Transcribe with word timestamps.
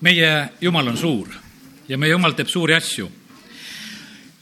meie 0.00 0.48
Jumal 0.60 0.88
on 0.88 0.96
suur 0.96 1.28
ja 1.88 1.98
meie 1.98 2.12
Jumal 2.12 2.36
teeb 2.38 2.48
suuri 2.48 2.74
asju. 2.74 3.10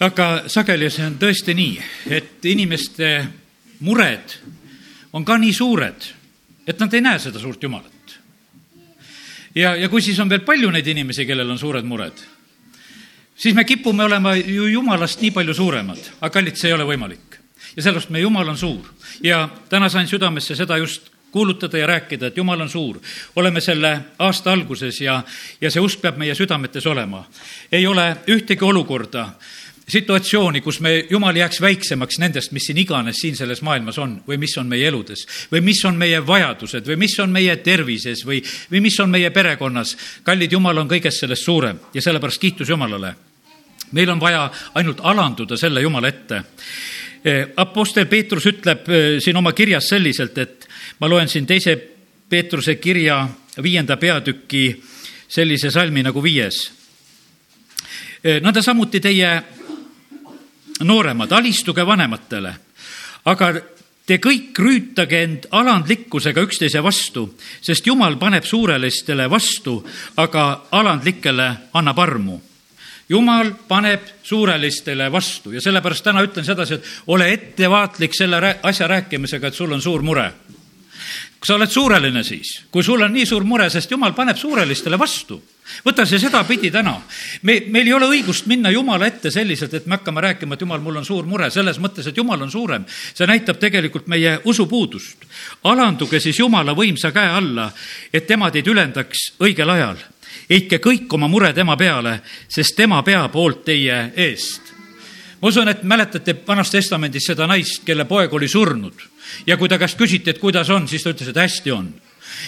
aga 0.00 0.44
sageli 0.46 0.90
see 0.90 1.06
on 1.06 1.16
tõesti 1.18 1.54
nii, 1.58 1.78
et 2.06 2.44
inimeste 2.46 3.08
mured 3.80 4.34
on 5.12 5.24
ka 5.24 5.38
nii 5.38 5.52
suured, 5.52 6.04
et 6.66 6.78
nad 6.78 6.94
ei 6.94 7.02
näe 7.02 7.18
seda 7.18 7.38
suurt 7.38 7.62
Jumalat. 7.62 8.18
ja, 9.54 9.74
ja 9.76 9.88
kui 9.88 10.02
siis 10.02 10.18
on 10.20 10.28
veel 10.28 10.44
palju 10.46 10.70
neid 10.70 10.86
inimesi, 10.86 11.26
kellel 11.26 11.50
on 11.50 11.58
suured 11.58 11.84
mured, 11.84 12.22
siis 13.36 13.54
me 13.54 13.64
kipume 13.64 14.04
olema 14.04 14.36
ju 14.36 14.66
Jumalast 14.66 15.20
nii 15.20 15.30
palju 15.30 15.54
suuremad, 15.54 15.98
aga 16.20 16.30
kallid, 16.30 16.56
see 16.56 16.70
ei 16.70 16.78
ole 16.78 16.86
võimalik. 16.86 17.40
ja 17.76 17.82
sellepärast 17.82 18.10
meie 18.10 18.22
Jumal 18.22 18.48
on 18.48 18.58
suur 18.58 18.94
ja 19.22 19.48
täna 19.68 19.88
sain 19.88 20.06
südamesse 20.06 20.54
seda 20.54 20.78
just 20.78 21.10
kuulutada 21.32 21.78
ja 21.78 21.86
rääkida, 21.86 22.26
et 22.26 22.36
Jumal 22.36 22.60
on 22.60 22.68
suur. 22.68 23.00
oleme 23.36 23.60
selle 23.60 24.00
aasta 24.18 24.52
alguses 24.52 25.00
ja, 25.00 25.22
ja 25.60 25.70
see 25.70 25.80
usk 25.80 26.00
peab 26.00 26.16
meie 26.16 26.34
südametes 26.34 26.86
olema. 26.86 27.24
ei 27.72 27.86
ole 27.86 28.16
ühtegi 28.28 28.64
olukorda, 28.64 29.28
situatsiooni, 29.88 30.60
kus 30.60 30.80
me, 30.80 31.06
Jumal 31.10 31.36
jääks 31.36 31.60
väiksemaks 31.60 32.18
nendest, 32.18 32.52
mis 32.52 32.68
siin 32.68 32.78
iganes 32.78 33.20
siin 33.22 33.36
selles 33.36 33.62
maailmas 33.64 33.98
on 33.98 34.18
või 34.28 34.38
mis 34.40 34.56
on 34.60 34.68
meie 34.68 34.88
eludes 34.88 35.24
või 35.52 35.62
mis 35.64 35.84
on 35.88 35.96
meie 35.96 36.20
vajadused 36.26 36.86
või 36.88 36.98
mis 37.04 37.18
on 37.20 37.32
meie 37.32 37.56
tervises 37.64 38.24
või, 38.26 38.42
või 38.70 38.82
mis 38.84 38.98
on 39.00 39.10
meie 39.10 39.30
perekonnas. 39.30 39.96
kallid, 40.22 40.52
Jumal 40.52 40.78
on 40.78 40.90
kõigest 40.90 41.24
sellest 41.24 41.44
suurem 41.44 41.80
ja 41.94 42.02
sellepärast 42.02 42.40
kiitus 42.40 42.68
Jumalale. 42.68 43.14
meil 43.92 44.10
on 44.10 44.20
vaja 44.20 44.50
ainult 44.74 45.00
alanduda 45.00 45.56
selle 45.56 45.80
Jumala 45.80 46.08
ette. 46.08 46.42
Apostel 47.56 48.06
Peetrus 48.06 48.46
ütleb 48.46 48.86
siin 49.20 49.36
oma 49.36 49.52
kirjas 49.52 49.88
selliselt, 49.88 50.38
et 50.38 50.57
ma 51.00 51.08
loen 51.08 51.28
siin 51.28 51.46
teise 51.46 51.76
Peetruse 52.28 52.74
kirja 52.76 53.22
viienda 53.62 53.96
peatüki 53.96 54.82
sellise 55.28 55.70
salmi 55.70 56.02
nagu 56.02 56.22
viies. 56.22 56.72
nõnda 58.42 58.62
samuti 58.62 59.00
teie 59.00 59.30
nooremad, 60.84 61.32
alistuge 61.32 61.86
vanematele, 61.86 62.52
aga 63.24 63.52
te 64.06 64.18
kõik 64.18 64.58
rüütage 64.58 65.22
end 65.22 65.46
alandlikkusega 65.50 66.42
üksteise 66.42 66.82
vastu, 66.82 67.28
sest 67.60 67.86
Jumal 67.86 68.16
paneb 68.18 68.44
suurelistele 68.44 69.28
vastu, 69.30 69.78
aga 70.16 70.44
alandlikele 70.70 71.48
annab 71.72 71.98
armu. 71.98 72.40
Jumal 73.08 73.54
paneb 73.68 74.04
suurelistele 74.22 75.08
vastu. 75.12 75.52
Ja 75.52 75.60
sellepärast 75.60 76.04
täna 76.04 76.20
ütlen 76.24 76.44
sedasi, 76.44 76.74
et 76.74 76.88
ole 77.06 77.30
ettevaatlik 77.32 78.14
selle 78.14 78.58
asja 78.62 78.88
rääkimisega, 78.88 79.48
et 79.48 79.54
sul 79.54 79.72
on 79.72 79.82
suur 79.82 80.02
mure 80.02 80.32
sa 81.44 81.54
oled 81.54 81.70
suureline 81.70 82.24
siis, 82.26 82.64
kui 82.70 82.82
sul 82.82 83.02
on 83.04 83.12
nii 83.14 83.26
suur 83.26 83.44
mure, 83.46 83.68
sest 83.70 83.90
jumal 83.90 84.14
paneb 84.14 84.36
suurelistele 84.36 84.98
vastu. 84.98 85.38
võta 85.84 86.06
see 86.08 86.18
sedapidi 86.18 86.70
täna. 86.70 86.96
me, 87.42 87.60
meil 87.68 87.86
ei 87.86 87.92
ole 87.92 88.06
õigust 88.08 88.46
minna 88.46 88.70
Jumala 88.70 89.06
ette 89.06 89.30
selliselt, 89.30 89.74
et 89.74 89.86
me 89.86 89.96
hakkame 89.96 90.20
rääkima, 90.20 90.54
et 90.54 90.60
Jumal, 90.60 90.80
mul 90.80 90.96
on 90.96 91.04
suur 91.04 91.26
mure, 91.26 91.50
selles 91.50 91.78
mõttes, 91.78 92.06
et 92.06 92.16
Jumal 92.16 92.42
on 92.42 92.50
suurem. 92.50 92.84
see 92.88 93.26
näitab 93.26 93.58
tegelikult 93.58 94.06
meie 94.06 94.40
usupuudust. 94.44 95.24
alanduge 95.64 96.20
siis 96.20 96.38
Jumala 96.38 96.74
võimsa 96.74 97.12
käe 97.12 97.28
alla, 97.28 97.70
et 98.12 98.26
tema 98.26 98.50
teid 98.50 98.66
ülendaks 98.66 99.32
õigel 99.40 99.70
ajal. 99.70 99.96
heitke 100.50 100.78
kõik 100.78 101.12
oma 101.12 101.28
mure 101.28 101.52
tema 101.52 101.76
peale, 101.76 102.20
sest 102.48 102.76
tema 102.76 103.02
peab 103.02 103.34
hoolt 103.34 103.64
teie 103.64 104.12
eest 104.16 104.67
ma 105.40 105.48
usun, 105.48 105.68
et 105.68 105.82
mäletate 105.82 106.34
Vanas 106.46 106.70
Testamendis 106.70 107.28
seda 107.30 107.46
naist, 107.46 107.84
kelle 107.86 108.04
poeg 108.04 108.32
oli 108.34 108.48
surnud. 108.48 109.06
Ja 109.46 109.56
kui 109.56 109.68
ta 109.68 109.78
käest 109.78 109.98
küsiti, 109.98 110.30
et 110.30 110.38
kuidas 110.38 110.70
on, 110.70 110.88
siis 110.88 111.02
ta 111.04 111.12
ütles, 111.12 111.28
et 111.30 111.42
hästi 111.42 111.72
on 111.72 111.92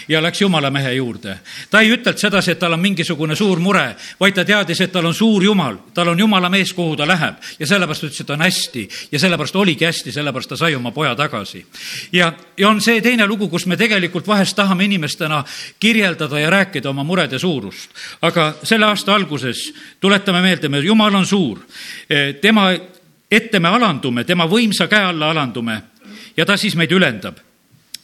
ja 0.09 0.23
läks 0.23 0.41
jumala 0.41 0.71
mehe 0.71 0.93
juurde. 0.93 1.39
ta 1.71 1.81
ei 1.81 1.91
ütelnud 1.93 2.19
sedasi, 2.19 2.51
et 2.51 2.59
tal 2.59 2.73
on 2.73 2.81
mingisugune 2.81 3.37
suur 3.37 3.59
mure, 3.61 3.97
vaid 4.21 4.35
ta 4.35 4.45
teadis, 4.45 4.81
et 4.81 4.93
tal 4.93 5.07
on 5.07 5.15
suur 5.15 5.45
jumal, 5.45 5.77
tal 5.95 6.09
on 6.09 6.19
jumala 6.19 6.49
mees, 6.49 6.73
kuhu 6.73 6.97
ta 6.97 7.07
läheb 7.07 7.35
ja 7.59 7.67
sellepärast 7.67 8.05
ütles, 8.05 8.21
et 8.21 8.31
on 8.31 8.41
hästi 8.41 8.89
ja 9.13 9.19
sellepärast 9.19 9.57
oligi 9.57 9.85
hästi, 9.85 10.13
sellepärast 10.13 10.49
ta 10.55 10.57
sai 10.57 10.75
oma 10.75 10.91
poja 10.91 11.15
tagasi. 11.17 11.67
ja, 12.13 12.33
ja 12.57 12.69
on 12.69 12.81
see 12.81 13.01
teine 13.01 13.27
lugu, 13.27 13.49
kus 13.49 13.67
me 13.67 13.77
tegelikult 13.77 14.27
vahest 14.27 14.57
tahame 14.57 14.85
inimestena 14.85 15.45
kirjeldada 15.81 16.41
ja 16.41 16.51
rääkida 16.51 16.91
oma 16.91 17.05
murede 17.05 17.39
suurust. 17.39 17.91
aga 18.23 18.55
selle 18.63 18.87
aasta 18.87 19.15
alguses 19.15 19.73
tuletame 20.01 20.41
meelde, 20.41 20.69
me, 20.69 20.79
jumal 20.79 21.15
on 21.15 21.27
suur, 21.27 21.59
tema 22.41 22.71
ette 23.31 23.61
me 23.61 23.69
alandume, 23.69 24.25
tema 24.25 24.47
võimsa 24.51 24.89
käe 24.91 25.05
alla 25.05 25.31
alandume 25.31 25.83
ja 26.37 26.47
ta 26.47 26.57
siis 26.57 26.77
meid 26.77 26.93
ülendab. 26.93 27.39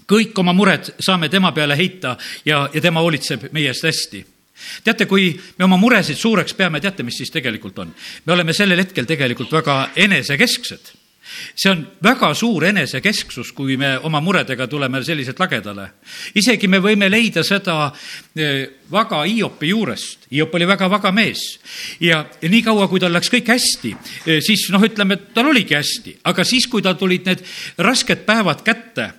Kõik 0.09 0.39
oma 0.39 0.53
mured 0.53 0.94
saame 1.00 1.28
tema 1.28 1.53
peale 1.53 1.77
heita 1.77 2.17
ja, 2.44 2.69
ja 2.72 2.81
tema 2.81 3.03
hoolitseb 3.05 3.50
meie 3.53 3.72
eest 3.72 3.87
hästi 3.87 4.25
teate, 4.84 5.05
kui 5.06 5.34
me 5.59 5.65
oma 5.67 5.77
muresid 5.77 6.17
suureks 6.17 6.55
peame, 6.56 6.81
teate, 6.81 7.05
mis 7.05 7.19
siis 7.21 7.31
tegelikult 7.31 7.78
on? 7.78 7.94
me 8.25 8.33
oleme 8.33 8.55
sellel 8.56 8.81
hetkel 8.81 9.09
tegelikult 9.09 9.53
väga 9.53 9.91
enesekesksed 10.06 10.95
see 11.55 11.71
on 11.71 11.83
väga 12.03 12.31
suur 12.34 12.65
enesekesksus, 12.69 13.53
kui 13.56 13.77
me 13.77 13.97
oma 14.06 14.21
muredega 14.22 14.66
tuleme 14.71 15.03
selliselt 15.05 15.41
lagedale. 15.41 15.89
isegi 16.34 16.69
me 16.69 16.78
võime 16.78 17.11
leida 17.11 17.43
seda 17.45 17.93
eh, 18.37 18.66
vaga 18.91 19.25
Hiopi 19.25 19.69
juurest. 19.72 20.26
Hiop 20.31 20.55
oli 20.55 20.67
väga 20.67 20.89
vaga 20.91 21.13
mees. 21.15 21.43
Ja, 22.03 22.25
niikaua, 22.43 22.89
kui 22.91 23.01
tal 23.01 23.15
läks 23.15 23.31
kõik 23.31 23.47
hästi, 23.53 23.93
eh, 24.27 24.41
siis 24.43 24.65
noh, 24.75 24.83
ütleme, 24.83 25.15
et 25.15 25.29
tal 25.35 25.47
oligi 25.53 25.77
hästi, 25.77 26.17
aga 26.27 26.45
siis, 26.45 26.67
kui 26.67 26.83
tal 26.83 26.97
tulid 26.99 27.27
need 27.29 27.45
rasked 27.79 28.25
päevad 28.27 28.65
kätte, 28.67 29.11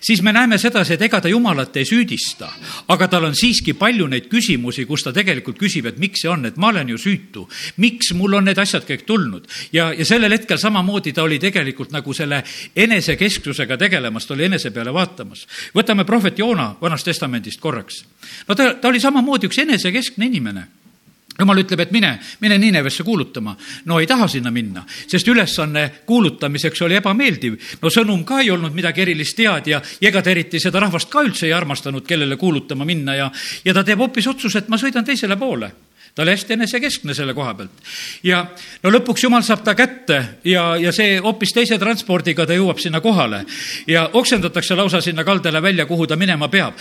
siis 0.00 0.22
me 0.22 0.32
näeme 0.32 0.58
sedasi, 0.58 0.96
et 0.96 1.02
ega 1.06 1.20
ta 1.20 1.30
Jumalat 1.30 1.76
ei 1.76 1.86
süüdista, 1.86 2.48
aga 2.88 3.08
tal 3.08 3.28
on 3.28 3.34
siiski 3.38 3.76
palju 3.78 4.08
neid 4.10 4.26
küsimusi, 4.32 4.86
kus 4.86 5.06
ta 5.06 5.12
tegelikult 5.14 5.58
küsib, 5.60 5.86
et 5.86 6.00
miks 6.02 6.24
see 6.24 6.30
on, 6.32 6.44
et 6.46 6.56
ma 6.56 6.72
olen 6.72 6.90
ju 6.94 6.98
süütu, 6.98 7.46
miks 7.82 8.10
mul 8.18 8.34
on 8.40 8.48
need 8.50 8.58
asjad 8.58 8.86
kõik 8.88 9.06
tulnud? 9.06 9.46
Ja, 9.72 9.92
ja 9.94 10.04
sellel 10.04 10.34
hetkel 10.34 10.58
samamoodi 10.58 11.14
ta 11.14 11.22
oli 11.22 11.38
tegelikult 11.38 11.94
nagu 11.94 12.14
selle 12.14 12.42
enesekesksusega 12.74 13.78
tegelemas, 13.78 14.26
ta 14.26 14.34
oli 14.34 14.48
enese 14.50 14.70
peale 14.74 14.94
vaatamas. 14.94 15.46
võtame 15.74 16.04
prohvet 16.04 16.38
Joona 16.38 16.74
Vanast 16.82 17.04
Testamendist 17.04 17.60
korraks. 17.60 18.04
no 18.48 18.54
ta, 18.54 18.74
ta 18.74 18.88
oli 18.88 19.00
samamoodi 19.00 19.46
üks 19.46 19.62
enesekeskne 19.62 20.26
inimene 20.26 20.65
jumal 21.38 21.60
ütleb, 21.62 21.80
et 21.80 21.92
mine, 21.92 22.12
mine 22.40 22.58
Niinevesse 22.58 23.04
kuulutama. 23.04 23.56
no 23.84 24.00
ei 24.00 24.06
taha 24.06 24.28
sinna 24.28 24.50
minna, 24.50 24.84
sest 25.06 25.28
ülesanne 25.28 25.90
kuulutamiseks 26.06 26.82
oli 26.82 26.96
ebameeldiv. 27.00 27.58
no 27.82 27.90
sõnum 27.92 28.24
ka 28.24 28.40
ei 28.40 28.50
olnud 28.50 28.74
midagi 28.74 29.02
erilist 29.02 29.38
head 29.38 29.66
ja, 29.66 29.82
ja 30.00 30.08
ega 30.08 30.22
ta 30.22 30.30
eriti 30.30 30.60
seda 30.60 30.80
rahvast 30.80 31.10
ka 31.10 31.24
üldse 31.26 31.46
ei 31.46 31.52
armastanud, 31.52 32.06
kellele 32.06 32.36
kuulutama 32.36 32.84
minna 32.84 33.14
ja, 33.14 33.30
ja 33.64 33.74
ta 33.74 33.84
teeb 33.84 33.98
hoopis 33.98 34.26
otsuse, 34.26 34.58
et 34.58 34.68
ma 34.68 34.80
sõidan 34.80 35.04
teisele 35.04 35.36
poole 35.36 35.72
ta 36.16 36.22
oli 36.22 36.32
hästi 36.32 36.52
enesekeskne 36.52 37.14
selle 37.14 37.34
koha 37.34 37.52
pealt. 37.54 37.82
ja 38.24 38.40
no 38.82 38.90
lõpuks 38.90 39.26
jumal 39.26 39.42
saab 39.44 39.60
ta 39.64 39.74
kätte 39.76 40.22
ja, 40.48 40.76
ja 40.80 40.92
see 40.92 41.18
hoopis 41.20 41.52
teise 41.52 41.78
transpordiga 41.78 42.46
ta 42.46 42.56
jõuab 42.56 42.80
sinna 42.80 43.02
kohale 43.04 43.42
ja 43.86 44.08
oksendatakse 44.12 44.74
lausa 44.74 45.02
sinna 45.04 45.24
kaldale 45.24 45.62
välja, 45.62 45.86
kuhu 45.86 46.06
ta 46.06 46.16
minema 46.16 46.48
peab. 46.48 46.74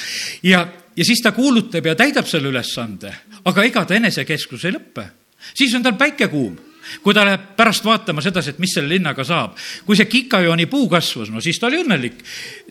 ja, 0.43 0.63
ja 0.95 1.05
siis 1.05 1.21
ta 1.21 1.31
kuulutab 1.31 1.85
ja 1.85 1.95
täidab 1.95 2.27
selle 2.27 2.49
ülesande, 2.53 3.13
aga 3.45 3.63
ega 3.63 3.85
ta 3.85 3.95
enesekeskus 3.95 4.65
ei 4.65 4.77
lõppe. 4.77 5.09
siis 5.53 5.73
on 5.75 5.83
tal 5.83 5.97
päike 5.99 6.27
kuum 6.27 6.55
kui 7.03 7.13
ta 7.13 7.25
läheb 7.25 7.53
pärast 7.57 7.85
vaatama 7.85 8.21
sedasi, 8.21 8.53
et 8.53 8.59
mis 8.61 8.73
selle 8.75 8.89
linnaga 8.89 9.23
saab. 9.25 9.55
kui 9.85 9.97
see 9.97 10.05
kikajooni 10.05 10.65
puu 10.69 10.87
kasvas, 10.89 11.31
no 11.33 11.41
siis 11.41 11.59
ta 11.59 11.67
oli 11.67 11.81
õnnelik. 11.83 12.21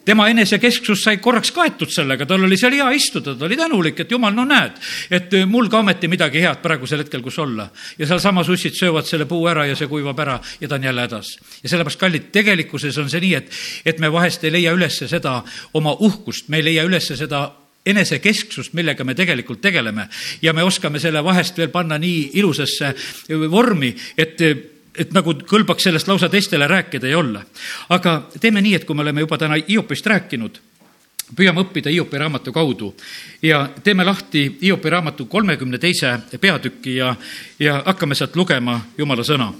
tema 0.05 0.29
enesekesksus 0.29 1.03
sai 1.03 1.17
korraks 1.17 1.51
kaetud 1.51 1.89
sellega, 1.91 2.27
tal 2.27 2.45
oli 2.45 2.57
seal 2.61 2.77
hea 2.77 2.91
istuda, 2.93 3.35
ta 3.35 3.47
oli 3.47 3.57
tänulik, 3.57 4.01
et 4.01 4.11
jumal, 4.11 4.35
no 4.37 4.45
näed, 4.45 4.77
et 5.11 5.33
mul 5.49 5.71
ka 5.73 5.81
ometi 5.81 6.09
midagi 6.09 6.43
head 6.45 6.61
praegusel 6.63 7.01
hetkel, 7.01 7.23
kus 7.23 7.39
olla. 7.39 7.69
ja 7.99 8.07
sealsamas 8.07 8.49
ussid 8.49 8.77
söövad 8.79 9.09
selle 9.09 9.27
puu 9.27 9.47
ära 9.49 9.67
ja 9.67 9.77
see 9.77 9.89
kuivab 9.89 10.21
ära 10.21 10.39
ja 10.61 10.69
ta 10.69 10.75
on 10.75 10.85
jälle 10.85 11.01
hädas. 11.01 11.39
ja 11.63 11.69
sellepärast, 11.69 12.01
kallid, 12.01 12.31
tegelikkuses 12.33 12.99
on 12.99 13.11
see 13.11 13.21
nii, 13.21 13.35
et, 13.35 13.51
et 13.85 13.99
me 13.99 14.13
vahest 14.13 14.45
ei 14.45 14.53
leia 14.53 14.73
üles 14.73 15.03
seda 15.09 15.43
oma 15.75 15.97
uhkust, 15.99 16.49
me 16.49 16.63
ei 16.63 16.71
leia 16.71 16.85
üles 16.85 17.11
seda 17.11 17.51
enesekesksust, 17.87 18.73
millega 18.73 19.05
me 19.05 19.15
tegelikult 19.15 19.61
tegeleme. 19.61 20.09
Ja 20.43 20.53
me 20.53 20.63
oskame 20.63 21.01
selle 21.01 21.25
vahest 21.25 21.59
veel 21.59 21.73
panna 21.73 21.99
nii 21.99 22.31
ilusasse 22.41 22.95
vormi, 23.51 23.95
et 24.19 24.41
et 24.95 25.11
nagu 25.11 25.33
kõlbaks 25.35 25.89
sellest 25.89 26.07
lausa 26.07 26.29
teistele 26.31 26.69
rääkida 26.71 27.09
ja 27.11 27.19
olla. 27.19 27.43
aga 27.89 28.29
teeme 28.41 28.61
nii, 28.63 28.75
et 28.75 28.85
kui 28.85 28.95
me 28.95 29.03
oleme 29.03 29.21
juba 29.21 29.39
täna 29.39 29.57
Hiopist 29.69 30.07
rääkinud, 30.07 30.61
püüame 31.35 31.65
õppida 31.65 31.91
Hiopi 31.91 32.19
raamatu 32.19 32.53
kaudu. 32.53 32.95
Ja 33.43 33.69
teeme 33.83 34.05
lahti 34.05 34.59
Hiopi 34.63 34.91
raamatu 34.91 35.27
kolmekümne 35.27 35.79
teise 35.79 36.19
peatüki 36.41 36.97
ja, 36.97 37.15
ja 37.59 37.83
hakkame 37.87 38.15
sealt 38.15 38.37
lugema 38.37 38.81
Jumala 38.99 39.25
sõna 39.27 39.53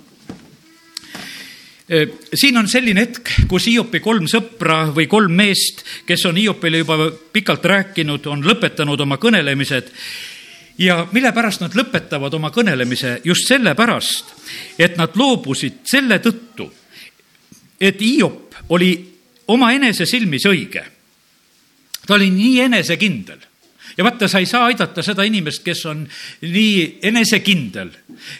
siin 2.35 2.57
on 2.57 2.69
selline 2.69 3.03
hetk, 3.05 3.29
kus 3.49 3.67
Hiopi 3.69 4.01
kolm 4.01 4.29
sõpra 4.31 4.87
või 4.95 5.05
kolm 5.11 5.35
meest, 5.37 5.85
kes 6.09 6.25
on 6.31 6.39
Hiopile 6.41 6.81
juba 6.81 7.11
pikalt 7.33 7.65
rääkinud, 7.65 8.27
on 8.33 8.45
lõpetanud 8.45 9.01
oma 9.05 9.19
kõnelemised 9.21 9.91
ja 10.79 11.03
mille 11.13 11.33
pärast 11.33 11.61
nad 11.61 11.77
lõpetavad 11.77 12.35
oma 12.35 12.51
kõnelemise? 12.55 13.19
just 13.25 13.49
sellepärast, 13.49 14.33
et 14.79 14.97
nad 14.97 15.13
loobusid 15.17 15.85
selle 15.85 16.19
tõttu, 16.25 16.71
et 17.81 18.01
Hiop 18.01 18.57
oli 18.69 18.95
omaenese 19.49 20.07
silmis 20.07 20.47
õige. 20.49 20.85
ta 22.07 22.15
oli 22.15 22.31
nii 22.31 22.61
enesekindel 22.61 23.45
ja 23.97 24.05
vaata, 24.05 24.29
sa 24.29 24.39
ei 24.39 24.47
saa 24.47 24.65
aidata 24.67 25.03
seda 25.03 25.25
inimest, 25.27 25.63
kes 25.65 25.85
on 25.87 26.05
nii 26.43 26.99
enesekindel, 27.03 27.91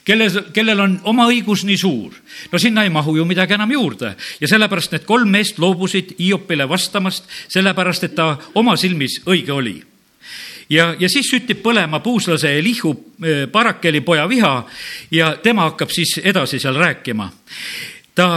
kelle, 0.05 0.29
kellel 0.53 0.81
on 0.81 0.99
oma 1.11 1.29
õigus 1.31 1.65
nii 1.65 1.77
suur. 1.79 2.13
no 2.53 2.59
sinna 2.59 2.85
ei 2.85 2.91
mahu 2.91 3.17
ju 3.17 3.25
midagi 3.25 3.55
enam 3.55 3.73
juurde 3.73 4.15
ja 4.41 4.49
sellepärast 4.49 4.93
need 4.93 5.05
kolm 5.05 5.31
meest 5.31 5.59
loobusid 5.59 6.15
Hiopile 6.19 6.69
vastamast, 6.69 7.29
sellepärast 7.49 8.05
et 8.05 8.15
ta 8.15 8.37
oma 8.55 8.77
silmis 8.77 9.21
õige 9.27 9.53
oli 9.53 9.77
ja, 10.71 10.95
ja 10.99 11.09
siis 11.09 11.29
süttib 11.31 11.63
põlema 11.63 12.01
puuslase 12.01 12.57
Elihu 12.59 12.95
eh, 13.23 13.47
Barakeli 13.53 14.01
poja 14.01 14.29
viha 14.29 14.57
ja 15.11 15.37
tema 15.43 15.71
hakkab 15.71 15.91
siis 15.91 16.19
edasi 16.25 16.59
seal 16.59 16.77
rääkima. 16.77 17.31
ta 18.15 18.29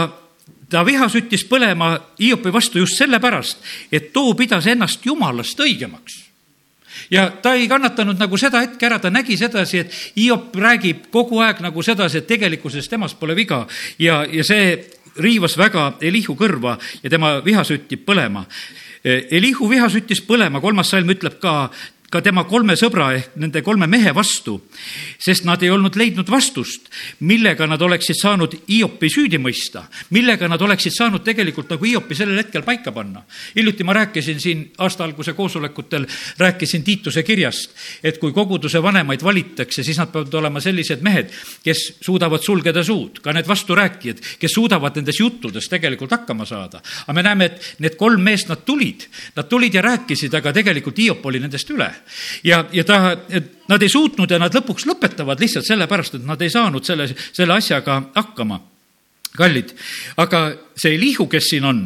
ta 0.68 0.84
viha 0.84 1.08
süttis 1.08 1.44
põlema 1.48 1.94
Hiopi 2.20 2.52
vastu 2.52 2.78
just 2.78 2.98
sellepärast, 2.98 3.62
et 3.92 4.12
too 4.12 4.34
pidas 4.34 4.66
ennast 4.66 5.06
jumalast 5.06 5.60
õigemaks 5.60 6.27
ja 7.10 7.28
ta 7.42 7.54
ei 7.54 7.68
kannatanud 7.68 8.18
nagu 8.20 8.38
seda 8.40 8.62
hetke 8.64 8.86
ära, 8.86 8.98
ta 8.98 9.10
nägi 9.10 9.36
sedasi, 9.36 9.78
et 9.84 9.96
Hiop 10.16 10.56
räägib 10.56 11.08
kogu 11.14 11.40
aeg 11.44 11.62
nagu 11.64 11.82
sedasi, 11.82 12.22
et 12.22 12.28
tegelikkuses 12.28 12.88
temas 12.88 13.14
pole 13.14 13.36
viga 13.38 13.64
ja, 13.98 14.24
ja 14.24 14.44
see 14.44 14.76
riivas 15.18 15.56
väga 15.58 15.92
Elihu 16.00 16.36
kõrva 16.38 16.76
ja 17.02 17.10
tema 17.10 17.38
viha 17.44 17.64
süttib 17.66 18.04
põlema. 18.06 18.44
Elihu 19.04 19.68
viha 19.70 19.88
süttis 19.90 20.20
põlema, 20.26 20.60
kolmas 20.60 20.90
salm 20.90 21.10
ütleb 21.14 21.38
ka, 21.42 21.70
ka 22.08 22.22
tema 22.24 22.46
kolme 22.48 22.72
sõbra 22.78 23.10
ehk 23.18 23.34
nende 23.36 23.60
kolme 23.64 23.86
mehe 23.90 24.14
vastu, 24.16 24.54
sest 25.20 25.44
nad 25.44 25.60
ei 25.62 25.68
olnud 25.72 25.96
leidnud 25.98 26.28
vastust, 26.32 26.86
millega 27.28 27.66
nad 27.68 27.82
oleksid 27.84 28.16
saanud 28.16 28.54
Hiopi 28.68 29.10
süüdi 29.12 29.40
mõista, 29.40 29.82
millega 30.16 30.48
nad 30.48 30.62
oleksid 30.64 30.94
saanud 30.96 31.24
tegelikult 31.26 31.68
nagu 31.74 31.84
Hiopi 31.84 32.16
sellel 32.16 32.40
hetkel 32.40 32.64
paika 32.64 32.92
panna. 32.96 33.24
hiljuti 33.56 33.84
ma 33.84 33.92
rääkisin 33.92 34.40
siin 34.40 34.64
aasta 34.78 35.04
alguse 35.04 35.32
koosolekutel, 35.32 36.06
rääkisin 36.38 36.82
Tiituse 36.84 37.22
kirjast, 37.22 37.76
et 38.02 38.18
kui 38.18 38.32
koguduse 38.32 38.82
vanemaid 38.82 39.22
valitakse, 39.22 39.84
siis 39.84 39.98
nad 39.98 40.08
peavad 40.12 40.34
olema 40.34 40.60
sellised 40.60 41.04
mehed, 41.04 41.28
kes 41.64 41.98
suudavad 42.00 42.42
sulgeda 42.42 42.84
suud, 42.84 43.20
ka 43.20 43.32
need 43.36 43.48
vasturääkijad, 43.48 44.24
kes 44.40 44.56
suudavad 44.56 44.96
nendes 44.96 45.20
juttudes 45.20 45.68
tegelikult 45.68 46.10
hakkama 46.10 46.48
saada. 46.48 46.80
aga 47.06 47.12
me 47.12 47.22
näeme, 47.22 47.44
et 47.44 47.74
need 47.78 47.96
kolm 47.96 48.22
meest, 48.22 48.48
nad 48.48 48.64
tulid, 48.64 49.04
nad 49.36 49.48
tulid 49.48 49.74
ja 49.74 49.82
rääkisid, 49.82 50.34
aga 50.34 50.52
tegelikult 50.52 50.98
Hiop 50.98 51.26
oli 51.26 51.40
nendest 51.40 51.70
üle 51.70 51.97
ja, 52.44 52.64
ja 52.72 52.84
ta, 52.84 53.16
nad 53.68 53.82
ei 53.82 53.92
suutnud 53.92 54.30
ja 54.30 54.38
nad 54.38 54.54
lõpuks 54.54 54.86
lõpetavad 54.88 55.40
lihtsalt 55.40 55.66
sellepärast, 55.68 56.18
et 56.18 56.26
nad 56.26 56.42
ei 56.42 56.50
saanud 56.52 56.84
selle, 56.84 57.08
selle 57.32 57.54
asjaga 57.54 58.00
hakkama. 58.14 58.60
kallid, 59.38 59.70
aga 60.16 60.38
see 60.74 60.96
Elihu, 60.96 61.28
kes 61.30 61.52
siin 61.52 61.64
on, 61.64 61.84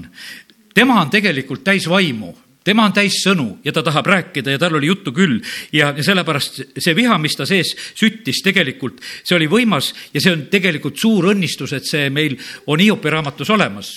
tema 0.74 1.00
on 1.02 1.10
tegelikult 1.10 1.64
täis 1.64 1.88
vaimu 1.90 2.32
tema 2.64 2.86
on 2.86 2.94
täis 2.94 3.18
sõnu 3.24 3.58
ja 3.64 3.72
ta 3.74 3.82
tahab 3.82 4.06
rääkida 4.06 4.54
ja 4.54 4.60
tal 4.62 4.76
oli 4.78 4.86
juttu 4.86 5.12
küll 5.14 5.40
ja, 5.72 5.92
ja 5.96 6.04
sellepärast 6.04 6.62
see 6.78 6.94
viha, 6.96 7.18
mis 7.18 7.36
ta 7.36 7.46
sees 7.48 7.74
süttis, 7.98 8.42
tegelikult 8.44 9.02
see 9.22 9.36
oli 9.36 9.48
võimas 9.50 9.92
ja 10.14 10.22
see 10.22 10.34
on 10.34 10.46
tegelikult 10.52 10.98
suur 11.00 11.32
õnnistus, 11.32 11.74
et 11.76 11.88
see 11.88 12.10
meil 12.10 12.38
on 12.66 12.80
Hiopi 12.80 13.10
raamatus 13.10 13.50
olemas. 13.50 13.92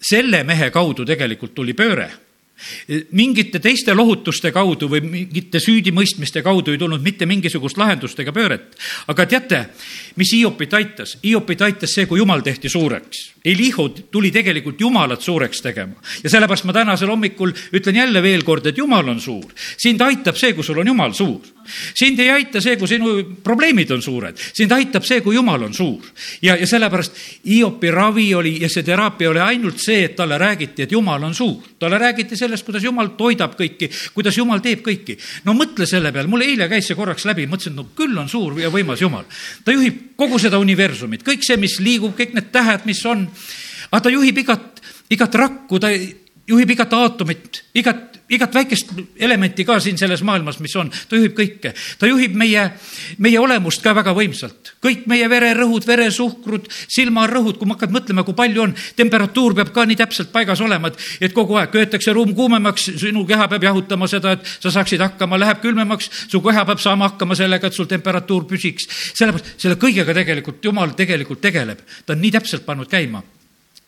selle 0.00 0.44
mehe 0.44 0.70
kaudu 0.70 1.04
tegelikult 1.04 1.54
tuli 1.54 1.74
pööre 1.74 2.10
mingite 3.12 3.58
teiste 3.62 3.94
lohutuste 3.94 4.52
kaudu 4.52 4.88
või 4.90 5.00
mingite 5.04 5.60
süüdimõistmiste 5.62 6.42
kaudu 6.42 6.74
ei 6.74 6.80
tulnud 6.80 7.02
mitte 7.02 7.26
mingisugust 7.26 7.78
lahendust 7.80 8.18
ega 8.20 8.32
pööret. 8.32 8.76
aga 9.06 9.26
teate, 9.26 9.64
mis 10.16 10.32
Hiopit 10.34 10.74
aitas? 10.74 11.16
Hiopit 11.24 11.62
aitas 11.62 11.94
see, 11.94 12.06
kui 12.06 12.18
jumal 12.18 12.40
tehti 12.46 12.68
suureks. 12.68 13.30
Elihu 13.44 13.88
tuli 14.12 14.30
tegelikult 14.30 14.80
jumalat 14.80 15.22
suureks 15.22 15.62
tegema 15.62 15.96
ja 16.22 16.30
sellepärast 16.30 16.64
ma 16.68 16.72
tänasel 16.76 17.08
hommikul 17.08 17.52
ütlen 17.72 17.96
jälle 17.96 18.22
veel 18.22 18.44
kord, 18.44 18.66
et 18.66 18.78
jumal 18.78 19.08
on 19.08 19.20
suur. 19.20 19.52
sind 19.76 20.00
aitab 20.00 20.36
see, 20.36 20.52
kui 20.52 20.64
sul 20.64 20.78
on 20.78 20.86
jumal 20.86 21.12
suur. 21.12 21.40
Sind 21.94 22.18
ei 22.20 22.30
aita 22.30 22.60
see, 22.60 22.76
kui 22.76 22.88
sinu 22.88 23.14
probleemid 23.44 23.90
on 23.94 24.02
suured, 24.02 24.38
sind 24.38 24.72
aitab 24.72 25.04
see, 25.06 25.20
kui 25.24 25.36
jumal 25.36 25.62
on 25.66 25.74
suur. 25.74 26.04
ja, 26.42 26.56
ja 26.56 26.66
sellepärast 26.66 27.18
Hiopi 27.46 27.90
ravi 27.90 28.28
oli 28.34 28.56
ja 28.62 28.68
see 28.68 28.84
teraapia 28.86 29.30
oli 29.30 29.40
ainult 29.40 29.80
see, 29.82 30.04
et 30.04 30.16
talle 30.16 30.38
räägiti, 30.38 30.82
et 30.82 30.92
jumal 30.92 31.22
on 31.24 31.34
suur. 31.34 31.62
talle 31.78 31.98
räägiti 31.98 32.36
sellest, 32.36 32.64
kuidas 32.64 32.84
jumal 32.84 33.12
toidab 33.18 33.56
kõiki, 33.58 33.90
kuidas 34.14 34.36
jumal 34.36 34.62
teeb 34.64 34.84
kõiki. 34.86 35.18
no 35.44 35.54
mõtle 35.54 35.86
selle 35.86 36.12
peale, 36.12 36.28
mul 36.28 36.46
eile 36.46 36.68
käis 36.68 36.86
see 36.90 36.98
korraks 36.98 37.26
läbi, 37.28 37.46
mõtlesin, 37.50 37.76
no 37.76 37.88
küll 37.96 38.16
on 38.18 38.28
suur 38.28 38.58
ja 38.60 38.70
võimas 38.70 39.00
jumal. 39.00 39.24
ta 39.64 39.72
juhib 39.72 40.16
kogu 40.16 40.38
seda 40.38 40.58
universumit, 40.60 41.24
kõik 41.26 41.44
see, 41.46 41.56
mis 41.60 41.78
liigub, 41.80 42.16
kõik 42.18 42.34
need 42.36 42.50
tähed, 42.52 42.86
mis 42.88 43.04
on. 43.06 43.28
aga 43.90 44.02
ta 44.06 44.12
juhib 44.12 44.38
igat, 44.44 44.82
igat 45.10 45.34
rakku, 45.34 45.80
ta 45.80 45.90
juhib 46.50 46.74
igat 46.74 46.92
aatomit, 46.96 47.62
igat, 47.78 48.09
igat 48.30 48.54
väikest 48.54 48.92
elementi 49.18 49.64
ka 49.66 49.78
siin 49.82 49.98
selles 49.98 50.22
maailmas, 50.26 50.60
mis 50.62 50.74
on, 50.78 50.90
ta 51.08 51.18
juhib 51.18 51.34
kõike. 51.36 51.72
ta 51.98 52.08
juhib 52.10 52.34
meie, 52.38 52.66
meie 53.18 53.40
olemust 53.40 53.82
ka 53.82 53.94
väga 53.96 54.14
võimsalt. 54.16 54.74
kõik 54.82 55.06
meie 55.10 55.28
vererõhud, 55.28 55.86
veresuhkrud, 55.86 56.68
silmarõhud, 56.88 57.58
kui 57.58 57.68
ma 57.68 57.74
hakkan 57.74 57.94
mõtlema, 57.94 58.24
kui 58.24 58.34
palju 58.34 58.62
on, 58.62 58.74
temperatuur 58.96 59.54
peab 59.54 59.72
ka 59.74 59.84
nii 59.86 59.98
täpselt 59.98 60.32
paigas 60.32 60.60
olema, 60.60 60.88
et, 60.88 61.00
et 61.20 61.34
kogu 61.34 61.58
aeg 61.58 61.72
köetakse 61.74 62.14
ruum 62.16 62.34
kuumemaks, 62.34 62.90
sinu 63.00 63.26
keha 63.26 63.48
peab 63.48 63.66
jahutama 63.70 64.08
seda, 64.10 64.36
et 64.38 64.54
sa 64.60 64.70
saaksid 64.70 65.02
hakkama, 65.02 65.40
läheb 65.40 65.60
külmemaks, 65.64 66.10
su 66.30 66.42
keha 66.44 66.64
peab 66.68 66.80
saama 66.82 67.10
hakkama 67.10 67.38
sellega, 67.38 67.66
et 67.66 67.76
sul 67.76 67.90
temperatuur 67.90 68.46
püsiks. 68.46 68.88
sellepärast, 69.14 69.56
selle 69.58 69.76
kõigega 69.80 70.14
tegelikult 70.14 70.64
Jumal 70.64 70.94
tegelikult 70.96 71.40
tegeleb, 71.40 71.82
ta 72.06 72.14
on 72.14 72.20
nii 72.22 72.34
täpselt 72.38 72.66
pannud 72.66 72.88
käima 72.90 73.22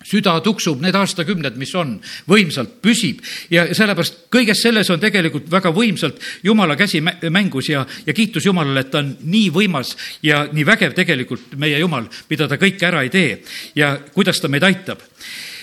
süda 0.07 0.35
tuksub 0.45 0.81
need 0.83 0.97
aastakümned, 0.97 1.57
mis 1.61 1.73
on, 1.79 1.95
võimsalt 2.29 2.79
püsib 2.83 3.23
ja 3.53 3.67
sellepärast 3.75 4.27
kõiges 4.33 4.63
selles 4.65 4.91
on 4.93 5.01
tegelikult 5.03 5.51
väga 5.51 5.73
võimsalt 5.75 6.21
Jumala 6.43 6.77
käsi 6.77 7.03
mängus 7.03 7.71
ja, 7.71 7.85
ja 8.07 8.15
kiitus 8.17 8.47
Jumalale, 8.47 8.85
et 8.85 8.91
ta 8.93 9.03
on 9.03 9.15
nii 9.23 9.51
võimas 9.55 9.95
ja 10.23 10.45
nii 10.53 10.67
vägev 10.67 10.97
tegelikult 10.97 11.57
meie 11.61 11.79
Jumal, 11.81 12.09
mida 12.31 12.49
ta 12.49 12.59
kõike 12.61 12.89
ära 12.89 13.03
ei 13.03 13.13
tee 13.13 13.39
ja 13.79 13.95
kuidas 14.15 14.41
ta 14.41 14.51
meid 14.53 14.67
aitab. 14.67 15.01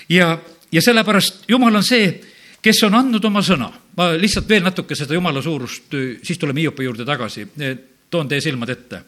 ja, 0.09 0.37
ja 0.71 0.81
sellepärast 0.81 1.49
Jumal 1.49 1.75
on 1.75 1.85
see, 1.85 2.13
kes 2.61 2.83
on 2.87 2.95
andnud 2.95 3.25
oma 3.25 3.43
sõna. 3.45 3.71
ma 3.97 4.11
lihtsalt 4.15 4.49
veel 4.49 4.63
natuke 4.63 4.95
seda 4.95 5.13
Jumala 5.13 5.41
suurust, 5.41 5.93
siis 6.23 6.37
tuleme 6.37 6.61
Hiopi 6.61 6.83
juurde 6.83 7.05
tagasi, 7.05 7.47
toon 8.09 8.27
teie 8.27 8.41
silmad 8.41 8.69
ette 8.69 9.03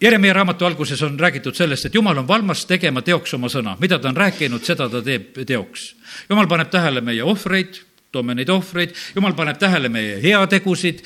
Jeremia 0.00 0.32
raamatu 0.32 0.64
alguses 0.64 1.02
on 1.02 1.18
räägitud 1.20 1.54
sellest, 1.58 1.88
et 1.88 1.94
jumal 1.94 2.18
on 2.18 2.28
valmas 2.28 2.62
tegema 2.70 3.02
teoks 3.02 3.34
oma 3.34 3.48
sõna, 3.50 3.74
mida 3.80 3.98
ta 3.98 4.12
on 4.12 4.16
rääkinud, 4.16 4.62
seda 4.62 4.86
ta 4.88 5.02
teeb 5.02 5.40
teoks. 5.46 5.94
jumal 6.30 6.46
paneb 6.46 6.70
tähele 6.70 7.00
meie 7.00 7.22
ohvreid, 7.22 7.80
toome 8.12 8.34
neid 8.34 8.50
ohvreid, 8.50 8.94
jumal 9.14 9.36
paneb 9.36 9.58
tähele 9.60 9.88
meie 9.92 10.20
heategusid, 10.22 11.02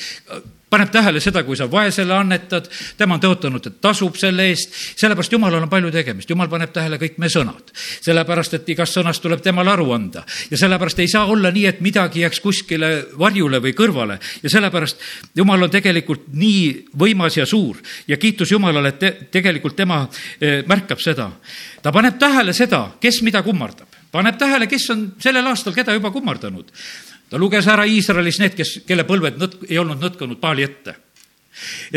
paneb 0.73 0.89
tähele 0.93 1.21
seda, 1.21 1.43
kui 1.45 1.57
sa 1.59 1.67
vaesele 1.71 2.15
annetad, 2.17 2.69
tema 2.97 3.19
on 3.19 3.23
tõotanud, 3.23 3.67
et 3.69 3.79
tasub 3.85 4.17
selle 4.21 4.47
eest, 4.49 4.73
sellepärast 5.01 5.35
Jumalal 5.35 5.67
on 5.67 5.71
palju 5.73 5.91
tegemist, 5.93 6.31
Jumal 6.33 6.49
paneb 6.53 6.73
tähele 6.73 6.97
kõik 7.01 7.19
me 7.21 7.29
sõnad. 7.33 7.73
sellepärast, 8.01 8.55
et 8.57 8.69
igast 8.73 8.97
sõnast 8.97 9.23
tuleb 9.23 9.43
temale 9.45 9.75
aru 9.75 9.91
anda 9.93 10.25
ja 10.51 10.57
sellepärast 10.57 11.03
ei 11.05 11.11
saa 11.13 11.27
olla 11.29 11.51
nii, 11.53 11.67
et 11.69 11.81
midagi 11.85 12.25
jääks 12.25 12.41
kuskile 12.41 12.93
varjule 13.19 13.61
või 13.61 13.75
kõrvale 13.77 14.19
ja 14.43 14.49
sellepärast 14.49 14.97
Jumal 15.37 15.69
on 15.69 15.71
tegelikult 15.71 16.31
nii 16.33 16.87
võimas 16.99 17.37
ja 17.37 17.47
suur 17.47 17.77
ja 18.09 18.17
kiitus 18.17 18.53
Jumalale, 18.53 18.95
et 18.95 18.99
te, 18.99 19.13
tegelikult 19.31 19.77
tema 19.77 20.07
eh, 20.41 20.63
märkab 20.67 21.01
seda. 21.01 21.31
ta 21.83 21.93
paneb 21.93 22.19
tähele 22.19 22.53
seda, 22.57 22.87
kes 23.01 23.21
mida 23.23 23.43
kummardab, 23.43 23.92
paneb 24.13 24.39
tähele, 24.39 24.69
kes 24.69 24.91
on 24.95 25.07
sellel 25.23 25.47
aastal 25.51 25.75
keda 25.75 25.97
juba 25.97 26.13
kummardanud 26.15 26.71
ta 27.33 27.41
luges 27.41 27.67
ära 27.73 27.87
Iisraelis 27.89 28.43
need, 28.43 28.57
kes, 28.59 28.83
kelle 28.85 29.07
põlved 29.09 29.41
nõtk, 29.41 29.65
ei 29.71 29.81
olnud 29.81 30.03
nõtkunud 30.05 30.41
paali 30.41 30.67
ette. 30.69 30.99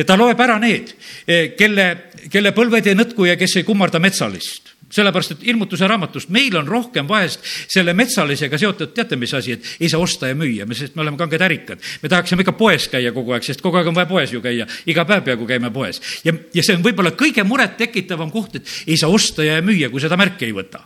ta 0.08 0.16
loeb 0.16 0.40
ära 0.40 0.56
need, 0.60 0.96
eh, 1.28 1.56
kelle, 1.60 2.12
kelle 2.32 2.52
põlved 2.56 2.88
ei 2.88 2.96
nõtku 2.96 3.28
ja 3.28 3.36
kes 3.36 3.58
ei 3.60 3.68
kummarda 3.68 4.00
metsalist 4.00 4.72
sellepärast, 4.96 5.32
et 5.32 5.44
ilmutuse 5.50 5.88
raamatust 5.90 6.30
meil 6.30 6.56
on 6.56 6.68
rohkem 6.68 7.08
vahest 7.10 7.42
selle 7.68 7.94
metsalisega 7.98 8.58
seotud, 8.58 8.94
teate, 8.94 9.18
mis 9.20 9.34
asi, 9.34 9.56
et 9.58 9.82
ei 9.82 9.90
saa 9.90 10.00
osta 10.00 10.30
ja 10.30 10.36
müüa, 10.38 10.68
sest 10.78 10.96
me 10.96 11.02
oleme 11.02 11.18
kanged 11.18 11.42
ärikad. 11.42 11.82
me 12.04 12.10
tahaksime 12.10 12.46
ikka 12.46 12.54
poes 12.54 12.88
käia 12.88 13.12
kogu 13.12 13.34
aeg, 13.34 13.44
sest 13.44 13.62
kogu 13.66 13.78
aeg 13.78 13.88
on 13.88 13.96
vaja 13.96 14.06
poes 14.06 14.32
ju 14.32 14.42
käia, 14.42 14.68
iga 14.86 15.04
päev 15.06 15.26
peaaegu 15.26 15.48
käime 15.48 15.72
poes. 15.74 16.00
ja, 16.24 16.32
ja 16.54 16.64
see 16.64 16.78
on 16.78 16.84
võib-olla 16.86 17.12
kõige 17.12 17.44
murettekitavam 17.44 18.32
koht, 18.32 18.56
et 18.56 18.70
ei 18.88 18.96
saa 18.96 19.10
osta 19.10 19.44
ja 19.44 19.60
müüa, 19.62 19.90
kui 19.90 20.00
seda 20.00 20.16
märki 20.16 20.46
ei 20.46 20.56
võta 20.56 20.86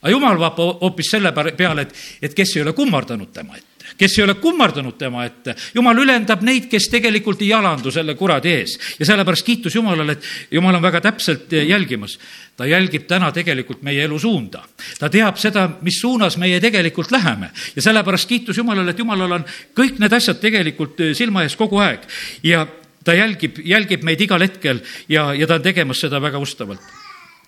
aga 0.00 0.12
jumal 0.12 0.38
vaatab 0.40 0.80
hoopis 0.80 1.10
selle 1.12 1.32
peale, 1.32 1.82
et, 1.82 1.98
et 2.22 2.34
kes 2.34 2.56
ei 2.56 2.62
ole 2.64 2.72
kummardanud 2.76 3.32
tema 3.34 3.56
ette, 3.58 3.92
kes 4.00 4.16
ei 4.18 4.24
ole 4.24 4.34
kummardanud 4.40 4.96
tema 4.98 5.24
ette. 5.28 5.54
jumal 5.74 5.98
ülendab 6.00 6.42
neid, 6.46 6.70
kes 6.70 6.88
tegelikult 6.92 7.42
ei 7.42 7.50
jalandu 7.50 7.92
selle 7.92 8.14
kuradi 8.16 8.54
ees 8.54 8.76
ja 8.98 9.08
sellepärast 9.10 9.44
kiitus 9.44 9.74
Jumalale, 9.76 10.16
et 10.16 10.56
Jumal 10.56 10.78
on 10.78 10.82
väga 10.82 11.00
täpselt 11.00 11.52
jälgimas. 11.52 12.18
ta 12.56 12.66
jälgib 12.66 13.06
täna 13.06 13.32
tegelikult 13.32 13.82
meie 13.82 14.04
elu 14.04 14.18
suunda. 14.18 14.62
ta 14.98 15.10
teab 15.10 15.36
seda, 15.36 15.68
mis 15.82 16.00
suunas 16.00 16.36
meie 16.36 16.60
tegelikult 16.60 17.10
läheme 17.10 17.50
ja 17.76 17.82
sellepärast 17.82 18.28
kiitus 18.28 18.56
Jumalale, 18.56 18.90
et 18.90 18.98
Jumalal 18.98 19.32
on 19.32 19.44
kõik 19.76 19.98
need 19.98 20.12
asjad 20.12 20.40
tegelikult 20.40 20.96
silma 21.12 21.42
ees 21.42 21.56
kogu 21.56 21.78
aeg 21.78 22.08
ja 22.42 22.66
ta 23.04 23.14
jälgib, 23.14 23.60
jälgib 23.64 24.02
meid 24.02 24.20
igal 24.20 24.40
hetkel 24.40 24.80
ja, 25.08 25.34
ja 25.34 25.46
ta 25.46 25.60
on 25.60 25.62
tegemas 25.62 26.00
seda 26.00 26.22
väga 26.22 26.38
ustavalt. 26.38 26.80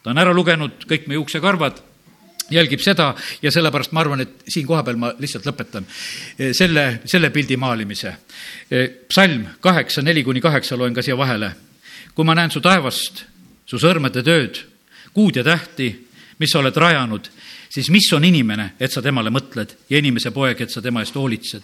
ta 0.02 0.10
on 0.10 0.18
ära 0.18 0.34
lugenud 0.34 0.84
kõik 0.84 1.08
meie 1.08 1.18
uksekarvad 1.18 1.91
jälgib 2.50 2.80
seda 2.80 3.14
ja 3.42 3.50
sellepärast 3.50 3.92
ma 3.92 4.00
arvan, 4.00 4.20
et 4.20 4.44
siin 4.48 4.66
kohapeal 4.66 4.96
ma 4.96 5.12
lihtsalt 5.18 5.46
lõpetan 5.46 5.86
selle, 6.52 7.00
selle 7.04 7.30
pildi 7.30 7.56
maalimise. 7.56 8.14
psalm 9.08 9.46
kaheksa, 9.60 10.02
neli 10.02 10.24
kuni 10.24 10.40
kaheksa 10.40 10.76
loen 10.76 10.94
ka 10.94 11.02
siia 11.02 11.16
vahele. 11.16 11.52
kui 12.14 12.24
ma 12.24 12.34
näen 12.34 12.50
su 12.50 12.60
taevast, 12.60 13.24
su 13.66 13.78
sõrmede 13.78 14.22
tööd, 14.22 14.58
kuud 15.14 15.36
ja 15.36 15.44
tähti, 15.44 16.06
mis 16.38 16.50
sa 16.50 16.58
oled 16.58 16.76
rajanud, 16.76 17.28
siis 17.70 17.90
mis 17.90 18.12
on 18.12 18.24
inimene, 18.24 18.72
et 18.80 18.92
sa 18.92 19.02
temale 19.02 19.30
mõtled 19.30 19.76
ja 19.88 19.98
inimese 19.98 20.30
poeg, 20.30 20.60
et 20.60 20.70
sa 20.70 20.82
tema 20.82 21.00
eest 21.00 21.14
hoolitsed. 21.14 21.62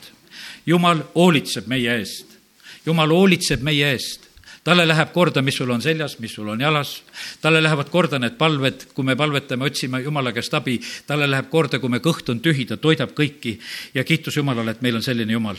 jumal 0.67 1.03
hoolitseb 1.15 1.67
meie 1.67 1.99
eest. 1.99 2.39
jumal 2.87 3.11
hoolitseb 3.11 3.63
meie 3.63 3.93
eest 3.93 4.28
talle 4.69 4.85
läheb 4.89 5.13
korda, 5.15 5.43
mis 5.43 5.57
sul 5.57 5.71
on 5.73 5.83
seljas, 5.83 6.19
mis 6.21 6.35
sul 6.37 6.49
on 6.53 6.61
jalas, 6.61 6.99
talle 7.41 7.63
lähevad 7.65 7.89
korda 7.93 8.19
need 8.21 8.37
palved, 8.41 8.89
kui 8.95 9.07
me 9.07 9.17
palvetame, 9.17 9.65
otsime 9.65 10.03
Jumala 10.05 10.35
käest 10.37 10.55
abi, 10.59 10.77
talle 11.09 11.29
läheb 11.31 11.49
korda, 11.49 11.81
kui 11.81 11.93
me 11.93 12.03
kõht 12.05 12.29
on 12.29 12.43
tühi, 12.45 12.67
ta 12.69 12.77
toidab 12.77 13.15
kõiki. 13.17 13.57
Ja 13.97 14.05
kiitus 14.05 14.37
Jumalale, 14.37 14.77
et 14.77 14.85
meil 14.85 15.01
on 15.01 15.05
selline 15.05 15.33
Jumal. 15.33 15.57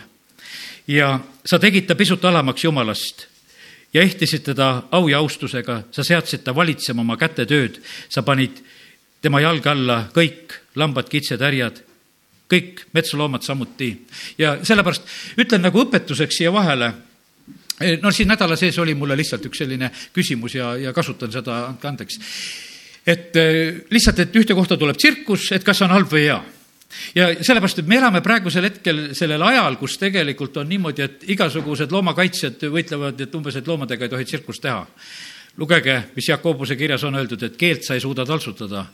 ja 0.88 1.20
sa 1.46 1.60
tegid 1.60 1.88
ta 1.88 1.96
pisut 1.96 2.26
alamaks 2.26 2.64
Jumalast. 2.64 3.28
Ja 3.94 4.02
ehtisid 4.06 4.44
teda 4.46 4.84
au 4.92 5.08
ja 5.10 5.18
austusega, 5.18 5.84
sa 5.92 6.04
seadsid 6.04 6.44
ta 6.46 6.54
valitsema 6.56 7.02
oma 7.02 7.18
kätetööd, 7.18 7.82
sa 8.10 8.22
panid 8.22 8.62
tema 9.22 9.42
jalge 9.42 9.70
alla 9.70 10.04
kõik 10.14 10.54
lambad, 10.76 11.10
kitsed, 11.10 11.42
härjad, 11.42 11.82
kõik 12.50 12.86
metsloomad 12.94 13.42
samuti. 13.42 14.06
ja 14.38 14.58
sellepärast 14.64 15.02
ütlen 15.38 15.62
nagu 15.62 15.82
õpetuseks 15.82 16.38
siia 16.38 16.54
vahele 16.54 16.94
no 18.02 18.12
siin 18.12 18.30
nädala 18.32 18.58
sees 18.60 18.78
oli 18.80 18.96
mulle 18.98 19.18
lihtsalt 19.20 19.46
üks 19.50 19.64
selline 19.64 19.92
küsimus 20.16 20.56
ja, 20.56 20.74
ja 20.78 20.94
kasutan 20.94 21.32
seda, 21.32 21.66
andke 21.72 21.88
andeks. 21.88 22.20
et 23.08 23.36
eh, 23.40 23.82
lihtsalt, 23.90 24.20
et 24.26 24.40
ühte 24.42 24.58
kohta 24.58 24.78
tuleb 24.78 24.98
tsirkus, 24.98 25.52
et 25.56 25.66
kas 25.66 25.82
on 25.86 25.94
halb 25.96 26.12
või 26.12 26.28
hea 26.28 26.40
ja 27.16 27.30
sellepärast, 27.38 27.84
et 27.84 27.90
me 27.90 28.00
elame 28.00 28.22
praegusel 28.26 28.66
hetkel 28.70 29.02
sellel 29.18 29.44
ajal, 29.46 29.78
kus 29.82 29.98
tegelikult 30.02 30.58
on 30.58 30.70
niimoodi, 30.70 31.06
et 31.06 31.28
igasugused 31.36 31.92
loomakaitsjad 31.94 32.70
võitlevad, 32.74 33.22
et 33.22 33.36
umbes, 33.36 33.60
et 33.60 33.68
loomadega 33.68 34.08
ei 34.08 34.16
tohi 34.16 34.26
tsirkust 34.26 34.66
teha 34.66 34.86
lugege, 35.60 36.04
mis 36.16 36.28
Jakobuse 36.30 36.76
kirjas 36.80 37.04
on 37.04 37.18
öeldud, 37.20 37.44
et 37.44 37.58
keelt 37.60 37.84
sa 37.84 37.96
ei 37.98 38.02
suuda 38.04 38.24
taltsutada, 38.26 38.86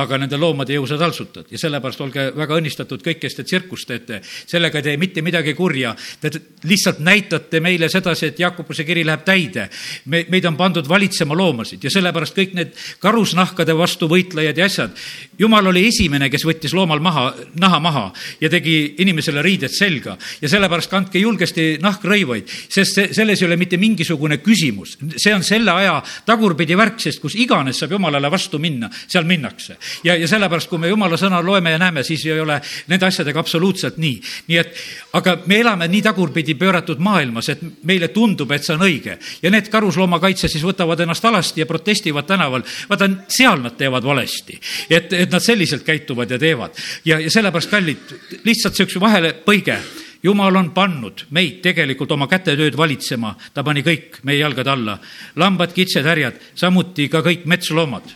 aga 0.00 0.18
nende 0.18 0.38
loomade 0.40 0.72
jõu 0.76 0.86
sa 0.88 0.96
taltsutad 0.98 1.50
ja 1.52 1.58
sellepärast 1.60 2.00
olge 2.00 2.24
väga 2.36 2.56
õnnistatud 2.60 3.02
kõik, 3.04 3.20
kes 3.20 3.36
te 3.36 3.44
tsirkust 3.44 3.88
teete. 3.90 4.20
sellega 4.24 4.80
ei 4.80 4.86
tee 4.86 4.96
mitte 4.96 5.22
midagi 5.22 5.54
kurja. 5.54 5.94
Te 6.20 6.30
lihtsalt 6.64 7.02
näitate 7.04 7.60
meile 7.60 7.88
sedasi, 7.92 8.32
et 8.32 8.40
Jakobuse 8.40 8.84
kiri 8.84 9.04
läheb 9.04 9.24
täide. 9.24 9.68
me, 10.06 10.24
meid 10.28 10.44
on 10.44 10.56
pandud 10.56 10.88
valitsema 10.88 11.36
loomasid 11.36 11.84
ja 11.84 11.90
sellepärast 11.90 12.36
kõik 12.36 12.54
need 12.54 12.72
karusnahkade 12.98 13.76
vastu 13.76 14.08
võitlejad 14.08 14.56
ja 14.56 14.64
asjad. 14.64 14.96
jumal 15.38 15.66
oli 15.66 15.86
esimene, 15.88 16.30
kes 16.30 16.44
võttis 16.44 16.72
loomal 16.72 17.00
maha, 17.00 17.34
naha 17.60 17.80
maha 17.80 18.12
ja 18.40 18.48
tegi 18.50 18.94
inimesele 18.98 19.42
riided 19.42 19.70
selga 19.70 20.16
ja 20.40 20.48
sellepärast 20.48 20.90
kandke 20.90 21.18
julgesti 21.18 21.78
nahkrõivaid, 21.82 22.48
sest 22.68 22.94
see, 22.94 23.12
selles 23.12 23.42
ei 23.42 23.46
ole 23.46 23.56
mitte 23.56 23.76
mingisugune 23.76 24.38
küsimus. 24.38 24.96
see 25.16 25.34
on 25.34 25.42
selle 25.42 25.70
aja 25.70 26.02
tagurpidi 26.26 26.76
värk, 26.78 27.00
sest 27.02 27.20
kus 27.22 27.36
iganes 27.40 27.78
saab 27.80 27.94
jumalale 27.96 28.30
vastu 28.30 28.58
minna, 28.62 28.90
seal 29.06 29.26
minnakse. 29.28 29.76
ja, 30.04 30.16
ja 30.16 30.28
sellepärast, 30.28 30.68
kui 30.68 30.78
me 30.78 30.88
jumala 30.88 31.18
sõna 31.20 31.40
loeme 31.44 31.74
ja 31.74 31.80
näeme, 31.82 32.04
siis 32.06 32.24
ei 32.26 32.40
ole 32.40 32.60
nende 32.88 33.06
asjadega 33.06 33.40
absoluutselt 33.40 33.98
nii. 34.02 34.20
nii 34.48 34.58
et, 34.60 34.78
aga 35.18 35.36
me 35.46 35.58
elame 35.60 35.88
nii 35.88 36.02
tagurpidi 36.02 36.54
pööratud 36.58 37.02
maailmas, 37.04 37.48
et 37.52 37.64
meile 37.84 38.08
tundub, 38.14 38.52
et 38.52 38.64
see 38.64 38.76
on 38.76 38.86
õige. 38.86 39.18
ja 39.42 39.50
need 39.50 39.68
karusloomakaitsjad 39.72 40.52
siis 40.52 40.64
võtavad 40.64 41.00
ennast 41.04 41.24
alasti 41.24 41.64
ja 41.64 41.66
protestivad 41.66 42.26
tänaval. 42.28 42.64
vaata, 42.88 43.10
seal 43.28 43.62
nad 43.62 43.76
teevad 43.78 44.04
valesti. 44.04 44.58
et, 44.90 45.12
et 45.12 45.30
nad 45.30 45.42
selliselt 45.42 45.84
käituvad 45.84 46.30
ja 46.30 46.38
teevad. 46.38 46.74
ja, 47.04 47.20
ja 47.20 47.30
sellepärast, 47.30 47.70
kallid, 47.70 48.18
lihtsalt 48.44 48.74
siukse 48.76 49.00
vahelepõige 49.00 49.78
jumal 50.24 50.56
on 50.56 50.70
pannud 50.74 51.26
meid 51.30 51.60
tegelikult 51.62 52.12
oma 52.16 52.28
kätetööd 52.30 52.76
valitsema, 52.76 53.34
ta 53.54 53.62
pani 53.64 53.84
kõik 53.84 54.22
meie 54.24 54.40
jalgade 54.40 54.70
alla. 54.70 54.98
lambad, 55.36 55.72
kitsed, 55.72 56.04
härjad, 56.04 56.40
samuti 56.54 57.08
ka 57.08 57.22
kõik 57.22 57.44
metsloomad 57.44 58.14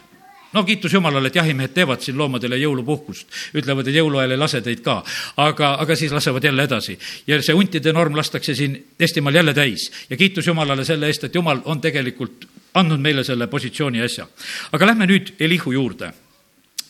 no 0.52 0.64
kiitus 0.64 0.92
Jumalale, 0.92 1.28
et 1.28 1.36
jahimehed 1.36 1.74
teevad 1.76 2.00
siin 2.00 2.16
loomadele 2.18 2.56
jõulupuhkust, 2.56 3.28
ütlevad, 3.54 3.88
et 3.88 3.98
jõuluajal 4.00 4.32
ei 4.32 4.40
lase 4.40 4.60
teid 4.64 4.80
ka, 4.84 5.02
aga, 5.36 5.74
aga 5.82 5.96
siis 5.96 6.12
lasevad 6.12 6.44
jälle 6.44 6.64
edasi. 6.64 6.98
ja 7.26 7.42
see 7.42 7.54
huntide 7.54 7.92
norm 7.92 8.16
lastakse 8.16 8.54
siin 8.54 8.78
Eestimaal 9.00 9.34
jälle 9.34 9.54
täis 9.54 9.90
ja 10.10 10.16
kiitus 10.16 10.46
Jumalale 10.46 10.84
selle 10.84 11.06
eest, 11.06 11.24
et 11.24 11.34
Jumal 11.34 11.60
on 11.64 11.80
tegelikult 11.80 12.48
andnud 12.74 13.00
meile 13.00 13.24
selle 13.24 13.46
positsiooni 13.46 14.02
asja. 14.02 14.26
aga 14.72 14.86
lähme 14.86 15.06
nüüd 15.06 15.34
Elihu 15.40 15.72
juurde 15.72 16.12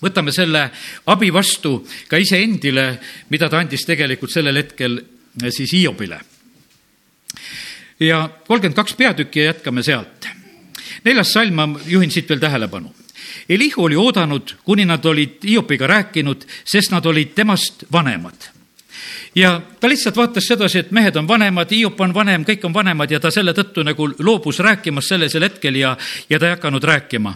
võtame 0.03 0.33
selle 0.35 0.69
abi 1.07 1.31
vastu 1.35 1.79
ka 2.09 2.19
iseendile, 2.21 2.89
mida 3.31 3.49
ta 3.49 3.61
andis 3.63 3.87
tegelikult 3.87 4.33
sellel 4.33 4.57
hetkel 4.63 4.99
eh, 4.99 5.51
siis 5.51 5.73
Hiobile. 5.73 6.21
ja 8.01 8.29
kolmkümmend 8.47 8.77
kaks 8.77 8.95
peatükki 8.95 9.41
ja 9.41 9.53
jätkame 9.53 9.83
sealt. 9.83 10.29
neljas 11.05 11.33
salm, 11.33 11.55
ma 11.55 11.81
juhin 11.87 12.11
siit 12.11 12.29
veel 12.29 12.41
tähelepanu. 12.41 12.95
Elihu 13.49 13.85
oli 13.85 13.97
oodanud, 13.97 14.57
kuni 14.65 14.85
nad 14.85 15.05
olid 15.05 15.45
Hiopiga 15.45 15.87
rääkinud, 15.87 16.45
sest 16.65 16.91
nad 16.91 17.07
olid 17.07 17.35
temast 17.35 17.85
vanemad 17.93 18.59
ja 19.35 19.61
ta 19.81 19.89
lihtsalt 19.89 20.17
vaatas 20.17 20.47
sedasi, 20.47 20.79
et 20.79 20.91
mehed 20.91 21.17
on 21.17 21.29
vanemad, 21.29 21.71
Hiop 21.71 22.01
on 22.01 22.15
vanem, 22.15 22.45
kõik 22.45 22.65
on 22.65 22.75
vanemad 22.75 23.11
ja 23.11 23.21
ta 23.21 23.31
selle 23.31 23.53
tõttu 23.55 23.85
nagu 23.87 24.09
loobus 24.19 24.59
rääkimast 24.65 25.15
sellisel 25.15 25.47
hetkel 25.47 25.77
ja, 25.77 25.97
ja 26.31 26.39
ta 26.39 26.49
ei 26.49 26.57
hakanud 26.57 26.85
rääkima 26.85 27.35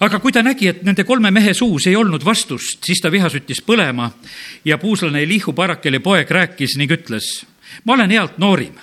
aga 0.00 0.18
kui 0.20 0.32
ta 0.32 0.42
nägi, 0.44 0.68
et 0.68 0.82
nende 0.84 1.04
kolme 1.08 1.30
mehe 1.34 1.54
suus 1.56 1.86
ei 1.88 1.96
olnud 1.96 2.24
vastust, 2.24 2.82
siis 2.84 3.00
ta 3.00 3.10
viha 3.12 3.30
süttis 3.32 3.62
põlema 3.64 4.10
ja 4.64 4.78
puuslane 4.78 5.22
Elihu 5.24 5.54
Barakeli 5.56 6.00
poeg 6.04 6.30
rääkis 6.30 6.76
ning 6.80 6.92
ütles, 6.92 7.44
ma 7.84 7.96
olen 7.96 8.12
ealt 8.12 8.38
noorim, 8.42 8.74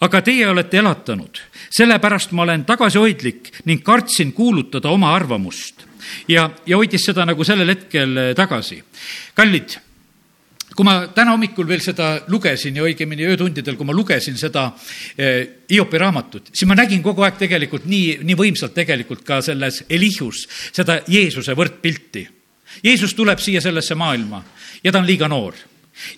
aga 0.00 0.22
teie 0.22 0.46
olete 0.48 0.78
elatanud, 0.78 1.40
sellepärast 1.70 2.32
ma 2.36 2.46
olen 2.46 2.64
tagasihoidlik 2.68 3.50
ning 3.66 3.82
kartsin 3.84 4.32
kuulutada 4.32 4.90
oma 4.90 5.14
arvamust. 5.14 5.86
ja, 6.28 6.50
ja 6.66 6.76
hoidis 6.76 7.04
seda 7.04 7.24
nagu 7.26 7.44
sellel 7.44 7.68
hetkel 7.68 8.34
tagasi. 8.36 8.82
kallid 9.34 9.78
kui 10.76 10.84
ma 10.86 10.96
täna 11.14 11.32
hommikul 11.34 11.68
veel 11.68 11.82
seda 11.84 12.10
lugesin 12.28 12.76
ja 12.76 12.84
õigemini 12.84 13.26
öötundidel, 13.30 13.78
kui 13.78 13.88
ma 13.88 13.96
lugesin 13.96 14.36
seda 14.38 14.68
eh, 15.16 15.62
Hiopi 15.70 15.98
raamatut, 15.98 16.50
siis 16.52 16.68
ma 16.68 16.76
nägin 16.78 17.02
kogu 17.02 17.24
aeg 17.26 17.38
tegelikult 17.40 17.88
nii, 17.90 18.18
nii 18.26 18.36
võimsalt 18.38 18.76
tegelikult 18.76 19.24
ka 19.26 19.40
selles 19.44 19.82
Elihus 19.90 20.44
seda 20.70 21.00
Jeesuse 21.08 21.56
võrdpilti. 21.56 22.26
Jeesus 22.84 23.14
tuleb 23.16 23.40
siia 23.40 23.62
sellesse 23.64 23.96
maailma 23.96 24.42
ja 24.84 24.92
ta 24.92 25.00
on 25.00 25.08
liiga 25.08 25.28
noor 25.32 25.56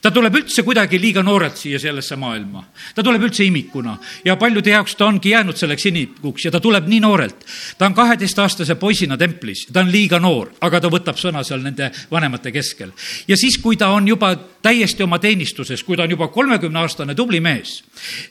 ta 0.03 0.11
tuleb 0.11 0.35
üldse 0.41 0.63
kuidagi 0.67 1.01
liiga 1.01 1.23
noorelt 1.23 1.57
siia 1.57 1.79
sellesse 1.79 2.17
maailma. 2.17 2.65
ta 2.95 3.03
tuleb 3.03 3.23
üldse 3.29 3.45
imikuna 3.45 3.97
ja 4.25 4.37
paljude 4.37 4.71
jaoks 4.71 4.97
ta 4.97 5.07
ongi 5.07 5.31
jäänud 5.31 5.57
selleks 5.57 5.87
imikuks 5.87 6.45
ja 6.45 6.51
ta 6.51 6.61
tuleb 6.61 6.89
nii 6.89 7.01
noorelt. 7.01 7.47
ta 7.79 7.87
on 7.87 7.95
kaheteistaastase 7.95 8.75
poisina 8.75 9.17
templis, 9.17 9.67
ta 9.73 9.81
on 9.81 9.93
liiga 9.93 10.19
noor, 10.19 10.53
aga 10.61 10.81
ta 10.81 10.89
võtab 10.89 11.19
sõna 11.19 11.45
seal 11.45 11.63
nende 11.63 11.91
vanemate 12.11 12.53
keskel. 12.53 12.93
ja 13.29 13.37
siis, 13.37 13.59
kui 13.59 13.77
ta 13.77 13.89
on 13.89 14.09
juba 14.09 14.35
täiesti 14.69 15.05
oma 15.05 15.19
teenistuses, 15.23 15.83
kui 15.85 15.97
ta 15.97 16.05
on 16.05 16.13
juba 16.13 16.29
kolmekümneaastane 16.33 17.15
tubli 17.17 17.41
mees, 17.45 17.79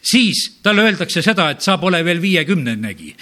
siis 0.05 0.43
talle 0.63 0.85
öeldakse 0.85 1.23
seda, 1.25 1.49
et 1.53 1.65
sa 1.65 1.77
pole 1.81 2.03
veel 2.05 2.21
viiekümnenegi. 2.21 3.13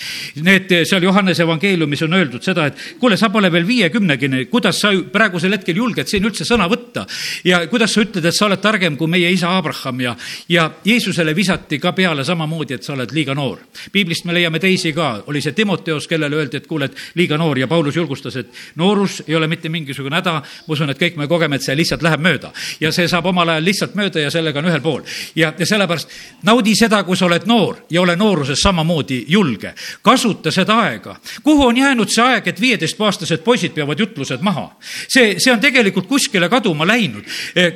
Need 0.46 0.74
seal 0.88 1.04
Johannese 1.06 1.46
evangeeliumis 1.46 2.04
on 2.08 2.18
öeldud 2.18 2.44
seda, 2.44 2.68
et 2.70 2.82
kuule, 3.00 3.18
sa 3.18 3.30
pole 3.34 3.52
veel 3.54 3.68
viiekümnegine, 3.68 4.46
kuidas 4.52 4.82
sa 4.84 4.92
praegusel 5.12 5.56
hetkel 5.56 5.80
julged 5.80 6.10
siin 6.12 6.26
üldse 6.28 6.48
sõna 6.48 6.68
võtta 6.72 7.06
ja 7.48 7.62
kuidas 7.72 7.96
sa 7.96 8.04
ütled, 8.04 8.26
et 8.26 8.36
sa 8.36 8.50
oled 8.50 8.62
targem 8.64 8.98
kui 9.00 9.12
meie 9.12 9.32
isa 9.32 9.54
Abraham 9.56 10.02
ja, 10.04 10.16
ja 10.52 10.68
Jeesusele 10.86 11.36
visati 11.38 11.80
ka 11.80 11.94
peale 11.96 12.26
samamoodi, 12.28 12.76
et 12.76 12.88
sa 12.88 12.94
oled 12.98 13.16
liiga 13.16 13.36
noor. 13.38 13.64
piiblist 13.92 14.26
me 14.26 14.36
leiame 14.36 14.60
teisi 14.60 14.94
ka, 14.96 15.24
oli 15.32 15.42
see 15.42 15.56
Timoteos, 15.56 16.10
kellele 16.12 16.36
öeldi, 16.36 16.60
et 16.60 16.68
kuule, 16.68 16.90
et 16.92 17.16
liiga 17.16 17.40
noor 17.40 17.60
ja 17.60 17.68
Paulus 17.72 17.96
julgustas, 17.96 18.36
et 18.42 18.52
noorus 18.76 19.22
ei 19.28 19.36
ole 19.36 19.48
mitte 19.48 19.70
mingisugune 19.72 20.20
häda, 20.20 20.36
ma 20.42 20.76
usun, 20.76 20.92
et 20.92 21.00
kõik 21.00 21.20
me 21.22 21.30
kogeme, 21.32 21.56
et 21.56 21.66
see 21.66 21.78
lihtsalt 21.78 22.04
läheb 22.04 22.24
mööda. 22.26 22.52
ja 22.80 22.92
see 22.92 23.05
saab 23.08 23.26
omal 23.32 23.50
ajal 23.50 23.66
lihtsalt 23.66 23.96
mööda 23.96 24.24
ja 24.24 24.32
sellega 24.32 24.60
on 24.60 24.70
ühel 24.70 24.82
pool. 24.82 25.02
ja, 25.36 25.54
ja 25.58 25.66
sellepärast 25.66 26.10
naudi 26.44 26.76
seda, 26.76 27.04
kui 27.04 27.18
sa 27.18 27.26
oled 27.26 27.46
noor 27.46 27.84
ja 27.90 28.02
ole 28.02 28.16
nooruses 28.16 28.62
samamoodi 28.62 29.24
julge. 29.28 29.74
kasuta 30.02 30.52
seda 30.52 30.80
aega. 30.86 31.16
kuhu 31.44 31.66
on 31.68 31.78
jäänud 31.78 32.10
see 32.10 32.24
aeg, 32.24 32.48
et 32.48 32.62
viieteistaastased 32.62 33.44
poisid 33.44 33.74
peavad 33.74 34.00
jutlused 34.00 34.42
maha? 34.42 34.70
see, 35.08 35.36
see 35.40 35.54
on 35.54 35.60
tegelikult 35.60 36.08
kuskile 36.08 36.50
kaduma 36.50 36.88
läinud. 36.88 37.26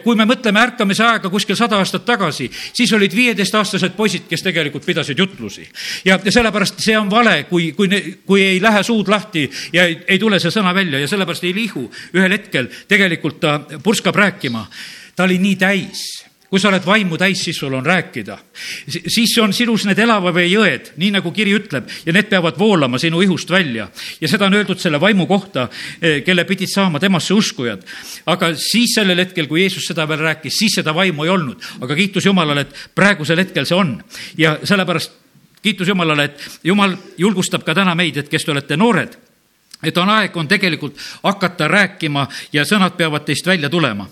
kui 0.03 0.15
me 0.15 0.25
mõtleme 0.25 0.59
ärkamise 0.59 1.03
aega 1.03 1.29
kuskil 1.29 1.55
sada 1.55 1.77
aastat 1.77 2.05
tagasi, 2.05 2.49
siis 2.73 2.93
olid 2.93 3.15
viieteistaastased 3.15 3.95
poisid, 3.97 4.27
kes 4.29 4.43
tegelikult 4.43 4.85
pidasid 4.85 5.19
jutlusi. 5.19 5.67
ja, 6.05 6.19
ja 6.23 6.31
sellepärast 6.31 6.79
see 6.83 6.97
on 6.97 7.09
vale, 7.11 7.43
kui, 7.49 7.71
kui, 7.71 7.89
kui 8.25 8.43
ei 8.43 8.61
lähe 8.61 8.83
suud 8.83 9.07
lahti 9.07 9.49
ja 9.73 9.85
ei, 9.85 9.99
ei 10.07 10.19
tule 10.19 10.39
see 10.39 10.51
sõna 10.53 10.73
välja 10.75 10.99
ja 10.99 11.07
sellepärast 11.07 11.43
Elihu 11.43 11.89
ühel 12.13 12.31
hetkel 12.37 12.69
tegelikult 12.87 13.39
ta 13.39 13.59
purskab 13.83 14.15
rääkima. 14.15 14.65
Ta 15.19 15.27
oli 15.27 15.35
nii 15.43 15.55
täis 15.59 16.07
kui 16.49 16.57
sa 16.57 16.71
oled 16.71 16.85
vaimu 16.85 17.17
täis, 17.19 17.43
siis 17.45 17.57
sul 17.61 17.73
on 17.77 17.85
rääkida. 17.85 18.37
siis 18.87 19.35
on 19.37 19.51
sinus 19.53 19.83
need 19.85 19.99
elava 20.01 20.31
vee 20.33 20.47
jõed, 20.49 20.87
nii 20.97 21.11
nagu 21.13 21.29
kiri 21.31 21.51
ütleb, 21.53 21.85
ja 22.05 22.13
need 22.13 22.25
peavad 22.31 22.57
voolama 22.57 22.97
sinu 22.97 23.21
ihust 23.21 23.51
välja. 23.51 23.89
ja 24.21 24.27
seda 24.27 24.47
on 24.47 24.53
öeldud 24.57 24.79
selle 24.79 24.97
vaimu 25.01 25.27
kohta, 25.27 25.67
eh, 26.01 26.23
kelle 26.23 26.43
pidid 26.49 26.71
saama 26.73 26.99
temasse 26.99 27.33
uskujad. 27.33 27.83
aga 28.25 28.53
siis 28.55 28.95
sellel 28.95 29.19
hetkel, 29.19 29.47
kui 29.47 29.61
Jeesus 29.61 29.85
seda 29.85 30.07
veel 30.07 30.19
rääkis, 30.19 30.57
siis 30.57 30.79
seda 30.81 30.95
vaimu 30.95 31.23
ei 31.23 31.29
olnud. 31.29 31.61
aga 31.81 31.95
kiitus 31.95 32.25
Jumalale, 32.25 32.61
et 32.61 32.75
praegusel 32.95 33.37
hetkel 33.37 33.65
see 33.65 33.77
on. 33.77 34.03
ja 34.37 34.57
sellepärast 34.63 35.11
kiitus 35.61 35.87
Jumalale, 35.87 36.23
et 36.23 36.59
Jumal 36.63 36.97
julgustab 37.17 37.63
ka 37.63 37.75
täna 37.75 37.95
meid, 37.95 38.17
et 38.17 38.29
kes 38.29 38.45
te 38.45 38.51
olete 38.51 38.77
noored 38.77 39.17
et 39.83 39.97
on 39.97 40.09
aeg, 40.09 40.37
on 40.37 40.47
tegelikult 40.47 40.97
hakata 41.23 41.67
rääkima 41.67 42.27
ja 42.53 42.65
sõnad 42.65 42.97
peavad 42.97 43.23
teist 43.25 43.47
välja 43.47 43.69
tulema. 43.69 44.09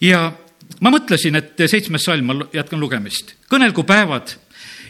Ja 0.00 0.32
ma 0.80 0.90
mõtlesin, 0.92 1.36
et 1.38 1.66
seitsmes 1.70 2.04
salm, 2.04 2.26
ma 2.26 2.48
jätkan 2.52 2.80
lugemist. 2.80 3.34
kõnelgu 3.50 3.84
päevad 3.86 4.36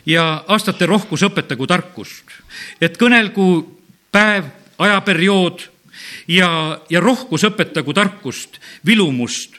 ja 0.06 0.44
aastate 0.48 0.86
rohkus 0.86 1.22
õpetagu 1.22 1.66
tarkust. 1.66 2.24
et 2.80 2.96
kõnelgu 2.98 3.78
päev, 4.12 4.44
ajaperiood 4.78 5.62
ja, 6.28 6.80
ja 6.90 7.00
rohkus 7.00 7.44
õpetagu 7.44 7.94
tarkust, 7.94 8.60
vilumust. 8.86 9.56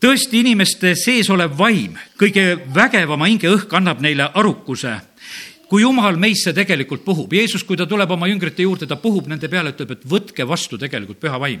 tõesti, 0.00 0.40
inimeste 0.40 0.94
sees 0.94 1.30
olev 1.30 1.58
vaim, 1.58 1.98
kõige 2.18 2.58
vägevama 2.74 3.26
hingeõhk 3.26 3.72
annab 3.72 4.00
neile 4.00 4.30
arukuse 4.34 5.00
kui 5.68 5.82
jumal 5.82 6.16
meisse 6.16 6.54
tegelikult 6.56 7.04
puhub, 7.04 7.32
Jeesus, 7.32 7.62
kui 7.62 7.76
ta 7.76 7.84
tuleb 7.86 8.10
oma 8.10 8.26
jüngrite 8.26 8.62
juurde, 8.62 8.86
ta 8.86 8.96
puhub 8.96 9.26
nende 9.28 9.50
peale, 9.52 9.74
ütleb, 9.74 9.90
et 9.90 10.06
võtke 10.08 10.46
vastu 10.48 10.78
tegelikult 10.78 11.20
püha 11.20 11.36
vaim 11.36 11.60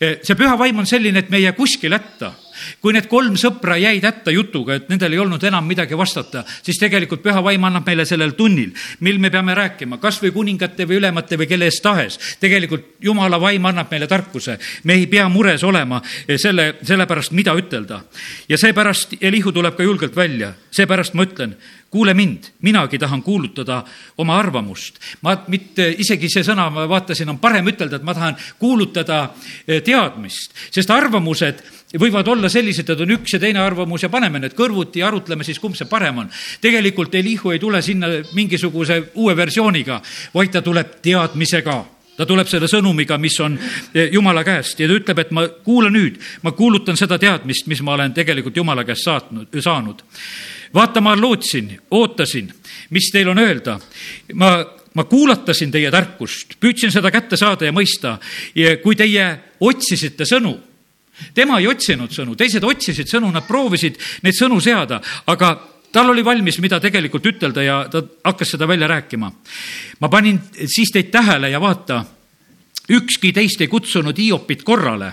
see 0.00 0.36
püha 0.38 0.56
vaim 0.58 0.78
on 0.78 0.86
selline, 0.86 1.18
et 1.18 1.30
me 1.30 1.40
ei 1.40 1.48
jää 1.48 1.52
kuskile 1.52 1.98
hätta. 1.98 2.32
Kui 2.80 2.94
need 2.94 3.08
kolm 3.10 3.36
sõpra 3.40 3.76
jäid 3.80 4.04
hätta 4.04 4.32
jutuga, 4.34 4.76
et 4.76 4.88
nendel 4.92 5.14
ei 5.14 5.22
olnud 5.22 5.44
enam 5.44 5.66
midagi 5.66 5.98
vastata, 5.98 6.44
siis 6.62 6.78
tegelikult 6.80 7.22
püha 7.24 7.42
vaim 7.44 7.64
annab 7.68 7.86
meile 7.86 8.06
sellel 8.08 8.34
tunnil, 8.38 8.72
mil 9.00 9.18
me 9.18 9.30
peame 9.30 9.54
rääkima, 9.56 10.00
kas 10.02 10.20
või 10.22 10.32
kuningate 10.34 10.86
või 10.88 11.00
ülemate 11.00 11.38
või 11.40 11.48
kelle 11.50 11.70
eest 11.70 11.82
tahes. 11.82 12.18
tegelikult 12.40 13.00
jumala 13.00 13.40
vaim 13.40 13.66
annab 13.66 13.90
meile 13.90 14.06
tarkuse. 14.06 14.58
me 14.84 14.94
ei 14.94 15.06
pea 15.06 15.28
mures 15.28 15.64
olema 15.64 16.02
selle, 16.36 16.74
sellepärast, 16.82 17.32
mida 17.32 17.54
ütelda. 17.54 18.02
ja 18.48 18.58
seepärast 18.58 19.16
Elihu 19.20 19.52
tuleb 19.52 19.76
ka 19.76 19.82
julgelt 19.82 20.16
välja, 20.16 20.54
seepärast 20.70 21.14
ma 21.14 21.22
ütlen 21.22 21.56
kuule 21.90 22.14
mind, 22.14 22.44
minagi 22.62 22.98
tahan 22.98 23.22
kuulutada 23.22 23.84
oma 24.18 24.38
arvamust. 24.38 24.98
ma 25.22 25.36
mitte, 25.48 25.94
isegi 25.98 26.30
see 26.30 26.44
sõna, 26.46 26.68
ma 26.70 26.86
vaatasin, 26.88 27.28
on 27.28 27.38
parem 27.42 27.66
ütelda, 27.66 27.98
et 27.98 28.06
ma 28.06 28.14
tahan 28.14 28.36
kuulutada 28.58 29.20
eh, 29.66 29.82
teadmist, 29.82 30.54
sest 30.70 30.90
arvamused 30.90 31.62
võivad 31.98 32.28
olla 32.28 32.48
sellised, 32.48 32.90
et 32.90 33.00
on 33.02 33.14
üks 33.16 33.34
ja 33.34 33.40
teine 33.42 33.62
arvamus 33.62 34.04
ja 34.04 34.10
paneme 34.12 34.38
need 34.38 34.54
kõrvuti 34.58 35.02
ja 35.02 35.08
arutleme 35.08 35.44
siis, 35.46 35.58
kumb 35.58 35.74
see 35.78 35.88
parem 35.90 36.22
on. 36.22 36.28
tegelikult 36.60 37.14
Elihu 37.14 37.50
ei 37.50 37.58
tule 37.58 37.82
sinna 37.82 38.12
mingisuguse 38.34 39.02
uue 39.14 39.36
versiooniga, 39.36 40.00
vaid 40.34 40.52
ta 40.54 40.62
tuleb 40.62 41.00
teadmisega 41.02 41.78
ta 42.20 42.26
tuleb 42.28 42.48
selle 42.50 42.68
sõnumiga, 42.68 43.16
mis 43.18 43.38
on 43.40 43.54
eh, 43.56 44.10
Jumala 44.12 44.44
käest 44.44 44.80
ja 44.80 44.88
ta 44.88 44.96
ütleb, 44.98 45.18
et 45.22 45.30
ma 45.32 45.46
kuula 45.64 45.88
nüüd, 45.88 46.18
ma 46.44 46.52
kuulutan 46.52 46.98
seda 47.00 47.16
teadmist, 47.18 47.66
mis 47.66 47.80
ma 47.80 47.94
olen 47.96 48.12
tegelikult 48.12 48.56
Jumala 48.60 48.84
käest 48.84 49.08
saatnud, 49.08 49.48
saanud 49.56 50.02
vaata, 50.74 51.00
ma 51.00 51.16
lootsin, 51.16 51.72
ootasin, 51.90 52.52
mis 52.90 53.10
teil 53.12 53.28
on 53.28 53.38
öelda. 53.38 53.80
ma, 54.34 54.50
ma 54.94 55.04
kuulatasin 55.04 55.70
teie 55.70 55.90
tarkust, 55.90 56.58
püüdsin 56.60 56.92
seda 56.92 57.10
kätte 57.10 57.36
saada 57.36 57.64
ja 57.64 57.72
mõista. 57.72 58.18
kui 58.82 58.96
teie 58.96 59.26
otsisite 59.60 60.24
sõnu, 60.24 60.58
tema 61.34 61.58
ei 61.60 61.68
otsinud 61.70 62.12
sõnu, 62.12 62.36
teised 62.36 62.64
otsisid 62.64 63.08
sõnu, 63.10 63.30
nad 63.32 63.46
proovisid 63.46 63.98
neid 64.22 64.36
sõnu 64.36 64.60
seada, 64.60 65.00
aga 65.26 65.52
tal 65.92 66.10
oli 66.10 66.24
valmis, 66.24 66.60
mida 66.62 66.80
tegelikult 66.80 67.26
ütelda 67.26 67.64
ja 67.64 67.80
ta 67.90 68.02
hakkas 68.24 68.54
seda 68.54 68.68
välja 68.68 68.88
rääkima. 68.88 69.32
ma 70.00 70.08
panin 70.08 70.40
siis 70.66 70.92
teid 70.92 71.10
tähele 71.10 71.50
ja 71.50 71.60
vaata, 71.60 72.04
ükski 72.90 73.32
teist 73.32 73.60
ei 73.60 73.68
kutsunud 73.68 74.18
Hiopit 74.18 74.62
korrale, 74.62 75.12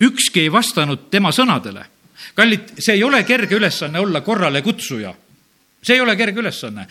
ükski 0.00 0.40
ei 0.40 0.52
vastanud 0.52 1.10
tema 1.10 1.32
sõnadele. 1.32 1.84
Kallid, 2.34 2.76
see 2.78 2.94
ei 2.94 3.04
ole 3.04 3.24
kerge 3.24 3.56
ülesanne 3.56 4.00
olla 4.00 4.20
korralekutsuja 4.20 5.14
see 5.82 5.96
ei 5.96 6.00
ole 6.00 6.16
kerge 6.16 6.40
ülesanne. 6.42 6.86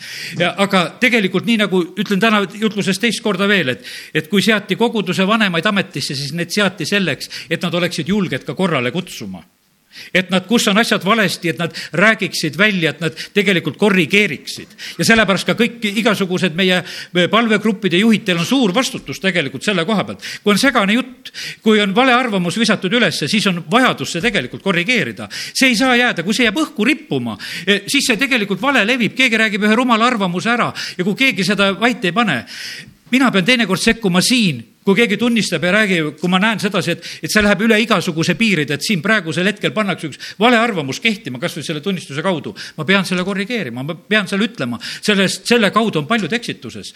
aga 0.56 0.82
tegelikult 1.00 1.46
nii 1.46 1.60
nagu 1.62 1.82
ütlen 1.98 2.20
täna 2.20 2.42
jutluses 2.54 2.98
teist 2.98 3.22
korda 3.22 3.48
veel, 3.48 3.76
et, 3.76 3.86
et 4.14 4.28
kui 4.28 4.42
seati 4.42 4.76
koguduse 4.76 5.26
vanemaid 5.26 5.66
ametisse, 5.66 6.14
siis 6.14 6.34
need 6.34 6.50
seati 6.50 6.86
selleks, 6.86 7.30
et 7.50 7.62
nad 7.62 7.74
oleksid 7.74 8.08
julged 8.08 8.44
ka 8.46 8.54
korrale 8.58 8.92
kutsuma 8.94 9.44
et 10.14 10.30
nad, 10.30 10.44
kus 10.46 10.68
on 10.70 10.78
asjad 10.78 11.04
valesti, 11.04 11.50
et 11.50 11.58
nad 11.58 11.74
räägiksid 11.92 12.58
välja, 12.58 12.90
et 12.90 13.00
nad 13.00 13.16
tegelikult 13.34 13.76
korrigeeriksid. 13.76 14.68
ja 14.98 15.04
sellepärast 15.04 15.46
ka 15.46 15.54
kõik 15.58 15.84
igasugused 15.90 16.54
meie 16.54 16.82
palvegruppide 17.30 17.98
juhid, 17.98 18.24
teil 18.24 18.38
on 18.38 18.46
suur 18.46 18.74
vastutus 18.74 19.20
tegelikult 19.20 19.64
selle 19.66 19.84
koha 19.84 20.04
pealt. 20.04 20.24
kui 20.44 20.52
on 20.52 20.58
segane 20.58 20.94
jutt, 20.94 21.32
kui 21.62 21.80
on 21.80 21.94
vale 21.94 22.14
arvamus 22.14 22.58
visatud 22.58 22.92
ülesse, 22.92 23.28
siis 23.28 23.46
on 23.46 23.64
vajadus 23.70 24.12
see 24.12 24.20
tegelikult 24.22 24.62
korrigeerida. 24.62 25.28
see 25.30 25.68
ei 25.68 25.76
saa 25.76 25.96
jääda, 25.96 26.22
kui 26.22 26.34
see 26.34 26.46
jääb 26.46 26.62
õhku 26.62 26.86
rippuma, 26.86 27.38
eh, 27.66 27.82
siis 27.86 28.06
see 28.06 28.16
tegelikult 28.16 28.62
vale 28.62 28.84
levib, 28.86 29.14
keegi 29.16 29.36
räägib 29.36 29.66
ühe 29.66 29.74
rumala 29.74 30.06
arvamuse 30.06 30.50
ära 30.50 30.72
ja 30.96 31.04
kui 31.04 31.14
keegi 31.14 31.44
seda 31.44 31.72
vait 31.80 32.04
ei 32.04 32.12
pane, 32.12 32.44
mina 33.10 33.30
pean 33.30 33.44
teinekord 33.44 33.80
sekkuma 33.80 34.22
siin 34.22 34.69
kui 34.84 34.96
keegi 34.96 35.18
tunnistab 35.20 35.64
ja 35.64 35.72
räägib, 35.74 36.14
kui 36.20 36.30
ma 36.32 36.40
näen 36.40 36.60
sedasi, 36.60 36.94
et, 36.96 37.08
et 37.20 37.32
see 37.32 37.42
läheb 37.44 37.66
üle 37.66 37.76
igasuguse 37.82 38.34
piiride, 38.38 38.78
et 38.78 38.86
siin 38.86 39.02
praegusel 39.04 39.50
hetkel 39.50 39.74
pannakse 39.76 40.08
üks 40.08 40.32
vale 40.40 40.58
arvamus 40.60 41.02
kehtima 41.04 41.40
kas 41.42 41.58
või 41.58 41.66
selle 41.66 41.84
tunnistuse 41.84 42.24
kaudu, 42.24 42.54
ma 42.78 42.86
pean 42.88 43.04
selle 43.08 43.24
korrigeerima, 43.26 43.84
ma 43.84 43.96
pean 43.96 44.28
selle 44.30 44.48
ütlema, 44.48 44.80
sellest, 45.00 45.44
selle 45.50 45.70
kaudu 45.74 46.00
on 46.00 46.08
paljud 46.08 46.32
eksituses. 46.32 46.94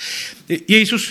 Jeesus 0.49 1.11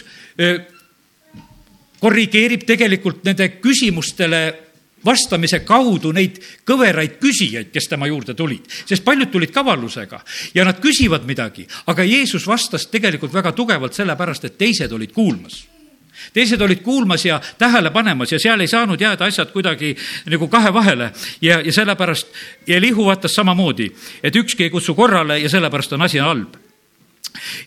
korrigeerib 2.02 2.66
tegelikult 2.68 3.22
nende 3.28 3.52
küsimustele 3.62 4.44
vastamise 5.06 5.60
kaudu 5.68 6.14
neid 6.16 6.40
kõveraid 6.66 7.20
küsijaid, 7.22 7.70
kes 7.76 7.90
tema 7.92 8.08
juurde 8.10 8.34
tulid, 8.40 8.66
sest 8.88 9.04
paljud 9.06 9.30
tulid 9.30 9.54
kavallusega 9.54 10.24
ja 10.56 10.66
nad 10.66 10.80
küsivad 10.82 11.28
midagi, 11.28 11.68
aga 11.92 12.08
Jeesus 12.08 12.48
vastas 12.48 12.88
tegelikult 12.90 13.36
väga 13.36 13.52
tugevalt 13.54 13.94
sellepärast, 13.94 14.48
et 14.48 14.58
teised 14.58 14.96
olid 14.96 15.14
kuulmas 15.14 15.60
teised 16.34 16.62
olid 16.62 16.82
kuulmas 16.82 17.26
ja 17.26 17.42
tähele 17.58 17.90
panemas 17.90 18.32
ja 18.32 18.40
seal 18.40 18.60
ei 18.60 18.68
saanud 18.68 19.02
jääda 19.02 19.26
asjad 19.26 19.52
kuidagi 19.52 19.96
nagu 20.26 20.48
kahe 20.48 20.74
vahele 20.74 21.12
ja, 21.42 21.60
ja 21.60 21.74
sellepärast 21.74 22.28
Elihu 22.68 23.06
vaatas 23.06 23.36
samamoodi, 23.36 23.92
et 24.24 24.36
ükski 24.36 24.64
ei 24.64 24.70
kutsu 24.70 24.96
korrale 24.96 25.40
ja 25.40 25.50
sellepärast 25.50 25.94
on 25.94 26.02
asi 26.02 26.20
halb 26.24 26.56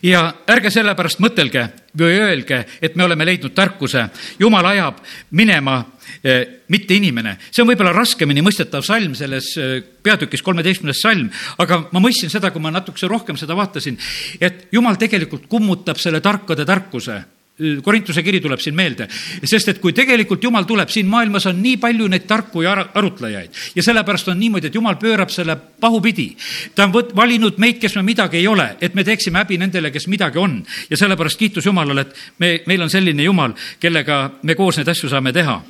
ja 0.05 0.21
ärge 0.49 0.71
sellepärast 0.71 1.21
mõtelge 1.23 1.65
või 1.97 2.17
öelge, 2.21 2.61
et 2.81 2.95
me 2.95 3.05
oleme 3.05 3.25
leidnud 3.25 3.53
tarkuse. 3.55 4.07
jumal 4.39 4.65
ajab 4.65 4.99
minema 5.31 5.77
eh, 6.23 6.63
mitte 6.67 6.93
inimene. 6.93 7.37
see 7.51 7.61
on 7.61 7.69
võib-olla 7.69 7.93
raskemini 7.93 8.41
mõistetav 8.41 8.83
salm 8.85 9.15
selles 9.15 9.57
eh, 9.57 9.81
peatükis, 10.03 10.41
kolmeteistkümnes 10.41 11.01
salm, 11.01 11.29
aga 11.57 11.87
ma 11.91 11.99
mõistsin 11.99 12.29
seda, 12.29 12.51
kui 12.51 12.61
ma 12.61 12.71
natukese 12.71 13.07
rohkem 13.07 13.37
seda 13.37 13.55
vaatasin, 13.55 13.97
et 14.41 14.67
jumal 14.71 14.95
tegelikult 14.95 15.47
kummutab 15.47 15.97
selle 15.97 16.21
tarkade 16.21 16.65
tarkuse 16.65 17.23
Korintuse 17.57 18.21
kiri 18.21 18.37
tuleb 18.37 18.61
siin 18.61 18.75
meelde, 18.77 19.07
sest 19.41 19.71
et 19.71 19.79
kui 19.81 19.93
tegelikult 19.97 20.43
Jumal 20.45 20.67
tuleb, 20.69 20.91
siin 20.93 21.07
maailmas 21.09 21.47
on 21.49 21.57
nii 21.57 21.79
palju 21.81 22.05
neid 22.11 22.27
tarku 22.29 22.61
ja 22.61 22.75
arutlejaid 22.85 23.55
ja 23.75 23.83
sellepärast 23.83 24.27
on 24.29 24.37
niimoodi, 24.37 24.69
et 24.69 24.75
Jumal 24.75 24.99
pöörab 25.01 25.31
selle 25.33 25.55
pahupidi. 25.55 26.27
ta 26.75 26.85
on 26.85 26.93
võt-, 26.93 27.15
valinud 27.17 27.57
meid, 27.57 27.79
kes 27.81 27.95
me 27.97 28.03
midagi 28.05 28.37
ei 28.37 28.47
ole, 28.47 28.67
et 28.81 28.93
me 28.93 29.03
teeksime 29.03 29.41
häbi 29.41 29.57
nendele, 29.57 29.89
kes 29.91 30.05
midagi 30.07 30.37
on. 30.37 30.59
ja 30.89 30.97
sellepärast 30.97 31.39
kiitus 31.39 31.65
Jumalale, 31.65 32.01
et 32.01 32.13
me, 32.37 32.51
meil 32.67 32.81
on 32.85 32.93
selline 32.93 33.23
Jumal, 33.25 33.55
kellega 33.79 34.19
me 34.43 34.55
koos 34.55 34.77
neid 34.77 34.93
asju 34.93 35.09
saame 35.09 35.33
teha. 35.33 35.61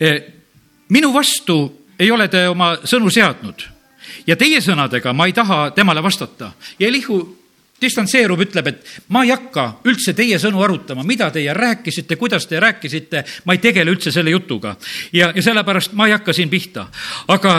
E, 0.00 0.10
minu 0.92 1.12
vastu 1.14 1.56
ei 1.98 2.10
ole 2.10 2.28
te 2.28 2.44
oma 2.48 2.74
sõnu 2.84 3.08
seadnud 3.08 3.64
ja 4.26 4.36
teie 4.36 4.60
sõnadega 4.60 5.12
ma 5.16 5.24
ei 5.24 5.32
taha 5.32 5.70
temale 5.76 6.02
vastata 6.04 6.52
ja 6.78 6.88
Elihu 6.88 7.22
distantseerub, 7.80 8.40
ütleb, 8.40 8.68
et 8.70 8.92
ma 9.14 9.24
ei 9.24 9.32
hakka 9.34 9.66
üldse 9.88 10.14
teie 10.16 10.38
sõnu 10.40 10.62
arutama, 10.64 11.04
mida 11.06 11.30
teie 11.34 11.54
rääkisite, 11.54 12.16
kuidas 12.16 12.46
te 12.46 12.60
rääkisite, 12.62 13.24
ma 13.44 13.56
ei 13.56 13.62
tegele 13.62 13.90
üldse 13.90 14.12
selle 14.14 14.30
jutuga. 14.30 14.76
ja, 15.12 15.32
ja 15.34 15.42
sellepärast 15.42 15.92
ma 15.92 16.06
ei 16.06 16.14
hakka 16.16 16.32
siin 16.32 16.50
pihta. 16.50 16.86
aga 17.28 17.54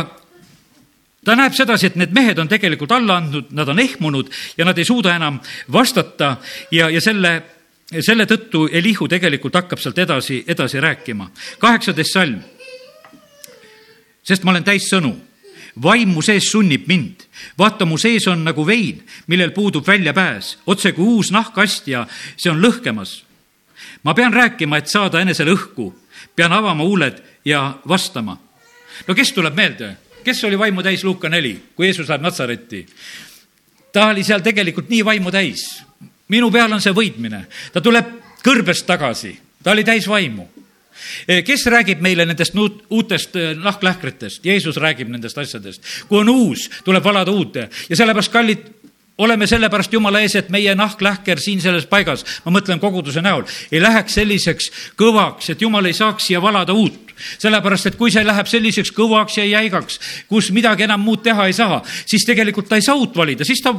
ta 1.26 1.36
näeb 1.36 1.54
sedasi, 1.58 1.88
et 1.88 2.00
need 2.00 2.14
mehed 2.14 2.40
on 2.40 2.48
tegelikult 2.48 2.92
alla 2.92 3.18
andnud, 3.18 3.52
nad 3.52 3.70
on 3.70 3.80
ehmunud 3.80 4.32
ja 4.58 4.66
nad 4.66 4.78
ei 4.78 4.86
suuda 4.86 5.16
enam 5.16 5.40
vastata 5.74 6.38
ja, 6.72 6.90
ja 6.90 7.02
selle, 7.02 7.36
selle 8.00 8.26
tõttu 8.30 8.68
Elihu 8.72 9.08
tegelikult 9.12 9.56
hakkab 9.56 9.82
sealt 9.82 10.00
edasi, 10.00 10.44
edasi 10.48 10.82
rääkima. 10.82 11.30
kaheksateist 11.60 12.14
salm. 12.14 12.42
sest 14.24 14.44
ma 14.44 14.52
olen 14.52 14.64
täis 14.64 14.90
sõnu 14.90 15.16
vaim 15.82 16.10
mu 16.10 16.22
sees 16.22 16.50
sunnib 16.52 16.88
mind. 16.88 17.26
vaata, 17.58 17.86
mu 17.86 17.98
sees 17.98 18.28
on 18.28 18.44
nagu 18.44 18.66
vein, 18.66 19.04
millel 19.28 19.52
puudub 19.52 19.88
väljapääs, 19.88 20.58
otse 20.66 20.92
kui 20.92 21.06
uus 21.06 21.32
nahkkast 21.32 21.88
ja 21.88 22.08
see 22.38 22.52
on 22.52 22.62
lõhkemas. 22.62 23.24
ma 24.04 24.14
pean 24.14 24.34
rääkima, 24.34 24.78
et 24.78 24.88
saada 24.88 25.22
enesele 25.22 25.52
õhku, 25.52 25.94
pean 26.36 26.54
avama 26.54 26.84
huuled 26.84 27.22
ja 27.46 27.78
vastama. 27.88 28.38
no 29.08 29.16
kes 29.16 29.34
tuleb 29.34 29.56
meelde? 29.56 29.98
kes 30.24 30.44
oli 30.44 30.60
vaimu 30.60 30.84
täis, 30.84 31.04
Luuka 31.04 31.30
neli, 31.30 31.60
kui 31.76 31.88
Jeesus 31.88 32.10
läheb 32.10 32.22
Natsaretti? 32.22 32.86
ta 33.92 34.08
oli 34.08 34.24
seal 34.24 34.42
tegelikult 34.42 34.90
nii 34.90 35.06
vaimu 35.06 35.32
täis. 35.32 35.84
minu 36.28 36.52
peal 36.52 36.72
on 36.72 36.82
see 36.82 36.94
võitmine, 36.94 37.46
ta 37.74 37.82
tuleb 37.82 38.06
kõrbest 38.44 38.86
tagasi, 38.86 39.40
ta 39.64 39.72
oli 39.72 39.84
täis 39.84 40.08
vaimu 40.08 40.56
kes 41.46 41.66
räägib 41.72 42.02
meile 42.02 42.26
nendest 42.26 42.56
uutest 42.90 43.36
äh, 43.36 43.54
nahklähkritest? 43.58 44.46
Jeesus 44.46 44.78
räägib 44.78 45.10
nendest 45.10 45.38
asjadest. 45.38 45.84
kui 46.08 46.20
on 46.20 46.30
uus, 46.30 46.70
tuleb 46.84 47.04
valada 47.04 47.32
uut. 47.32 47.56
Ja 47.90 47.96
sellepärast, 47.96 48.32
kallid, 48.32 48.66
oleme 49.18 49.48
sellepärast 49.48 49.94
Jumala 49.94 50.20
ees, 50.20 50.36
et 50.36 50.50
meie 50.50 50.76
nahklähker 50.76 51.40
siin 51.40 51.62
selles 51.64 51.86
paigas, 51.88 52.26
ma 52.46 52.52
mõtlen 52.58 52.82
koguduse 52.84 53.24
näol, 53.24 53.46
ei 53.72 53.82
läheks 53.82 54.18
selliseks 54.20 54.72
kõvaks, 55.00 55.54
et 55.54 55.62
Jumal 55.62 55.88
ei 55.88 55.96
saaks 55.96 56.28
siia 56.30 56.42
valada 56.42 56.76
uut. 56.76 57.14
Sellepärast, 57.40 57.88
et 57.88 57.96
kui 57.96 58.12
see 58.12 58.26
läheb 58.28 58.48
selliseks 58.52 58.92
kõvaks 58.92 59.38
ja 59.40 59.46
jäigaks, 59.48 60.00
kus 60.28 60.52
midagi 60.52 60.84
enam 60.84 61.00
muud 61.00 61.24
teha 61.24 61.48
ei 61.48 61.56
saa, 61.56 61.80
siis 62.06 62.28
tegelikult 62.28 62.68
ta 62.68 62.76
ei 62.76 62.84
saa 62.84 62.98
uut 63.00 63.16
valida, 63.16 63.48
siis 63.48 63.64
ta 63.64 63.72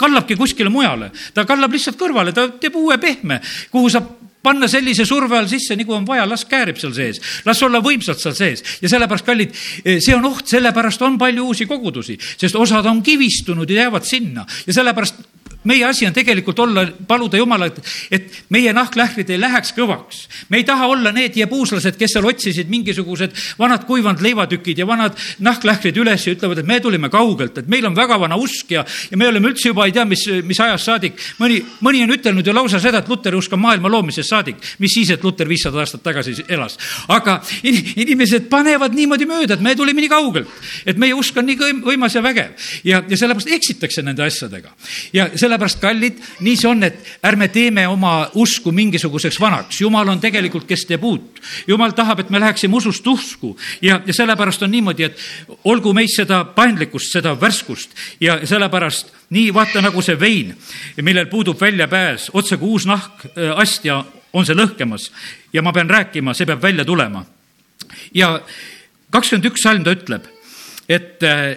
kallabki 0.00 0.34
kuskile 0.36 0.72
mujale, 0.72 1.12
ta 1.34 1.44
kallab 1.46 1.76
lihtsalt 1.76 2.00
kõrvale, 2.00 2.34
ta 2.34 2.48
teeb 2.50 2.74
uue 2.80 2.98
pehme, 2.98 3.38
kuhu 3.70 3.92
saab 3.92 4.08
panna 4.42 4.68
sellise 4.68 5.04
surve 5.06 5.36
all 5.38 5.48
sisse, 5.48 5.76
nagu 5.76 5.94
on 5.94 6.06
vaja, 6.08 6.26
las 6.28 6.44
käärib 6.48 6.78
seal 6.80 6.94
sees, 6.96 7.20
las 7.46 7.62
olla 7.62 7.82
võimsalt 7.84 8.20
seal 8.22 8.36
sees. 8.36 8.64
Ja 8.82 8.90
sellepärast, 8.92 9.26
kallid, 9.26 9.56
eh, 9.84 9.98
see 10.00 10.16
on 10.16 10.26
oht, 10.30 10.46
sellepärast 10.48 11.02
on 11.06 11.18
palju 11.20 11.46
uusi 11.50 11.66
kogudusi, 11.70 12.18
sest 12.18 12.56
osad 12.56 12.86
on 12.86 13.02
kivistunud 13.02 13.70
ja 13.70 13.84
jäävad 13.84 14.08
sinna. 14.08 14.46
Ja 14.66 14.76
sellepärast 14.80 15.29
meie 15.64 15.84
asi 15.84 16.06
on 16.06 16.14
tegelikult 16.16 16.58
olla, 16.58 16.86
paluda 17.06 17.36
Jumalat, 17.36 17.80
et 18.10 18.42
meie 18.48 18.72
nahklähvid 18.72 19.30
ei 19.30 19.40
läheks 19.40 19.74
kõvaks. 19.76 20.22
me 20.48 20.60
ei 20.60 20.64
taha 20.64 20.86
olla 20.88 21.12
need 21.12 21.36
jebuuslased, 21.36 21.96
kes 22.00 22.14
seal 22.16 22.26
otsisid 22.26 22.68
mingisugused 22.68 23.34
vanad 23.58 23.84
kuivanud 23.88 24.22
leivatükid 24.24 24.78
ja 24.78 24.86
vanad 24.86 25.16
nahklähvid 25.38 25.96
üles 25.96 26.26
ja 26.26 26.34
ütlevad, 26.34 26.58
et 26.58 26.66
me 26.66 26.80
tulime 26.80 27.10
kaugelt, 27.10 27.58
et 27.58 27.68
meil 27.68 27.86
on 27.86 27.96
väga 27.96 28.18
vana 28.20 28.36
usk 28.40 28.72
ja, 28.72 28.84
ja 29.10 29.16
me 29.16 29.28
oleme 29.28 29.50
üldse 29.52 29.68
juba 29.68 29.86
ei 29.86 29.92
tea, 29.92 30.04
mis, 30.04 30.24
mis 30.44 30.60
ajast 30.60 30.84
saadik. 30.84 31.20
mõni, 31.38 31.60
mõni 31.84 32.02
on 32.04 32.14
ütelnud 32.16 32.46
ju 32.46 32.54
lausa 32.56 32.80
seda, 32.80 33.04
et 33.04 33.08
Luteri 33.08 33.36
usk 33.36 33.52
on 33.52 33.60
maailma 33.60 33.92
loomisest 33.92 34.30
saadik, 34.30 34.56
mis 34.78 34.94
siis, 34.94 35.10
et 35.10 35.24
Luter 35.24 35.48
viissada 35.48 35.80
aastat 35.80 36.02
tagasi 36.02 36.36
elas. 36.48 36.78
aga 37.08 37.40
inimesed 37.64 38.48
panevad 38.48 38.94
niimoodi 38.96 39.28
mööda, 39.28 39.54
et 39.54 39.64
me 39.64 39.74
tulime 39.76 40.00
nii 40.00 40.12
kaugelt, 40.12 40.48
et 40.86 40.96
meie 40.96 41.14
usk 41.14 41.36
on 41.36 41.46
nii 41.46 41.80
võimas 41.84 42.16
ja 42.16 42.22
vägev 42.24 42.68
ja, 42.84 43.02
ja 43.08 43.16
sellepärast 43.16 43.52
eksitakse 43.60 44.02
nende 44.02 44.24
asjadega 44.24 44.72
ja 45.12 45.28
selle 45.36 45.49
sellepärast, 45.50 45.80
kallid, 45.82 46.18
nii 46.44 46.56
see 46.58 46.68
on, 46.70 46.84
et 46.86 46.98
ärme 47.26 47.48
teeme 47.50 47.86
oma 47.90 48.28
usku 48.38 48.72
mingisuguseks 48.72 49.40
vanaks. 49.40 49.80
jumal 49.80 50.08
on 50.08 50.20
tegelikult, 50.20 50.66
kes 50.68 50.86
teeb 50.86 51.04
uut. 51.04 51.40
jumal 51.66 51.92
tahab, 51.96 52.20
et 52.20 52.30
me 52.30 52.40
läheksime 52.40 52.76
usust 52.76 53.06
usku 53.06 53.56
ja, 53.82 54.00
ja 54.06 54.14
sellepärast 54.14 54.62
on 54.62 54.70
niimoodi, 54.70 55.04
et 55.04 55.18
olgu 55.64 55.92
meis 55.92 56.14
seda 56.16 56.44
paindlikkust, 56.44 57.12
seda 57.12 57.34
värskust 57.40 57.96
ja 58.20 58.38
sellepärast 58.46 59.12
nii 59.30 59.50
vaata 59.54 59.82
nagu 59.82 60.02
see 60.02 60.18
vein, 60.20 60.54
millel 61.02 61.26
puudub 61.26 61.60
väljapääs, 61.60 62.30
otse 62.34 62.56
kui 62.56 62.76
uus 62.76 62.86
nahk, 62.86 63.26
äh, 63.34 63.50
astja 63.56 64.04
on 64.32 64.46
see 64.46 64.54
lõhkemas 64.54 65.10
ja 65.52 65.62
ma 65.62 65.72
pean 65.74 65.90
rääkima, 65.90 66.34
see 66.34 66.46
peab 66.46 66.62
välja 66.62 66.84
tulema. 66.84 67.24
ja 68.14 68.38
kakskümmend 69.10 69.50
üks 69.50 69.62
salm 69.66 69.84
ta 69.84 69.96
ütleb, 69.96 70.28
et 70.88 71.22
äh, 71.26 71.56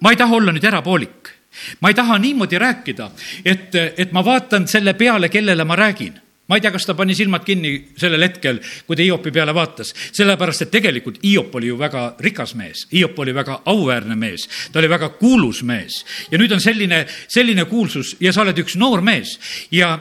ma 0.00 0.12
ei 0.14 0.20
taha 0.20 0.36
olla 0.36 0.54
nüüd 0.54 0.64
erapoolik 0.64 1.35
ma 1.80 1.88
ei 1.90 1.94
taha 1.94 2.18
niimoodi 2.18 2.58
rääkida, 2.58 3.10
et, 3.44 3.74
et 3.74 4.12
ma 4.12 4.24
vaatan 4.24 4.68
selle 4.68 4.94
peale, 4.94 5.28
kellele 5.28 5.64
ma 5.64 5.76
räägin. 5.76 6.20
Ma 6.46 6.54
ei 6.54 6.62
tea, 6.62 6.70
kas 6.70 6.84
ta 6.86 6.94
pani 6.94 7.14
silmad 7.18 7.42
kinni 7.42 7.72
sellel 7.98 8.22
hetkel, 8.22 8.60
kui 8.86 8.94
ta 8.96 9.02
Hiopi 9.02 9.32
peale 9.34 9.54
vaatas, 9.54 9.90
sellepärast 10.14 10.62
et 10.62 10.70
tegelikult 10.70 11.18
Hiop 11.24 11.54
oli 11.58 11.72
ju 11.72 11.78
väga 11.78 12.04
rikas 12.22 12.54
mees, 12.54 12.84
Hiop 12.92 13.18
oli 13.18 13.34
väga 13.34 13.62
auväärne 13.66 14.14
mees, 14.14 14.46
ta 14.70 14.78
oli 14.78 14.90
väga 14.90 15.08
kuulus 15.18 15.64
mees. 15.66 16.04
Ja 16.30 16.38
nüüd 16.38 16.54
on 16.54 16.62
selline, 16.62 17.02
selline 17.26 17.66
kuulsus 17.66 18.14
ja 18.22 18.30
sa 18.32 18.44
oled 18.44 18.62
üks 18.62 18.78
noor 18.78 19.02
mees. 19.02 19.34
Ja, 19.74 19.98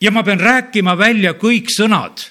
ja 0.00 0.14
ma 0.14 0.24
pean 0.24 0.40
rääkima 0.40 0.96
välja 0.96 1.34
kõik 1.36 1.68
sõnad, 1.74 2.24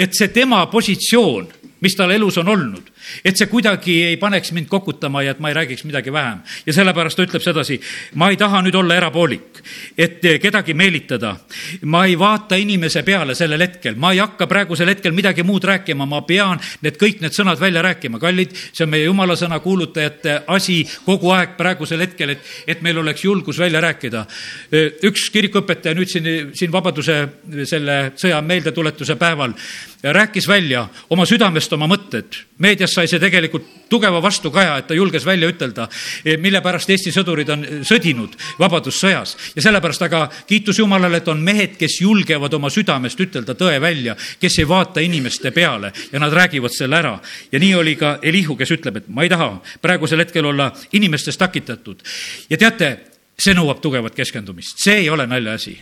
et 0.00 0.16
see 0.16 0.32
tema 0.32 0.64
positsioon, 0.72 1.50
mis 1.84 2.00
tal 2.00 2.16
elus 2.16 2.40
on 2.40 2.48
olnud, 2.48 2.88
et 3.24 3.36
see 3.36 3.48
kuidagi 3.50 3.96
ei 4.10 4.16
paneks 4.20 4.52
mind 4.52 4.68
kokutama 4.70 5.22
ja 5.22 5.34
et 5.34 5.40
ma 5.40 5.50
ei 5.50 5.54
räägiks 5.54 5.84
midagi 5.84 6.12
vähem. 6.12 6.38
ja 6.66 6.72
sellepärast 6.72 7.16
ta 7.16 7.26
ütleb 7.26 7.42
sedasi, 7.42 7.80
ma 8.14 8.30
ei 8.30 8.36
taha 8.36 8.62
nüüd 8.62 8.74
olla 8.74 8.96
erapoolik, 8.96 9.60
et 9.98 10.20
kedagi 10.42 10.74
meelitada. 10.74 11.36
ma 11.82 12.04
ei 12.04 12.18
vaata 12.18 12.56
inimese 12.56 13.02
peale 13.02 13.34
sellel 13.34 13.60
hetkel, 13.60 13.94
ma 13.96 14.12
ei 14.12 14.18
hakka 14.18 14.46
praegusel 14.46 14.88
hetkel 14.88 15.12
midagi 15.12 15.42
muud 15.42 15.64
rääkima, 15.64 16.06
ma 16.06 16.22
pean 16.22 16.60
need 16.82 16.98
kõik 17.00 17.20
need 17.20 17.36
sõnad 17.36 17.60
välja 17.60 17.82
rääkima. 17.82 18.18
kallid, 18.18 18.54
see 18.72 18.84
on 18.84 18.90
meie 18.90 19.04
jumala 19.04 19.36
sõna 19.36 19.60
kuulutajate 19.60 20.42
asi 20.46 20.82
kogu 21.04 21.30
aeg 21.30 21.56
praegusel 21.56 22.00
hetkel, 22.00 22.34
et, 22.36 22.52
et 22.66 22.82
meil 22.82 22.98
oleks 22.98 23.24
julgus 23.24 23.58
välja 23.58 23.80
rääkida. 23.80 24.26
üks 25.04 25.30
kirikuõpetaja 25.30 25.94
nüüd 25.94 26.08
siin, 26.10 26.30
siin 26.54 26.72
Vabaduse 26.72 27.16
selle 27.64 28.12
sõja 28.18 28.40
meeldetuletuse 28.42 29.16
päeval 29.16 29.54
rääkis 30.12 30.48
välja 30.48 30.88
oma 31.10 31.26
südamest 31.26 31.72
oma 31.72 31.86
mõtted. 31.88 32.36
meedias 32.58 32.92
sai 32.94 33.08
see 33.08 33.18
tegelikult 33.18 33.88
tugeva 33.88 34.20
vastukaja, 34.22 34.76
et 34.78 34.86
ta 34.86 34.94
julges 34.94 35.24
välja 35.26 35.48
ütelda, 35.48 35.88
e, 36.24 36.36
mille 36.36 36.60
pärast 36.60 36.90
Eesti 36.90 37.12
sõdurid 37.12 37.50
on 37.50 37.64
sõdinud 37.82 38.36
Vabadussõjas. 38.58 39.36
ja 39.56 39.62
sellepärast 39.62 40.02
aga 40.02 40.28
kiitus 40.46 40.78
Jumalale, 40.78 41.16
et 41.16 41.28
on 41.28 41.40
mehed, 41.40 41.76
kes 41.76 42.00
julgevad 42.00 42.54
oma 42.54 42.70
südamest 42.70 43.20
ütelda 43.20 43.54
tõe 43.54 43.80
välja, 43.80 44.16
kes 44.40 44.58
ei 44.58 44.68
vaata 44.68 45.00
inimeste 45.00 45.50
peale 45.50 45.92
ja 46.12 46.20
nad 46.20 46.32
räägivad 46.32 46.70
selle 46.72 46.96
ära. 46.96 47.20
ja 47.52 47.58
nii 47.58 47.74
oli 47.74 47.96
ka 47.96 48.18
Elihu, 48.22 48.56
kes 48.56 48.70
ütleb, 48.70 48.96
et 48.96 49.08
ma 49.08 49.22
ei 49.22 49.28
taha 49.28 49.62
praegusel 49.80 50.18
hetkel 50.18 50.44
olla 50.44 50.72
inimestest 50.92 51.38
takitatud. 51.38 52.02
ja 52.50 52.56
teate, 52.56 52.98
see 53.38 53.54
nõuab 53.54 53.80
tugevat 53.80 54.14
keskendumist, 54.14 54.78
see 54.78 55.04
ei 55.04 55.10
ole 55.10 55.26
naljaasi. 55.26 55.78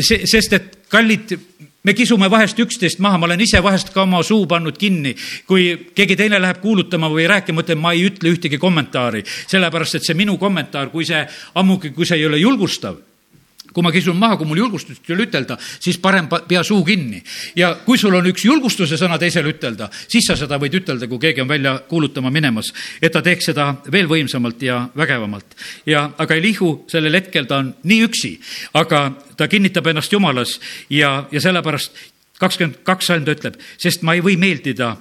see, 0.00 0.26
sest 0.26 0.52
et 0.52 0.78
kallid 0.88 1.38
me 1.84 1.94
kisume 1.94 2.30
vahest 2.32 2.58
üksteist 2.60 3.00
maha, 3.04 3.18
ma 3.20 3.28
olen 3.28 3.44
ise 3.44 3.60
vahest 3.62 3.92
ka 3.94 4.02
oma 4.02 4.22
suu 4.24 4.46
pannud 4.50 4.78
kinni, 4.80 5.14
kui 5.46 5.70
keegi 5.94 6.16
teine 6.16 6.40
läheb 6.40 6.60
kuulutama 6.64 7.10
või 7.12 7.28
rääkima, 7.30 7.64
ütlen, 7.64 7.80
ma 7.80 7.92
ei 7.94 8.06
ütle 8.08 8.32
ühtegi 8.32 8.60
kommentaari, 8.60 9.24
sellepärast 9.46 10.00
et 10.00 10.06
see 10.06 10.16
minu 10.18 10.38
kommentaar, 10.40 10.92
kui 10.92 11.06
see, 11.08 11.24
ammugi 11.60 11.92
kui 11.94 12.08
see 12.08 12.20
ei 12.22 12.28
ole 12.28 12.40
julgustav 12.40 13.00
kui 13.74 13.82
ma 13.82 13.92
kisun 13.92 14.16
maha, 14.18 14.38
kui 14.38 14.48
mul 14.48 14.62
julgustust 14.62 15.08
ei 15.08 15.16
ole 15.16 15.26
ütelda, 15.26 15.56
siis 15.82 15.98
parem 16.02 16.28
pea 16.30 16.62
suu 16.64 16.84
kinni. 16.86 17.22
ja 17.56 17.74
kui 17.84 17.98
sul 17.98 18.14
on 18.14 18.26
üks 18.30 18.46
julgustuse 18.46 18.98
sõna 19.00 19.18
teisele 19.18 19.50
ütelda, 19.50 19.90
siis 20.08 20.26
sa 20.28 20.36
seda 20.38 20.58
võid 20.62 20.78
ütelda, 20.80 21.08
kui 21.10 21.18
keegi 21.18 21.42
on 21.42 21.50
välja 21.50 21.76
kuulutama 21.88 22.30
minemas, 22.30 22.72
et 23.02 23.12
ta 23.12 23.22
teeks 23.22 23.50
seda 23.50 23.68
veel 23.92 24.08
võimsamalt 24.10 24.62
ja 24.62 24.84
vägevamalt. 24.96 25.58
ja, 25.86 26.06
aga 26.18 26.38
Elihu 26.38 26.84
sellel 26.88 27.18
hetkel 27.18 27.50
ta 27.50 27.60
on 27.64 27.74
nii 27.82 28.00
üksi, 28.06 28.32
aga 28.74 29.04
ta 29.36 29.48
kinnitab 29.48 29.86
ennast 29.90 30.12
Jumalas 30.12 30.58
ja, 30.90 31.26
ja 31.32 31.40
sellepärast 31.40 31.92
kakskümmend 32.38 32.82
kaks 32.86 33.10
salm 33.10 33.26
ta 33.26 33.34
ütleb, 33.34 33.58
sest 33.78 34.02
ma 34.02 34.14
ei 34.14 34.22
või 34.24 34.38
meeldida 34.40 34.94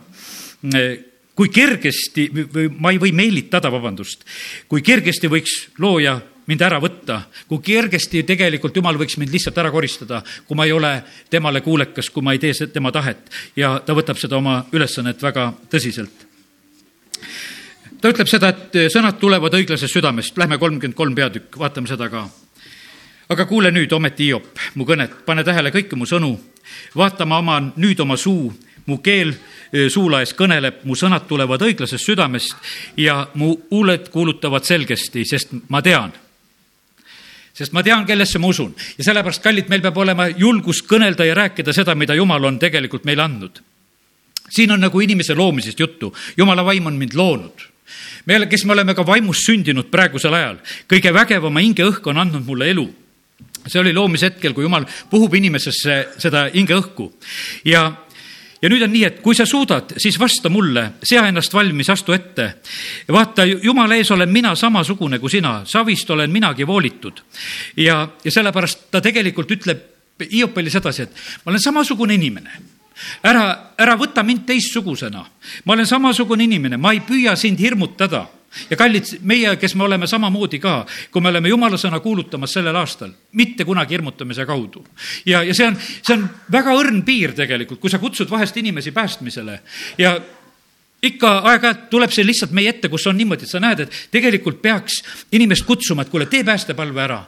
kui 1.35 1.49
kergesti 1.49 2.27
või 2.33 2.67
ma 2.77 2.91
ei 2.93 2.99
või 3.01 3.13
meelitada, 3.15 3.71
vabandust, 3.73 4.23
kui 4.69 4.83
kergesti 4.85 5.29
võiks 5.31 5.55
looja 5.81 6.19
mind 6.47 6.63
ära 6.65 6.79
võtta, 6.81 7.19
kui 7.47 7.61
kergesti 7.63 8.23
tegelikult 8.27 8.75
Jumal 8.75 8.97
võiks 8.99 9.17
mind 9.19 9.31
lihtsalt 9.33 9.57
ära 9.61 9.71
koristada, 9.71 10.21
kui 10.47 10.57
ma 10.59 10.67
ei 10.67 10.75
ole 10.75 10.93
temale 11.31 11.61
kuulekas, 11.63 12.09
kui 12.09 12.23
ma 12.25 12.35
ei 12.35 12.41
tee 12.41 12.67
tema 12.73 12.91
tahet. 12.91 13.29
Ja 13.55 13.77
ta 13.85 13.95
võtab 13.95 14.19
seda 14.19 14.37
oma 14.37 14.63
ülesannet 14.73 15.21
väga 15.23 15.51
tõsiselt. 15.71 16.27
ta 18.01 18.11
ütleb 18.11 18.27
seda, 18.27 18.49
et 18.49 18.91
sõnad 18.91 19.19
tulevad 19.19 19.53
õiglasest 19.53 19.93
südamest, 19.93 20.37
lähme 20.37 20.57
kolmkümmend 20.57 20.97
kolm 20.97 21.15
peatükk, 21.15 21.57
vaatame 21.57 21.87
seda 21.87 22.09
ka. 22.09 22.27
aga 23.29 23.45
kuule 23.45 23.71
nüüd 23.71 23.91
ometi, 23.91 24.25
Hiop, 24.25 24.59
mu 24.75 24.85
kõnet, 24.85 25.25
pane 25.25 25.43
tähele 25.43 25.71
kõiki 25.71 25.95
mu 25.95 26.05
sõnu, 26.05 26.37
vaata, 26.95 27.25
ma 27.25 27.37
oman 27.37 27.73
nüüd 27.77 27.99
oma 27.99 28.17
suu, 28.17 28.53
mu 28.85 28.97
keel 28.97 29.31
e, 29.71 29.89
suulaes 29.89 30.33
kõneleb, 30.33 30.83
mu 30.83 30.95
sõnad 30.95 31.23
tulevad 31.27 31.61
õiglasest 31.61 32.03
südamest 32.03 32.55
ja 32.97 33.27
mu 33.33 33.55
huuled 33.71 34.09
kuulutavad 34.11 34.63
selgesti, 34.67 35.23
sest 35.25 35.55
ma 35.69 35.81
tean 35.81 36.11
sest 37.53 37.73
ma 37.73 37.83
tean, 37.85 38.05
kellesse 38.05 38.39
ma 38.41 38.49
usun. 38.49 38.73
Ja 38.97 39.05
sellepärast, 39.05 39.43
kallid, 39.43 39.69
meil 39.69 39.83
peab 39.83 39.97
olema 40.01 40.27
julgus 40.29 40.81
kõnelda 40.89 41.27
ja 41.27 41.35
rääkida 41.37 41.73
seda, 41.75 41.95
mida 41.95 42.15
Jumal 42.17 42.43
on 42.49 42.59
tegelikult 42.59 43.05
meile 43.05 43.23
andnud. 43.23 43.61
siin 44.53 44.71
on 44.71 44.79
nagu 44.79 44.99
inimese 45.01 45.33
loomisest 45.33 45.79
juttu, 45.79 46.13
Jumala 46.37 46.65
vaim 46.65 46.85
on 46.85 46.97
mind 46.97 47.13
loonud. 47.13 47.69
Me, 48.25 48.45
kes 48.47 48.65
me 48.65 48.73
oleme 48.73 48.93
ka 48.93 49.05
vaimust 49.05 49.47
sündinud 49.47 49.89
praegusel 49.91 50.33
ajal, 50.33 50.59
kõige 50.87 51.13
vägevama 51.13 51.59
hingeõhk 51.59 52.05
on 52.07 52.17
andnud 52.17 52.45
mulle 52.45 52.69
elu. 52.69 52.85
See 53.67 53.79
oli 53.79 53.93
loomishetkel, 53.93 54.53
kui 54.53 54.65
jumal 54.65 54.85
puhub 55.09 55.33
inimesesse 55.39 55.97
seda 56.19 56.49
hingeõhku 56.53 57.07
ja 57.65 57.85
ja 58.63 58.69
nüüd 58.71 58.83
on 58.85 58.93
nii, 58.93 59.03
et 59.03 59.21
kui 59.23 59.35
sa 59.35 59.45
suudad, 59.49 59.95
siis 59.99 60.15
vasta 60.19 60.49
mulle, 60.49 60.85
sea 61.03 61.25
ennast 61.27 61.53
valmis, 61.53 61.89
astu 61.91 62.15
ette. 62.15 62.49
vaata, 63.11 63.45
jumala 63.45 63.97
ees 63.99 64.11
olen 64.15 64.31
mina 64.31 64.55
samasugune 64.55 65.19
kui 65.19 65.29
sina, 65.29 65.61
savist 65.67 66.09
olen 66.09 66.31
minagi 66.31 66.67
voolitud. 66.67 67.19
ja, 67.77 68.07
ja 68.23 68.31
sellepärast 68.31 68.87
ta 68.91 69.01
tegelikult 69.01 69.51
ütleb 69.51 69.89
Hiopile 70.23 70.69
sedasi, 70.69 71.01
et 71.03 71.15
ma 71.43 71.49
olen 71.51 71.59
samasugune 71.59 72.13
inimene 72.13 72.51
ära, 73.25 73.73
ära 73.77 73.95
võta 73.99 74.23
mind 74.23 74.45
teistsugusena. 74.47 75.25
ma 75.65 75.73
olen 75.73 75.87
samasugune 75.89 76.43
inimene, 76.43 76.77
ma 76.77 76.93
ei 76.93 77.01
püüa 77.03 77.35
sind 77.35 77.59
hirmutada 77.59 78.27
ja 78.69 78.77
kallid, 78.77 79.09
meie, 79.21 79.55
kes 79.61 79.75
me 79.75 79.87
oleme 79.87 80.07
samamoodi 80.07 80.59
ka, 80.59 80.75
kui 81.11 81.21
me 81.21 81.31
oleme 81.33 81.49
jumala 81.49 81.79
sõna 81.79 81.99
kuulutamas 82.03 82.53
sellel 82.53 82.75
aastal, 82.75 83.11
mitte 83.39 83.65
kunagi 83.65 83.97
hirmutamise 83.97 84.45
kaudu. 84.45 84.85
ja, 85.25 85.43
ja 85.43 85.53
see 85.53 85.67
on, 85.67 85.77
see 85.79 86.15
on 86.17 86.27
väga 86.51 86.77
õrn 86.77 87.03
piir 87.05 87.35
tegelikult, 87.37 87.79
kui 87.79 87.91
sa 87.91 87.99
kutsud 88.01 88.29
vahest 88.31 88.57
inimesi 88.57 88.91
päästmisele 88.91 89.59
ja 89.97 90.17
ikka 91.03 91.31
aeg-ajalt 91.51 91.87
tuleb 91.91 92.11
see 92.13 92.25
lihtsalt 92.25 92.53
meie 92.55 92.71
ette, 92.73 92.89
kus 92.91 93.05
on 93.11 93.17
niimoodi, 93.17 93.45
et 93.47 93.51
sa 93.51 93.59
näed, 93.63 93.83
et 93.83 93.97
tegelikult 94.13 94.61
peaks 94.63 95.01
inimest 95.35 95.65
kutsuma, 95.67 96.05
et 96.05 96.11
kuule, 96.11 96.27
tee 96.31 96.43
päästepalve 96.47 97.03
ära. 97.03 97.19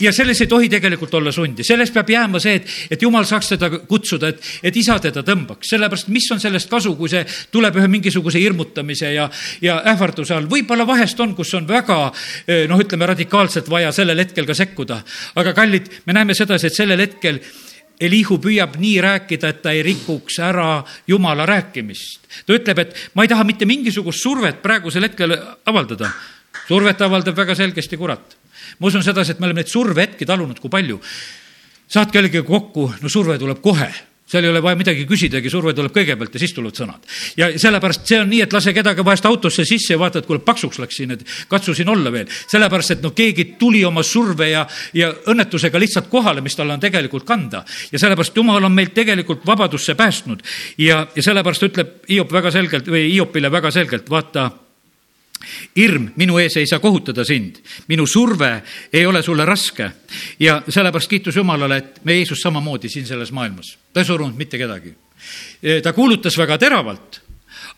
ja 0.00 0.12
selles 0.12 0.40
ei 0.40 0.46
tohi 0.46 0.68
tegelikult 0.68 1.14
olla 1.14 1.32
sundi, 1.32 1.64
sellest 1.66 1.94
peab 1.94 2.10
jääma 2.10 2.40
see, 2.40 2.54
et, 2.60 2.68
et 2.90 3.02
jumal 3.02 3.26
saaks 3.28 3.52
teda 3.54 3.70
kutsuda, 3.88 4.32
et, 4.32 4.50
et 4.62 4.76
isa 4.76 4.98
teda 5.02 5.22
tõmbaks, 5.26 5.68
sellepärast 5.74 6.08
mis 6.08 6.30
on 6.32 6.40
sellest 6.40 6.70
kasu, 6.70 6.94
kui 6.96 7.10
see 7.12 7.24
tuleb 7.52 7.76
ühe 7.76 7.88
mingisuguse 7.88 8.40
hirmutamise 8.40 9.12
ja, 9.14 9.28
ja 9.60 9.80
ähvarduse 9.92 10.34
all, 10.36 10.48
võib-olla 10.50 10.86
vahest 10.88 11.20
on, 11.20 11.34
kus 11.36 11.52
on 11.58 11.68
väga 11.68 12.02
eh, 12.46 12.66
noh, 12.70 12.80
ütleme 12.80 13.08
radikaalselt 13.10 13.68
vaja 13.70 13.92
sellel 13.92 14.24
hetkel 14.24 14.48
ka 14.48 14.56
sekkuda. 14.56 15.02
aga 15.40 15.52
kallid, 15.54 15.90
me 16.06 16.16
näeme 16.16 16.34
sedasi, 16.34 16.70
et 16.70 16.78
sellel 16.78 17.00
hetkel 17.04 17.40
Elihu 18.00 18.38
püüab 18.40 18.78
nii 18.80 18.96
rääkida, 19.04 19.48
et 19.52 19.62
ta 19.62 19.74
ei 19.76 19.82
rikuks 19.84 20.38
ära 20.40 20.82
jumala 21.08 21.46
rääkimist. 21.46 22.28
ta 22.46 22.56
ütleb, 22.56 22.78
et 22.78 22.94
ma 23.14 23.22
ei 23.22 23.28
taha 23.28 23.44
mitte 23.44 23.66
mingisugust 23.66 24.22
survet 24.22 24.62
praegusel 24.62 25.02
hetkel 25.02 25.36
avaldada. 25.66 26.12
survet 26.68 27.00
avaldab 27.00 27.36
väga 27.36 27.54
selgesti 27.54 27.96
kurat. 27.96 28.36
ma 28.78 28.86
usun 28.86 29.02
sedasi, 29.02 29.32
et 29.32 29.40
me 29.40 29.46
oleme 29.46 29.60
neid 29.60 29.68
survehetki 29.68 30.26
talunud, 30.26 30.58
kui 30.60 30.70
palju. 30.70 31.00
saad 31.88 32.10
kellegagi 32.10 32.46
kokku, 32.46 32.94
no 33.00 33.08
surve 33.08 33.38
tuleb 33.38 33.60
kohe 33.60 34.09
seal 34.30 34.46
ei 34.46 34.50
ole 34.52 34.62
vaja 34.62 34.78
midagi 34.78 35.06
küsidagi, 35.08 35.50
surve 35.50 35.74
tuleb 35.74 35.94
kõigepealt 35.94 36.36
ja 36.36 36.42
siis 36.42 36.54
tulevad 36.54 36.78
sõnad. 36.78 37.08
ja 37.36 37.50
sellepärast 37.58 38.06
see 38.06 38.20
on 38.22 38.30
nii, 38.30 38.42
et 38.46 38.54
lase 38.54 38.74
kedagi 38.76 39.04
vahest 39.06 39.26
autosse 39.26 39.64
sisse 39.66 39.94
ja 39.94 39.98
vaata, 39.98 40.22
et 40.22 40.28
kuule, 40.28 40.42
paksuks 40.46 40.78
läks 40.82 41.00
siin, 41.02 41.16
et 41.16 41.24
katsu 41.50 41.74
siin 41.74 41.90
olla 41.90 42.12
veel. 42.14 42.30
sellepärast, 42.46 42.96
et 42.96 43.02
noh, 43.02 43.14
keegi 43.16 43.56
tuli 43.58 43.82
oma 43.84 44.04
surve 44.06 44.50
ja, 44.52 44.66
ja 44.94 45.10
õnnetusega 45.32 45.82
lihtsalt 45.82 46.10
kohale, 46.12 46.44
mis 46.46 46.56
tal 46.56 46.70
on 46.70 46.80
tegelikult 46.80 47.26
kanda. 47.26 47.64
ja 47.92 47.98
sellepärast 47.98 48.36
Jumal 48.36 48.64
on 48.64 48.72
meid 48.72 48.94
tegelikult 48.94 49.46
vabadusse 49.46 49.94
päästnud 49.98 50.42
ja, 50.78 51.06
ja 51.14 51.22
sellepärast 51.22 51.68
ütleb 51.70 51.94
Hiop 52.08 52.32
väga 52.32 52.50
selgelt 52.54 52.88
või 52.88 53.08
Hiopile 53.10 53.50
väga 53.52 53.70
selgelt, 53.74 54.10
vaata 54.10 54.50
hirm 55.76 56.10
minu 56.16 56.38
ees 56.38 56.56
ei 56.60 56.66
saa 56.68 56.80
kohutada 56.82 57.24
sind, 57.24 57.60
minu 57.88 58.06
surve 58.06 58.52
ei 58.92 59.06
ole 59.06 59.22
sulle 59.22 59.44
raske. 59.44 59.90
Ja 60.40 60.60
sellepärast 60.68 61.10
kiitus 61.10 61.36
Jumalale, 61.36 61.76
et 61.76 62.04
me 62.04 62.16
Jeesus 62.18 62.42
samamoodi 62.42 62.88
siin 62.88 63.06
selles 63.06 63.32
maailmas, 63.32 63.76
ta 63.92 64.00
ei 64.00 64.08
surunud 64.08 64.36
mitte 64.36 64.58
kedagi. 64.58 64.94
ta 65.82 65.92
kuulutas 65.92 66.38
väga 66.38 66.58
teravalt, 66.58 67.20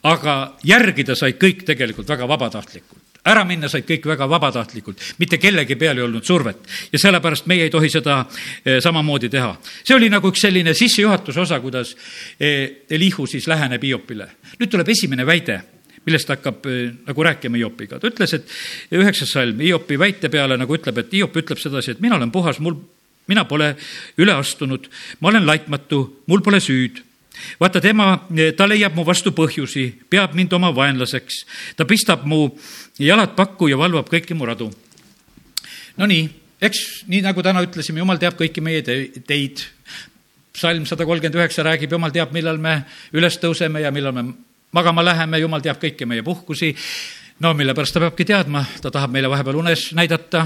aga 0.02 0.56
järgida 0.64 1.14
said 1.18 1.38
kõik 1.38 1.64
tegelikult 1.66 2.08
väga 2.08 2.28
vabatahtlikult. 2.28 3.00
Ära 3.22 3.44
minna 3.46 3.68
said 3.70 3.86
kõik 3.86 4.06
väga 4.10 4.26
vabatahtlikult, 4.26 5.02
mitte 5.22 5.38
kellegi 5.38 5.76
peal 5.78 5.98
ei 5.98 6.02
olnud 6.02 6.24
survet. 6.26 6.64
Ja 6.90 6.98
sellepärast 6.98 7.46
meie 7.46 7.68
ei 7.68 7.70
tohi 7.70 7.90
seda 7.90 8.24
eh, 8.64 8.80
samamoodi 8.82 9.28
teha. 9.30 9.52
see 9.84 9.94
oli 9.94 10.08
nagu 10.10 10.28
üks 10.28 10.42
selline 10.42 10.74
sissejuhatuse 10.74 11.40
osa, 11.40 11.60
kuidas 11.60 11.94
eh, 12.40 12.82
Elihu 12.90 13.26
siis 13.26 13.46
läheneb 13.46 13.82
Hiopile. 13.82 14.26
nüüd 14.58 14.70
tuleb 14.70 14.88
esimene 14.88 15.26
väide 15.26 15.60
millest 16.06 16.28
ta 16.28 16.36
hakkab 16.36 16.66
äh, 16.66 16.90
nagu 17.06 17.28
rääkima 17.28 17.60
Hiopiga. 17.60 18.00
ta 18.00 18.10
ütles, 18.10 18.34
et 18.34 18.98
üheksas 18.98 19.32
salm 19.32 19.60
Hiopi 19.60 19.98
väite 19.98 20.30
peale 20.32 20.58
nagu 20.58 20.76
ütleb, 20.76 20.98
et 20.98 21.14
Hiop 21.14 21.36
ütleb 21.36 21.60
sedasi, 21.62 21.96
et 21.96 22.02
mina 22.04 22.16
olen 22.16 22.32
puhas, 22.34 22.58
mul, 22.60 22.76
mina 23.30 23.44
pole 23.48 23.74
üle 24.18 24.34
astunud, 24.34 24.88
ma 25.20 25.32
olen 25.32 25.46
laitmatu, 25.46 26.04
mul 26.26 26.44
pole 26.44 26.60
süüd 26.60 27.02
vaata, 27.60 27.80
tema, 27.80 28.14
ta 28.56 28.66
leiab 28.68 28.96
mu 28.96 29.04
vastu 29.06 29.32
põhjusi, 29.36 29.86
peab 30.10 30.34
mind 30.36 30.52
oma 30.52 30.72
vaenlaseks, 30.74 31.42
ta 31.78 31.86
pistab 31.88 32.26
mu 32.28 32.44
jalad 33.00 33.34
pakku 33.38 33.70
ja 33.70 33.78
valvab 33.80 34.10
kõiki 34.12 34.36
mu 34.36 34.46
radu. 34.48 34.68
Nonii, 36.00 36.26
eks 36.62 37.04
nii 37.10 37.22
nagu 37.24 37.42
täna 37.44 37.62
ütlesime, 37.64 38.02
jumal 38.02 38.20
teab 38.20 38.38
kõiki 38.40 38.64
meie 38.64 38.82
teid. 38.84 39.66
salm 40.52 40.84
sada 40.84 41.06
kolmkümmend 41.08 41.34
üheksa 41.34 41.62
räägib, 41.64 41.92
jumal 41.92 42.12
teab, 42.12 42.32
millal 42.32 42.58
me 42.60 42.82
üles 43.16 43.38
tõuseme 43.40 43.80
ja 43.80 43.90
millal 43.90 44.12
me 44.12 44.34
magama 44.72 45.04
läheme, 45.04 45.38
jumal 45.42 45.60
teab 45.60 45.80
kõiki 45.82 46.06
meie 46.08 46.22
puhkusi 46.24 46.72
no 47.42 47.52
mille 47.58 47.74
pärast 47.74 47.96
ta 47.96 48.00
peabki 48.02 48.24
teadma, 48.28 48.62
ta 48.82 48.90
tahab 48.92 49.12
meile 49.14 49.28
vahepeal 49.30 49.56
unes 49.58 49.88
näidata 49.98 50.44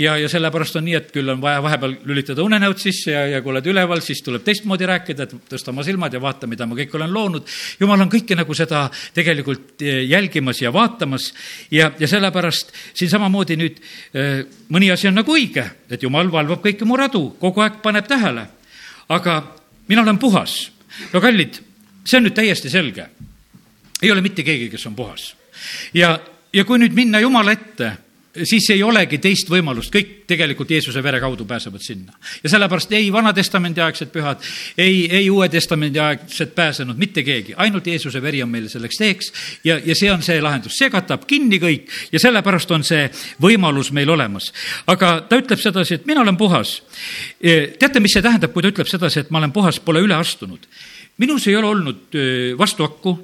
ja, 0.00 0.14
ja 0.18 0.28
sellepärast 0.30 0.78
on 0.80 0.86
nii, 0.86 0.94
et 0.96 1.10
küll 1.12 1.28
on 1.28 1.42
vaja 1.42 1.60
vahepeal 1.62 1.96
lülitada 2.08 2.44
unenäod 2.44 2.80
sisse 2.80 3.12
ja, 3.12 3.24
ja 3.34 3.42
kui 3.44 3.52
oled 3.52 3.68
üleval, 3.68 4.00
siis 4.04 4.22
tuleb 4.24 4.46
teistmoodi 4.46 4.88
rääkida, 4.88 5.26
et 5.26 5.50
tõsta 5.50 5.72
oma 5.74 5.84
silmad 5.86 6.14
ja 6.14 6.22
vaata, 6.22 6.48
mida 6.50 6.66
ma 6.66 6.78
kõik 6.78 6.96
olen 6.96 7.12
loonud. 7.14 7.52
jumal 7.80 8.04
on 8.04 8.12
kõike 8.12 8.38
nagu 8.38 8.56
seda 8.56 8.86
tegelikult 9.14 9.84
eh, 9.84 10.02
jälgimas 10.08 10.62
ja 10.62 10.72
vaatamas 10.74 11.30
ja, 11.74 11.90
ja 11.98 12.08
sellepärast 12.08 12.72
siin 12.94 13.12
samamoodi 13.12 13.58
nüüd 13.60 13.82
eh, 14.14 14.42
mõni 14.72 14.92
asi 14.94 15.10
on 15.10 15.20
nagu 15.20 15.36
õige, 15.36 15.66
et 15.90 16.02
jumal 16.02 16.32
valvab 16.32 16.64
kõiki 16.64 16.88
mu 16.88 16.96
radu, 16.96 17.28
kogu 17.40 17.66
aeg 17.66 17.82
paneb 17.84 18.08
tähele. 18.08 18.48
aga 19.08 19.40
mina 19.88 20.02
olen 20.02 20.18
puhas. 20.18 20.70
no 21.12 21.20
kallid, 21.20 21.60
see 22.04 22.18
on 22.18 22.28
nüüd 22.28 22.36
täiesti 22.40 22.70
selge 22.72 23.10
ei 24.02 24.10
ole 24.12 24.20
mitte 24.24 24.42
keegi, 24.42 24.68
kes 24.70 24.86
on 24.86 24.96
puhas. 24.96 25.34
ja, 25.94 26.18
ja 26.52 26.64
kui 26.64 26.78
nüüd 26.78 26.94
minna 26.94 27.20
Jumala 27.20 27.52
ette, 27.52 27.92
siis 28.46 28.68
ei 28.70 28.82
olegi 28.82 29.18
teist 29.22 29.48
võimalust, 29.50 29.90
kõik 29.92 30.10
tegelikult 30.28 30.70
Jeesuse 30.70 31.02
vere 31.02 31.20
kaudu 31.20 31.44
pääsevad 31.48 31.82
sinna. 31.82 32.12
ja 32.42 32.50
sellepärast 32.50 32.92
ei 32.92 33.12
Vana-testamendi 33.12 33.80
aegsed 33.80 34.10
pühad, 34.12 34.42
ei, 34.78 35.06
ei 35.10 35.30
Uue 35.30 35.48
Testamendi 35.48 35.98
aegsed 35.98 36.52
pääsenud, 36.54 36.98
mitte 36.98 37.22
keegi, 37.22 37.54
ainult 37.56 37.86
Jeesuse 37.86 38.22
veri 38.22 38.42
on 38.42 38.50
meile 38.50 38.68
selleks 38.68 38.98
teeks 38.98 39.32
ja, 39.64 39.78
ja 39.84 39.94
see 39.94 40.12
on 40.12 40.22
see 40.22 40.40
lahendus, 40.42 40.76
see 40.78 40.90
katab 40.90 41.24
kinni 41.26 41.60
kõik 41.62 41.88
ja 42.12 42.20
sellepärast 42.22 42.70
on 42.76 42.84
see 42.84 43.08
võimalus 43.42 43.92
meil 43.92 44.10
olemas. 44.10 44.52
aga 44.86 45.20
ta 45.28 45.40
ütleb 45.40 45.60
sedasi, 45.62 45.98
et 45.98 46.06
mina 46.06 46.20
olen 46.20 46.36
puhas. 46.36 46.82
E, 47.40 47.74
teate, 47.78 48.00
mis 48.00 48.12
see 48.12 48.22
tähendab, 48.22 48.52
kui 48.52 48.62
ta 48.62 48.72
ütleb 48.72 48.90
sedasi, 48.90 49.24
et 49.24 49.30
ma 49.30 49.42
olen 49.42 49.52
puhas, 49.52 49.80
pole 49.80 50.04
üle 50.04 50.14
astunud? 50.14 50.68
minus 51.18 51.48
ei 51.48 51.56
ole 51.56 51.66
olnud 51.66 52.14
e, 52.14 52.54
vastuakku 52.58 53.16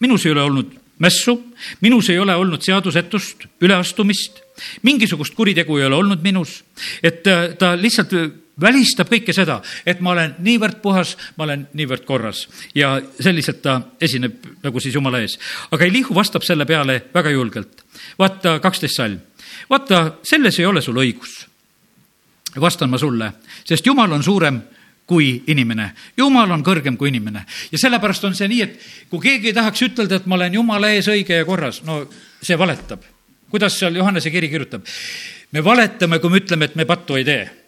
minus 0.00 0.26
ei 0.26 0.32
ole 0.32 0.42
olnud 0.42 0.76
mässu, 1.00 1.36
minus 1.80 2.10
ei 2.10 2.18
ole 2.18 2.34
olnud 2.36 2.62
seadusetust, 2.62 3.46
üleastumist, 3.60 4.42
mingisugust 4.82 5.34
kuritegu 5.34 5.78
ei 5.78 5.88
ole 5.88 5.96
olnud 5.96 6.22
minus, 6.22 6.60
et 7.02 7.22
ta, 7.24 7.42
äh, 7.42 7.56
ta 7.58 7.72
lihtsalt 7.76 8.12
välistab 8.60 9.08
kõike 9.08 9.32
seda, 9.32 9.60
et 9.86 10.00
ma 10.04 10.12
olen 10.12 10.34
niivõrd 10.44 10.80
puhas, 10.82 11.14
ma 11.36 11.46
olen 11.46 11.66
niivõrd 11.76 12.04
korras 12.04 12.44
ja 12.76 12.98
selliselt 13.20 13.62
ta 13.64 13.78
esineb 14.00 14.44
nagu 14.62 14.80
siis 14.80 14.94
Jumala 14.94 15.22
ees. 15.24 15.38
aga 15.70 15.86
Elihu 15.86 16.14
vastab 16.14 16.44
selle 16.44 16.66
peale 16.68 17.00
väga 17.14 17.30
julgelt. 17.30 17.84
vaata 18.18 18.58
kaksteist 18.60 18.96
salm, 18.96 19.20
vaata, 19.70 20.18
selles 20.22 20.58
ei 20.58 20.66
ole 20.66 20.82
sul 20.82 21.00
õigus. 21.00 21.46
vastan 22.60 22.90
ma 22.90 22.98
sulle, 22.98 23.32
sest 23.64 23.86
Jumal 23.86 24.12
on 24.12 24.22
suurem 24.22 24.60
kui 25.10 25.30
inimene. 25.50 25.90
jumal 26.16 26.50
on 26.54 26.62
kõrgem 26.62 26.96
kui 26.96 27.10
inimene 27.10 27.44
ja 27.72 27.78
sellepärast 27.82 28.28
on 28.28 28.36
see 28.38 28.48
nii, 28.50 28.62
et 28.62 28.78
kui 29.10 29.22
keegi 29.24 29.54
tahaks 29.56 29.82
ütelda, 29.88 30.20
et 30.20 30.28
ma 30.30 30.38
olen 30.38 30.60
jumala 30.60 30.92
ees 30.94 31.10
õige 31.10 31.42
ja 31.42 31.48
korras, 31.48 31.82
no 31.86 32.04
see 32.42 32.58
valetab. 32.58 33.02
kuidas 33.50 33.78
seal 33.78 33.96
Johannese 33.96 34.30
kiri 34.30 34.48
kirjutab? 34.48 34.86
me 35.50 35.64
valetame, 35.64 36.20
kui 36.22 36.30
me 36.30 36.44
ütleme, 36.44 36.70
et 36.70 36.76
me 36.78 36.86
pattu 36.86 37.18
ei 37.18 37.26
tee 37.26 37.59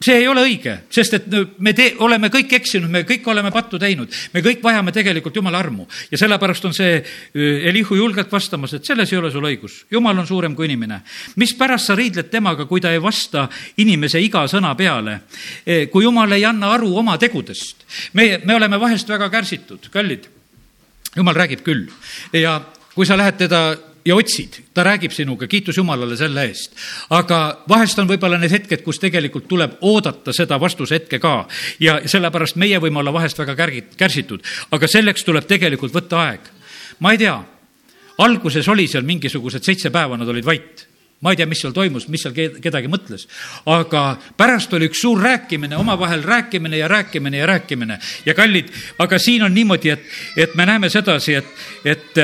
see 0.00 0.18
ei 0.20 0.26
ole 0.28 0.42
õige, 0.44 0.72
sest 0.92 1.14
et 1.16 1.26
me 1.64 1.72
tee, 1.76 1.94
oleme 2.04 2.28
kõik 2.32 2.52
eksinud, 2.58 2.90
me 2.92 3.02
kõik 3.08 3.24
oleme 3.32 3.50
pattu 3.52 3.78
teinud, 3.80 4.12
me 4.34 4.42
kõik 4.44 4.60
vajame 4.64 4.92
tegelikult 4.92 5.38
jumala 5.40 5.60
armu 5.62 5.86
ja 6.10 6.20
sellepärast 6.20 6.68
on 6.68 6.76
see 6.76 6.98
Elihu 7.70 7.96
julgelt 7.96 8.32
vastamas, 8.32 8.76
et 8.76 8.84
selles 8.84 9.12
ei 9.12 9.18
ole 9.18 9.30
sul 9.32 9.46
õigus. 9.48 9.84
jumal 9.90 10.18
on 10.18 10.26
suurem 10.26 10.54
kui 10.54 10.68
inimene. 10.68 11.00
mispärast 11.36 11.86
sa 11.86 11.96
riidled 11.96 12.30
temaga, 12.30 12.66
kui 12.66 12.80
ta 12.80 12.92
ei 12.92 13.00
vasta 13.00 13.48
inimese 13.76 14.20
iga 14.20 14.44
sõna 14.48 14.74
peale? 14.76 15.20
E, 15.64 15.86
kui 15.86 16.04
jumal 16.04 16.32
ei 16.32 16.44
anna 16.44 16.74
aru 16.74 16.92
oma 16.96 17.16
tegudest. 17.18 17.86
me, 18.12 18.40
me 18.44 18.54
oleme 18.54 18.80
vahest 18.80 19.08
väga 19.08 19.30
kärsitud, 19.30 19.88
kallid. 19.90 20.28
jumal 21.16 21.34
räägib 21.34 21.64
küll 21.64 21.88
ja 22.32 22.60
kui 22.94 23.06
sa 23.06 23.16
lähed 23.16 23.38
teda 23.38 23.76
ja 24.06 24.14
otsid, 24.16 24.60
ta 24.74 24.84
räägib 24.86 25.12
sinuga, 25.12 25.48
kiitus 25.50 25.76
Jumalale 25.76 26.16
selle 26.16 26.46
eest. 26.46 26.76
aga 27.10 27.40
vahest 27.68 27.98
on 27.98 28.08
võib-olla 28.08 28.38
need 28.38 28.54
hetked, 28.54 28.84
kus 28.86 29.00
tegelikult 29.02 29.48
tuleb 29.50 29.78
oodata 29.80 30.34
seda 30.36 30.60
vastuse 30.62 31.00
hetke 31.00 31.18
ka. 31.22 31.46
Ja 31.82 31.98
sellepärast 32.06 32.56
meie 32.56 32.78
võime 32.82 33.02
olla 33.02 33.12
vahest 33.12 33.38
väga 33.38 33.56
kärgid, 33.58 33.94
kärsitud, 33.98 34.44
aga 34.70 34.88
selleks 34.90 35.26
tuleb 35.26 35.46
tegelikult 35.50 35.94
võtta 35.94 36.22
aeg. 36.28 36.52
ma 37.00 37.12
ei 37.12 37.18
tea, 37.18 37.36
alguses 38.22 38.68
oli 38.68 38.86
seal 38.88 39.04
mingisugused 39.04 39.64
seitse 39.64 39.90
päeva, 39.90 40.16
nad 40.16 40.28
olid 40.28 40.44
vait. 40.46 40.86
Ma 41.20 41.32
ei 41.32 41.36
tea, 41.36 41.46
mis 41.48 41.62
seal 41.64 41.72
toimus, 41.72 42.10
mis 42.12 42.20
seal 42.22 42.34
kedagi 42.60 42.90
mõtles, 42.92 43.22
aga 43.72 44.18
pärast 44.36 44.74
oli 44.76 44.90
üks 44.90 45.00
suur 45.00 45.22
rääkimine, 45.24 45.72
omavahel 45.80 46.20
rääkimine 46.22 46.76
ja 46.76 46.88
rääkimine 46.92 47.40
ja 47.40 47.46
rääkimine. 47.48 47.96
Ja 48.26 48.34
kallid, 48.36 48.68
aga 49.00 49.18
siin 49.18 49.42
on 49.42 49.54
niimoodi, 49.56 49.94
et, 49.94 50.04
et 50.36 50.54
me 50.54 50.66
näeme 50.68 50.92
sedasi, 50.92 51.38
et, 51.40 51.48
et 51.88 52.20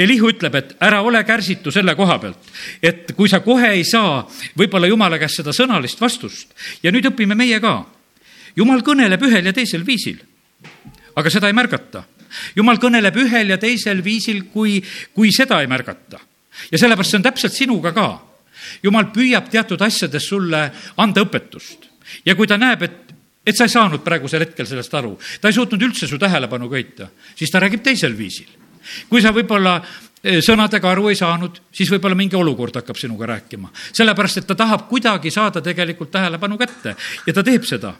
Elihu 0.00 0.30
ütleb, 0.32 0.54
et 0.56 0.70
ära 0.80 1.02
ole 1.04 1.20
kärsitu 1.28 1.72
selle 1.74 1.94
koha 1.98 2.18
pealt, 2.22 2.52
et 2.82 3.12
kui 3.16 3.28
sa 3.28 3.42
kohe 3.44 3.72
ei 3.74 3.84
saa 3.84 4.22
võib-olla 4.56 4.88
jumala 4.88 5.18
käest 5.20 5.42
seda 5.42 5.52
sõnalist 5.56 6.00
vastust 6.00 6.54
ja 6.82 6.92
nüüd 6.92 7.10
õpime 7.10 7.36
meie 7.36 7.60
ka. 7.60 7.84
jumal 8.56 8.82
kõneleb 8.86 9.22
ühel 9.28 9.46
ja 9.46 9.52
teisel 9.52 9.84
viisil, 9.86 10.22
aga 11.16 11.30
seda 11.30 11.48
ei 11.50 11.56
märgata 11.56 12.04
jumal 12.56 12.78
kõneleb 12.80 13.16
ühel 13.24 13.54
ja 13.54 13.58
teisel 13.60 14.02
viisil, 14.04 14.44
kui, 14.52 14.78
kui 15.14 15.32
seda 15.34 15.60
ei 15.60 15.70
märgata. 15.70 16.20
ja 16.70 16.78
sellepärast 16.78 17.10
see 17.10 17.18
on 17.18 17.26
täpselt 17.26 17.52
sinuga 17.52 17.92
ka. 17.92 18.08
jumal 18.82 19.10
püüab 19.12 19.50
teatud 19.50 19.80
asjades 19.82 20.28
sulle 20.28 20.70
anda 20.96 21.24
õpetust 21.24 21.88
ja 22.26 22.34
kui 22.34 22.46
ta 22.46 22.58
näeb, 22.58 22.82
et 22.82 23.10
et 23.46 23.56
sa 23.56 23.64
ei 23.64 23.72
saanud 23.72 24.02
praegusel 24.04 24.44
hetkel 24.44 24.66
sellest 24.68 24.94
aru, 24.94 25.14
ta 25.40 25.48
ei 25.48 25.56
suutnud 25.56 25.82
üldse 25.82 26.06
su 26.06 26.18
tähelepanu 26.20 26.68
köita, 26.68 27.08
siis 27.34 27.50
ta 27.50 27.58
räägib 27.58 27.82
teisel 27.82 28.12
viisil. 28.16 28.59
Kui 29.08 29.22
sa 29.22 29.32
võib-olla 29.32 29.80
Eh, 30.20 30.42
sõnadega 30.44 30.90
aru 30.92 31.06
ei 31.08 31.16
saanud, 31.16 31.62
siis 31.72 31.88
võib-olla 31.88 32.16
mingi 32.18 32.36
olukord 32.36 32.74
hakkab 32.76 32.98
sinuga 33.00 33.24
rääkima. 33.26 33.70
sellepärast, 33.92 34.36
et 34.36 34.46
ta 34.46 34.54
tahab 34.54 34.86
kuidagi 34.88 35.30
saada 35.30 35.62
tegelikult 35.62 36.10
tähelepanu 36.10 36.58
kätte 36.58 36.94
ja 37.26 37.32
ta 37.32 37.42
teeb 37.42 37.64
seda. 37.64 37.94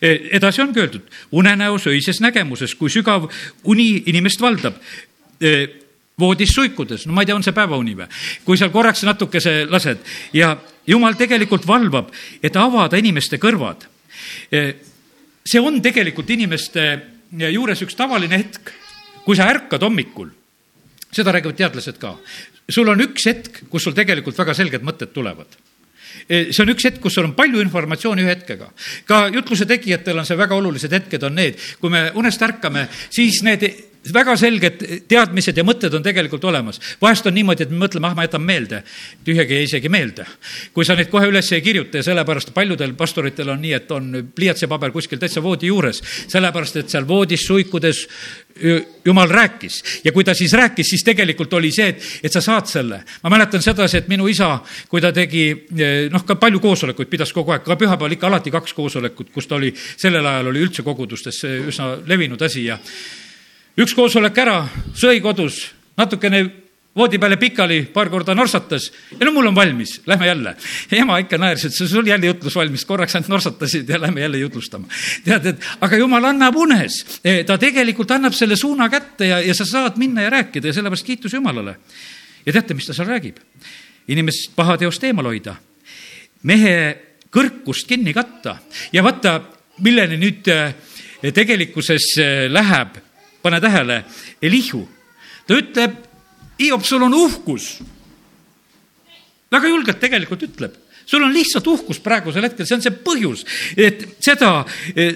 Eh, 0.00 0.30
edasi 0.32 0.62
ongi 0.62 0.80
öeldud, 0.80 1.02
unenäos 1.32 1.86
öises 1.86 2.20
nägemuses, 2.20 2.74
kui 2.74 2.88
sügav 2.88 3.28
uni 3.64 4.02
inimest 4.06 4.40
valdab 4.40 4.74
eh, 5.40 5.68
voodis 6.18 6.54
suikudes, 6.54 7.06
no 7.06 7.12
ma 7.12 7.20
ei 7.20 7.26
tea, 7.26 7.36
on 7.36 7.42
see 7.42 7.52
päevauni 7.52 7.94
või? 7.94 8.08
kui 8.44 8.56
seal 8.56 8.70
korraks 8.70 9.04
natukese 9.04 9.66
lased 9.68 9.98
ja 10.32 10.56
jumal 10.86 11.12
tegelikult 11.12 11.66
valvab, 11.66 12.08
et 12.42 12.56
avada 12.56 12.96
inimeste 12.96 13.36
kõrvad. 13.36 13.84
see 15.44 15.60
on 15.60 15.82
tegelikult 15.82 16.30
inimeste 16.30 17.02
juures 17.52 17.82
üks 17.82 17.94
tavaline 17.94 18.38
hetk, 18.38 18.72
kui 19.26 19.38
sa 19.38 19.48
ärkad 19.50 19.82
hommikul 19.82 20.30
seda 21.10 21.32
räägivad 21.34 21.58
teadlased 21.58 21.98
ka. 21.98 22.16
sul 22.68 22.88
on 22.88 23.00
üks 23.00 23.26
hetk, 23.26 23.64
kus 23.70 23.84
sul 23.86 23.94
tegelikult 23.94 24.38
väga 24.38 24.54
selged 24.54 24.84
mõtted 24.86 25.12
tulevad 25.14 25.58
e, 26.28 26.52
see 26.52 26.62
on 26.64 26.72
üks 26.74 26.86
hetk, 26.88 27.00
kus 27.02 27.14
sul 27.18 27.28
on 27.28 27.34
palju 27.38 27.62
informatsiooni 27.64 28.24
ühe 28.24 28.34
hetkega. 28.34 28.70
ka 29.06 29.26
jutluse 29.34 29.66
tegijatel 29.66 30.22
on 30.22 30.28
see 30.28 30.38
väga 30.38 30.58
olulised 30.58 30.92
hetked 30.92 31.26
on 31.26 31.38
need, 31.38 31.58
kui 31.80 31.90
me 31.90 32.08
unest 32.14 32.42
ärkame, 32.42 32.88
siis 33.10 33.42
need 33.46 33.66
väga 34.14 34.36
selged 34.40 34.84
teadmised 35.08 35.56
ja 35.56 35.64
mõtted 35.66 35.94
on 35.96 36.04
tegelikult 36.04 36.44
olemas. 36.44 36.80
vahest 37.02 37.26
on 37.26 37.34
niimoodi, 37.34 37.62
et 37.66 37.70
me 37.70 37.84
mõtleme, 37.86 38.08
ah, 38.08 38.14
ma 38.14 38.26
jätan 38.26 38.42
meelde. 38.42 38.82
tühjagi 39.24 39.54
jäi 39.54 39.64
isegi 39.64 39.88
meelde. 39.88 40.26
kui 40.72 40.84
sa 40.84 40.94
neid 40.94 41.10
kohe 41.10 41.26
üles 41.26 41.52
ei 41.52 41.62
kirjuta 41.62 41.98
ja 41.98 42.02
sellepärast 42.02 42.54
paljudel 42.54 42.94
pastoritel 42.94 43.48
on 43.48 43.60
nii, 43.60 43.72
et 43.72 43.90
on 43.90 44.32
pliiats 44.34 44.62
ja 44.62 44.68
paber 44.68 44.90
kuskil 44.90 45.18
täitsa 45.18 45.42
voodi 45.42 45.66
juures, 45.66 46.02
sellepärast 46.28 46.76
et 46.76 46.90
seal 46.90 47.08
voodis 47.08 47.46
suikudes 47.46 48.06
jumal 49.04 49.28
rääkis 49.28 49.82
ja 50.04 50.12
kui 50.12 50.24
ta 50.24 50.34
siis 50.34 50.52
rääkis, 50.52 50.86
siis 50.90 51.04
tegelikult 51.04 51.52
oli 51.52 51.70
see, 51.72 51.88
et, 51.88 52.06
et 52.22 52.32
sa 52.32 52.40
saad 52.40 52.66
selle. 52.66 53.02
ma 53.22 53.30
mäletan 53.30 53.62
sedasi, 53.62 53.98
et 53.98 54.08
minu 54.08 54.28
isa, 54.28 54.58
kui 54.88 55.00
ta 55.00 55.12
tegi 55.12 55.66
noh, 56.10 56.24
ka 56.24 56.38
palju 56.40 56.60
koosolekuid 56.60 57.10
pidas 57.12 57.32
kogu 57.36 57.52
aeg, 57.52 57.64
ka 57.66 57.76
pühapäeval 57.76 58.16
ikka 58.16 58.30
alati 58.30 58.50
kaks 58.50 58.72
koosolekut, 58.74 59.30
kus 59.34 59.46
ta 59.46 59.58
oli, 59.60 59.72
sellel 59.76 60.26
ajal 60.26 60.52
oli 60.52 60.64
üldse 60.64 60.82
kogudustes 60.86 61.42
üsna 61.44 61.92
levinud 62.06 62.42
asi 62.42 62.64
ja 62.70 62.78
üks 63.76 63.94
koosolek 63.96 64.38
ära, 64.40 64.60
sõi 64.96 65.20
kodus, 65.24 65.66
natukene 65.98 66.44
voodi 66.96 67.18
peale 67.20 67.36
pikali, 67.36 67.82
paar 67.92 68.08
korda 68.08 68.34
norsatas 68.34 68.88
ja 69.10 69.26
no 69.26 69.32
mul 69.34 69.50
on 69.50 69.56
valmis, 69.56 69.98
lähme 70.08 70.26
jälle. 70.26 70.54
ema 70.96 71.18
ikka 71.20 71.38
naeris, 71.38 71.66
et 71.68 71.74
sul 71.76 72.06
jälle 72.06 72.26
jutlus 72.26 72.56
valmis, 72.56 72.84
korraks 72.88 73.16
ainult 73.16 73.28
norsatasid 73.28 73.88
ja 73.88 74.00
lähme 74.00 74.20
jälle 74.20 74.38
jutlustama. 74.38 74.88
tead, 75.24 75.46
et 75.46 75.66
aga 75.80 75.96
jumal 75.96 76.24
annab 76.24 76.56
unes, 76.56 77.20
e, 77.24 77.44
ta 77.44 77.58
tegelikult 77.58 78.10
annab 78.10 78.32
selle 78.32 78.56
suuna 78.56 78.88
kätte 78.88 79.28
ja, 79.28 79.40
ja 79.44 79.54
sa 79.54 79.64
saad 79.64 80.00
minna 80.00 80.24
ja 80.24 80.30
rääkida 80.30 80.72
ja 80.72 80.72
sellepärast 80.72 81.06
kiitus 81.06 81.32
Jumalale. 81.32 81.76
ja 82.46 82.52
teate, 82.52 82.74
mis 82.74 82.86
ta 82.86 82.94
seal 82.94 83.08
räägib? 83.08 83.36
inimest 84.08 84.54
pahateost 84.56 85.04
eemal 85.04 85.26
hoida, 85.26 85.56
mehe 86.42 86.96
kõrkust 87.30 87.88
kinni 87.88 88.14
katta 88.14 88.56
ja 88.92 89.02
vaata, 89.02 89.40
milleni 89.84 90.16
nüüd 90.16 90.48
e, 90.48 91.32
tegelikkuses 91.34 92.14
e, 92.22 92.30
läheb 92.48 93.02
pane 93.46 93.60
tähele, 93.62 94.02
Elihu, 94.42 94.82
ta 95.46 95.60
ütleb, 95.60 96.02
Hiop, 96.56 96.86
sul 96.88 97.02
on 97.04 97.14
uhkus. 97.14 97.76
väga 99.52 99.68
julgelt 99.68 100.00
tegelikult 100.00 100.42
ütleb 100.42 100.82
sul 101.06 101.22
on 101.22 101.32
lihtsalt 101.32 101.66
uhkus 101.70 102.00
praegusel 102.02 102.48
hetkel, 102.48 102.66
see 102.66 102.76
on 102.76 102.82
see 102.82 102.94
põhjus, 103.04 103.44
et 103.78 104.02
seda, 104.22 104.50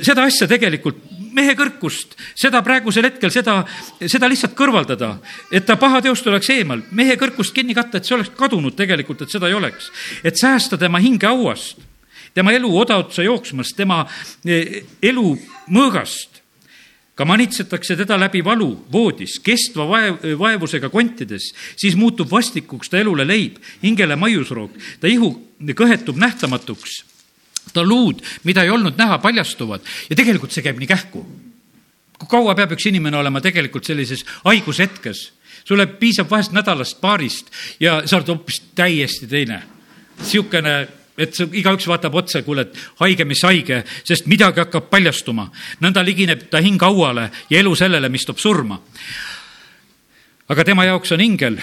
seda 0.07 0.27
asja 0.29 0.47
tegelikult, 0.51 1.01
mehe 1.35 1.55
kõrkust, 1.59 2.17
seda 2.39 2.63
praegusel 2.67 3.09
hetkel, 3.09 3.33
seda, 3.35 3.61
seda 4.07 4.31
lihtsalt 4.31 4.55
kõrvaldada, 4.59 5.17
et 5.53 5.67
ta 5.67 5.77
pahateost 5.81 6.27
oleks 6.31 6.51
eemal, 6.55 6.83
mehe 6.97 7.17
kõrkust 7.21 7.55
kinni 7.57 7.75
katta, 7.77 7.99
et 7.99 8.09
see 8.09 8.17
oleks 8.17 8.33
kadunud 8.39 8.77
tegelikult, 8.79 9.25
et 9.25 9.35
seda 9.35 9.51
ei 9.51 9.59
oleks. 9.59 9.91
et 10.25 10.37
säästa 10.37 10.79
tema 10.79 10.99
hinge 11.03 11.27
hauast, 11.27 11.83
tema 12.35 12.53
elu 12.55 12.71
odaotsa 12.79 13.27
jooksmast, 13.27 13.77
tema 13.77 14.05
eh, 14.47 14.85
elu 15.03 15.35
mõõgast 15.71 16.30
ka 17.15 17.25
manitsetakse 17.29 17.97
teda 17.97 18.17
läbi 18.21 18.41
valu 18.45 18.71
voodis, 18.93 19.39
kestva 19.45 19.87
vaev, 19.89 20.23
vaevusega 20.39 20.89
kontides, 20.89 21.51
siis 21.77 21.97
muutub 21.97 22.31
vastikuks 22.31 22.89
ta 22.89 23.01
elule 23.01 23.27
leib, 23.29 23.59
hingele 23.83 24.17
maiusroog, 24.17 24.77
ta 25.01 25.11
ihu 25.11 25.35
kõhetub 25.61 26.17
nähtamatuks. 26.17 27.05
ta 27.75 27.85
luud, 27.85 28.23
mida 28.45 28.63
ei 28.65 28.71
olnud 28.71 28.97
näha, 28.99 29.19
paljastuvad 29.19 29.85
ja 30.11 30.17
tegelikult 30.17 30.53
see 30.53 30.63
käib 30.63 30.79
nii 30.79 30.89
kähku. 30.89 31.27
kui 32.19 32.29
kaua 32.29 32.55
peab 32.55 32.73
üks 32.73 32.89
inimene 32.89 33.17
olema 33.17 33.41
tegelikult 33.41 33.85
sellises 33.85 34.25
haigushetkes? 34.45 35.33
sulle 35.65 35.87
piisab 35.87 36.31
vahest 36.31 36.53
nädalast, 36.53 37.01
paarist 37.01 37.51
ja 37.81 38.03
sa 38.07 38.17
oled 38.17 38.29
hoopis 38.29 38.63
täiesti 38.75 39.27
teine. 39.27 39.63
niisugune 40.19 41.00
et 41.19 41.37
igaüks 41.53 41.87
vaatab 41.91 42.15
otsa, 42.15 42.43
kuule, 42.43 42.67
et 42.69 42.79
haige, 43.01 43.25
mis 43.29 43.43
haige, 43.45 43.83
sest 44.05 44.27
midagi 44.31 44.63
hakkab 44.63 44.91
paljastuma. 44.91 45.51
nõnda 45.81 46.05
ligineb 46.05 46.49
ta 46.51 46.61
hing 46.61 46.81
hauale 46.83 47.31
ja 47.51 47.61
elu 47.61 47.75
sellele, 47.75 48.09
mis 48.09 48.25
toob 48.25 48.39
surma. 48.39 48.81
aga 50.49 50.65
tema 50.65 50.85
jaoks 50.85 51.13
on 51.13 51.21
ingel 51.21 51.61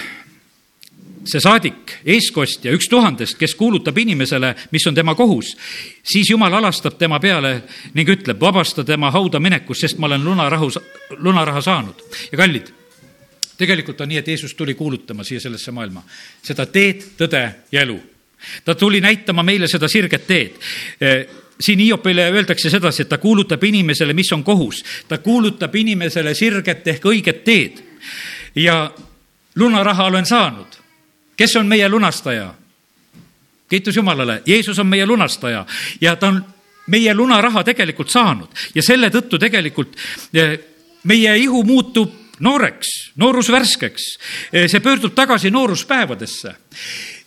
see 1.27 1.41
saadik, 1.43 1.97
eestkostja, 2.07 2.71
üks 2.71 2.87
tuhandest, 2.87 3.37
kes 3.39 3.55
kuulutab 3.59 3.97
inimesele, 3.99 4.53
mis 4.71 4.85
on 4.87 4.95
tema 4.95 5.15
kohus, 5.15 5.57
siis 6.03 6.29
jumal 6.31 6.53
alastab 6.53 6.97
tema 6.97 7.19
peale 7.19 7.61
ning 7.93 8.09
ütleb, 8.09 8.39
vabasta 8.39 8.85
tema 8.87 9.11
hauda 9.11 9.41
minekust, 9.43 9.83
sest 9.83 9.99
ma 9.99 10.07
olen 10.07 10.23
lunarahu, 10.23 10.69
lunaraha 11.17 11.61
saanud. 11.61 12.03
ja 12.31 12.37
kallid, 12.37 12.71
tegelikult 13.57 14.01
on 14.01 14.13
nii, 14.13 14.21
et 14.23 14.27
Jeesus 14.27 14.55
tuli 14.55 14.73
kuulutama 14.73 15.23
siia 15.27 15.39
sellesse 15.43 15.71
maailma 15.71 16.05
seda 16.41 16.65
teed, 16.65 17.03
tõde 17.19 17.43
ja 17.71 17.83
elu 17.83 17.99
ta 18.65 18.75
tuli 18.75 19.01
näitama 19.01 19.43
meile 19.43 19.67
seda 19.67 19.87
sirget 19.87 20.27
teed 20.27 20.57
siin 21.59 21.79
Hiopile 21.79 22.31
öeldakse 22.31 22.69
sedasi, 22.69 23.01
et 23.01 23.09
ta 23.09 23.17
kuulutab 23.17 23.63
inimesele, 23.63 24.13
mis 24.13 24.31
on 24.33 24.43
kohus. 24.43 24.83
ta 25.07 25.17
kuulutab 25.17 25.75
inimesele 25.75 26.33
sirget 26.33 26.87
ehk 26.87 27.05
õiget 27.05 27.43
teed. 27.43 27.81
ja 28.55 28.91
lunaraha 29.55 30.05
olen 30.05 30.25
saanud. 30.25 30.67
kes 31.37 31.55
on 31.55 31.67
meie 31.67 31.89
lunastaja? 31.89 32.53
kiitus 33.69 33.95
Jumalale, 33.95 34.41
Jeesus 34.45 34.79
on 34.79 34.87
meie 34.87 35.05
lunastaja 35.05 35.65
ja 36.01 36.15
ta 36.15 36.27
on 36.27 36.45
meie 36.87 37.13
lunaraha 37.13 37.63
tegelikult 37.63 38.09
saanud 38.09 38.47
ja 38.75 38.83
selle 38.83 39.09
tõttu 39.09 39.39
tegelikult 39.39 39.97
meie 41.03 41.37
ihu 41.37 41.63
muutub 41.63 42.13
nooreks, 42.39 42.87
noorus 43.15 43.49
värskeks. 43.51 44.03
See 44.67 44.79
pöördub 44.79 45.15
tagasi 45.15 45.51
nooruspäevadesse 45.51 46.53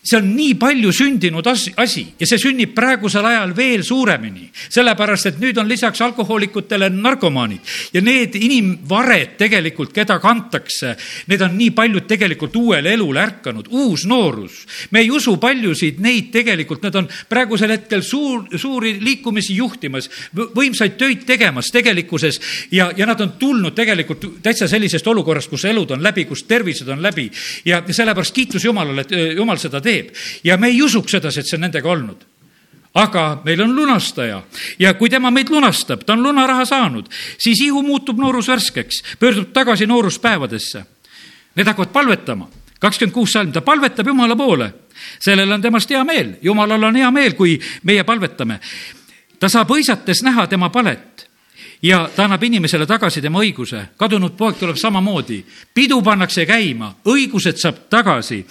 see 0.03 0.17
on 0.17 0.31
nii 0.33 0.55
palju 0.57 0.89
sündinud 0.93 1.45
asi 1.45 2.03
ja 2.19 2.25
see 2.25 2.39
sünnib 2.41 2.73
praegusel 2.73 3.25
ajal 3.29 3.51
veel 3.55 3.83
suuremini, 3.85 4.47
sellepärast 4.73 5.29
et 5.29 5.41
nüüd 5.41 5.59
on 5.61 5.67
lisaks 5.69 6.01
alkohoolikutele 6.01 6.89
narkomaanid 6.95 7.93
ja 7.93 8.01
need 8.01 8.35
inimvared 8.39 9.35
tegelikult, 9.37 9.93
keda 9.93 10.17
kantakse, 10.21 10.95
need 11.29 11.43
on 11.45 11.53
nii 11.57 11.69
paljud 11.77 12.07
tegelikult 12.09 12.57
uuele 12.57 12.95
elule 12.95 13.21
ärkanud, 13.21 13.69
uus 13.69 14.07
noorus. 14.09 14.65
me 14.91 15.03
ei 15.05 15.11
usu 15.11 15.35
paljusid 15.37 16.01
neid 16.01 16.31
tegelikult, 16.33 16.81
need 16.81 16.97
on 16.97 17.09
praegusel 17.29 17.75
hetkel 17.75 18.01
suur, 18.01 18.47
suuri 18.57 18.95
liikumisi 19.03 19.55
juhtimas, 19.55 20.09
võimsaid 20.33 20.97
töid 20.97 21.27
tegemas 21.29 21.69
tegelikkuses 21.71 22.41
ja, 22.71 22.89
ja 22.97 23.05
nad 23.05 23.21
on 23.21 23.35
tulnud 23.37 23.77
tegelikult 23.77 24.25
täitsa 24.41 24.67
sellisest 24.67 25.07
olukorrast, 25.07 25.49
kus 25.49 25.69
elud 25.69 25.93
on 25.93 26.01
läbi, 26.01 26.25
kus 26.25 26.47
tervised 26.49 26.89
on 26.89 27.05
läbi 27.05 27.29
ja 27.65 27.83
sellepärast 27.85 28.33
kiitus 28.33 28.65
Jumalale, 28.65 29.05
et 29.05 29.37
Jumal 29.37 29.61
seda 29.61 29.77
teeb 29.77 29.90
teeb 29.91 30.11
ja 30.47 30.57
me 30.57 30.71
ei 30.71 30.81
usuks 30.81 31.19
sedasi, 31.19 31.41
et 31.41 31.49
see 31.51 31.59
on 31.59 31.67
nendega 31.67 31.91
olnud 31.91 32.27
aga 32.93 33.41
meil 33.45 33.61
on 33.63 33.75
lunastaja 33.75 34.41
ja 34.79 34.93
kui 34.99 35.09
tema 35.09 35.31
meid 35.31 35.49
lunastab, 35.49 36.03
ta 36.05 36.13
on 36.13 36.23
lunaraha 36.23 36.65
saanud, 36.67 37.07
siis 37.39 37.61
ihu 37.63 37.83
muutub 37.83 38.19
noorus 38.19 38.49
värskeks, 38.51 39.03
pöördub 39.19 39.53
tagasi 39.53 39.87
nooruspäevadesse. 39.87 40.83
Need 41.55 41.67
hakkavad 41.67 41.91
palvetama, 41.91 42.49
kakskümmend 42.79 43.13
kuus 43.13 43.31
salm, 43.31 43.51
ta 43.51 43.61
palvetab 43.61 44.07
Jumala 44.07 44.35
poole. 44.35 44.73
sellel 45.19 45.51
on 45.51 45.61
temast 45.61 45.89
hea 45.89 46.03
meel, 46.03 46.35
Jumalal 46.41 46.83
on 46.83 46.95
hea 46.95 47.11
meel, 47.11 47.33
kui 47.33 47.59
meie 47.83 48.03
palvetame. 48.03 48.59
ta 49.39 49.49
saab 49.49 49.69
hõisates 49.69 50.23
näha 50.23 50.47
tema 50.47 50.69
palet 50.69 51.30
ja 51.81 52.09
ta 52.15 52.25
annab 52.25 52.43
inimesele 52.43 52.85
tagasi 52.85 53.21
tema 53.21 53.39
õiguse. 53.41 53.85
kadunud 53.97 54.37
poeg 54.37 54.55
tuleb 54.59 54.75
samamoodi. 54.75 55.45
pidu 55.73 56.01
pannakse 56.01 56.45
käima, 56.45 56.95
õigused 57.05 57.57
saab 57.57 57.75
tagasi 57.89 58.45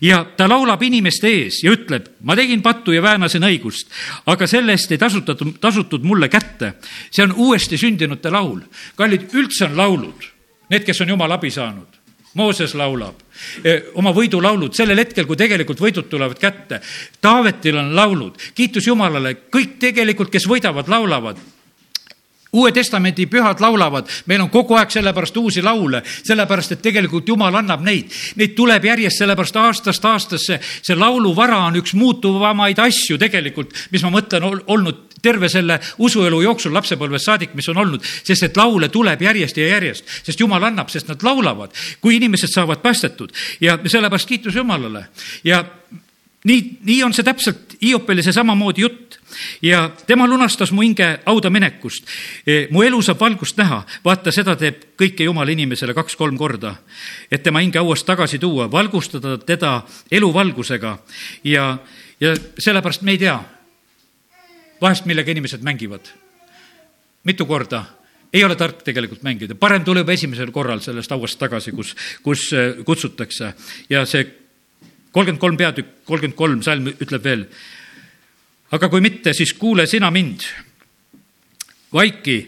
ja 0.00 0.24
ta 0.36 0.48
laulab 0.48 0.82
inimeste 0.82 1.28
ees 1.28 1.62
ja 1.64 1.72
ütleb, 1.72 2.06
ma 2.22 2.36
tegin 2.36 2.62
pattu 2.62 2.92
ja 2.92 3.02
väänasin 3.02 3.42
õigust, 3.42 3.88
aga 4.26 4.46
selle 4.46 4.72
eest 4.72 4.92
ei 4.92 4.98
tasutatud, 4.98 5.58
tasutud 5.60 6.02
mulle 6.02 6.28
kätte. 6.28 6.74
see 7.10 7.24
on 7.24 7.32
uuesti 7.36 7.76
sündinute 7.78 8.30
laul. 8.30 8.60
kallid, 8.96 9.30
üldse 9.34 9.64
on 9.64 9.76
laulud 9.76 10.24
need, 10.70 10.84
kes 10.84 11.00
on 11.00 11.08
Jumala 11.08 11.34
abi 11.34 11.50
saanud. 11.50 11.98
Mooses 12.34 12.74
laulab 12.74 13.14
oma 13.98 14.12
võidulaulud 14.14 14.72
sellel 14.72 14.98
hetkel, 15.02 15.26
kui 15.26 15.36
tegelikult 15.36 15.80
võidud 15.80 16.06
tulevad 16.06 16.38
kätte. 16.38 16.78
Taavetil 17.20 17.76
on 17.76 17.94
laulud, 17.96 18.36
kiitus 18.54 18.86
Jumalale, 18.86 19.34
kõik 19.50 19.80
tegelikult, 19.82 20.30
kes 20.30 20.46
võidavad, 20.46 20.86
laulavad 20.88 21.40
uue 22.52 22.72
Testamendi 22.72 23.26
pühad 23.30 23.60
laulavad, 23.60 24.08
meil 24.26 24.42
on 24.42 24.50
kogu 24.50 24.74
aeg 24.78 24.90
sellepärast 24.90 25.36
uusi 25.36 25.62
laule, 25.62 26.02
sellepärast 26.06 26.76
et 26.76 26.82
tegelikult 26.82 27.28
Jumal 27.28 27.54
annab 27.60 27.84
neid. 27.86 28.10
Neid 28.36 28.56
tuleb 28.58 28.84
järjest, 28.90 29.22
sellepärast 29.22 29.56
aastast 29.60 30.04
aastasse 30.04 30.58
see 30.62 30.98
lauluvara 30.98 31.60
on 31.68 31.78
üks 31.80 31.94
muutuvamaid 31.98 32.78
asju 32.82 33.18
tegelikult, 33.20 33.74
mis 33.94 34.02
ma 34.06 34.12
mõtlen, 34.18 34.48
olnud 34.66 35.06
terve 35.22 35.50
selle 35.52 35.78
usuelu 36.00 36.40
jooksul 36.42 36.74
lapsepõlvest 36.74 37.28
saadik, 37.28 37.54
mis 37.54 37.68
on 37.68 37.82
olnud, 37.82 38.04
sest 38.24 38.48
et 38.48 38.56
laule 38.56 38.88
tuleb 38.88 39.22
järjest 39.22 39.60
ja 39.60 39.68
järjest, 39.74 40.08
sest 40.24 40.40
Jumal 40.40 40.64
annab, 40.70 40.88
sest 40.92 41.10
nad 41.12 41.22
laulavad, 41.22 41.74
kui 42.00 42.16
inimesed 42.16 42.52
saavad 42.52 42.82
päästetud 42.82 43.34
ja 43.60 43.78
sellepärast 43.84 44.28
kiitus 44.28 44.56
Jumalale. 44.56 45.06
Ja 45.44 45.62
nii, 46.44 46.60
nii 46.88 47.02
on 47.04 47.14
see 47.14 47.26
täpselt, 47.26 47.76
Hiopile 47.80 48.24
see 48.24 48.34
samamoodi 48.36 48.82
jutt 48.84 49.09
ja 49.62 49.90
tema 50.06 50.26
lunastas 50.28 50.72
mu 50.72 50.82
hinge 50.82 51.08
hauda 51.26 51.50
minekust. 51.50 52.08
E, 52.46 52.66
mu 52.70 52.82
elu 52.82 53.02
saab 53.02 53.20
valgust 53.20 53.58
näha, 53.60 53.82
vaata, 54.04 54.32
seda 54.34 54.56
teeb 54.56 54.96
kõike 55.00 55.24
Jumala 55.24 55.52
inimesele 55.52 55.94
kaks-kolm 55.96 56.38
korda, 56.38 56.74
et 57.30 57.42
tema 57.42 57.62
hinge 57.64 57.78
hauast 57.80 58.06
tagasi 58.06 58.38
tuua, 58.38 58.70
valgustada 58.72 59.38
teda 59.38 59.80
eluvalgusega 60.10 60.96
ja, 61.44 61.70
ja 62.20 62.34
sellepärast 62.58 63.02
me 63.06 63.16
ei 63.16 63.22
tea 63.22 63.38
vahest, 64.80 65.06
millega 65.06 65.30
inimesed 65.30 65.62
mängivad. 65.62 66.12
mitu 67.24 67.46
korda 67.46 67.84
ei 68.32 68.44
ole 68.44 68.56
tark 68.56 68.82
tegelikult 68.86 69.22
mängida, 69.26 69.54
parem 69.58 69.84
tuleb 69.84 70.08
esimesel 70.08 70.52
korral 70.54 70.80
sellest 70.80 71.10
hauast 71.10 71.38
tagasi, 71.38 71.72
kus, 71.74 71.94
kus 72.22 72.52
e, 72.52 72.62
kutsutakse 72.86 73.52
ja 73.90 74.04
see 74.06 74.24
kolmkümmend 75.10 75.42
kolm 75.42 75.58
peatükk, 75.58 75.88
kolmkümmend 76.06 76.38
kolm 76.38 76.62
salm 76.62 76.90
ütleb 76.92 77.24
veel. 77.24 77.44
Aga 78.70 78.88
kui 78.88 79.02
mitte, 79.04 79.34
siis 79.36 79.52
kuule 79.58 79.86
sina 79.90 80.10
mind, 80.14 80.46
vaiki, 81.92 82.38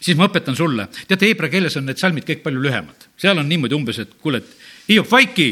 siis 0.00 0.18
ma 0.18 0.28
õpetan 0.30 0.56
sulle. 0.58 0.88
teate, 1.06 1.28
heebrea 1.30 1.52
keeles 1.52 1.76
on 1.78 1.86
need 1.86 2.00
salmid 2.00 2.26
kõik 2.26 2.42
palju 2.42 2.62
lühemad. 2.62 3.08
seal 3.16 3.38
on 3.38 3.48
niimoodi 3.48 3.76
umbes, 3.76 3.98
et 3.98 4.16
kuule, 4.22 4.42
et 4.42 4.56
Hiop, 4.90 5.06
vaiki 5.10 5.48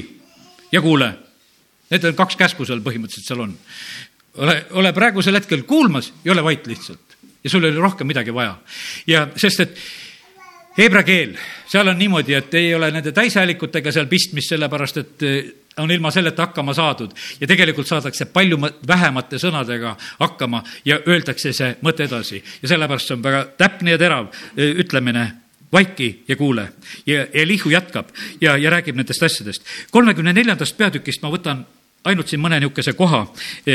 ja 0.73 0.81
kuule. 0.83 1.13
Need 1.93 2.05
on 2.05 2.17
kaks 2.19 2.37
käsku 2.37 2.67
seal 2.67 2.83
põhimõtteliselt 2.85 3.29
seal 3.31 3.45
on. 3.45 3.55
ole, 4.43 4.57
ole 4.81 4.93
praegusel 4.93 5.39
hetkel 5.39 5.63
kuulmas 5.63 6.13
ja 6.25 6.33
ole 6.33 6.45
vait 6.45 6.67
lihtsalt. 6.67 7.17
ja 7.45 7.51
sul 7.51 7.65
ei 7.65 7.71
ole 7.71 7.81
rohkem 7.81 8.07
midagi 8.07 8.35
vaja. 8.35 8.59
ja 9.07 9.29
sest, 9.37 9.61
et 9.61 9.79
heebrea 10.77 11.03
keel, 11.03 11.33
seal 11.67 11.89
on 11.89 11.99
niimoodi, 11.99 12.35
et 12.35 12.55
ei 12.55 12.75
ole 12.75 12.91
nende 12.95 13.13
täishäälikutega 13.13 13.93
seal 13.93 14.07
pistmist, 14.07 14.53
sellepärast 14.55 15.01
et 15.03 15.27
on 15.79 15.91
ilma 15.91 16.11
selleta 16.11 16.47
hakkama 16.47 16.75
saadud 16.75 17.11
ja 17.41 17.47
tegelikult 17.47 17.87
saadakse 17.87 18.27
palju 18.33 18.59
vähemate 18.87 19.39
sõnadega 19.39 19.97
hakkama 20.19 20.63
ja 20.85 21.01
öeldakse 21.07 21.53
see 21.53 21.77
mõte 21.83 22.07
edasi. 22.09 22.43
ja 22.63 22.69
sellepärast 22.69 23.09
see 23.09 23.17
on 23.17 23.23
väga 23.23 23.45
täpne 23.59 23.95
ja 23.95 23.99
terav 23.99 24.33
ütlemine 24.57 25.27
vaiki 25.73 26.25
ja 26.29 26.37
kuule. 26.37 26.69
ja 27.07 27.27
Elihu 27.33 27.71
jätkab 27.71 28.09
ja, 28.41 28.57
ja 28.57 28.71
räägib 28.71 28.97
nendest 28.97 29.23
asjadest. 29.23 29.63
kolmekümne 29.91 30.33
neljandast 30.33 30.77
peatükist 30.77 31.23
ma 31.23 31.31
võtan 31.31 31.67
ainult 32.05 32.29
siin 32.29 32.41
mõne 32.41 32.61
niisuguse 32.61 32.93
koha, 32.93 33.27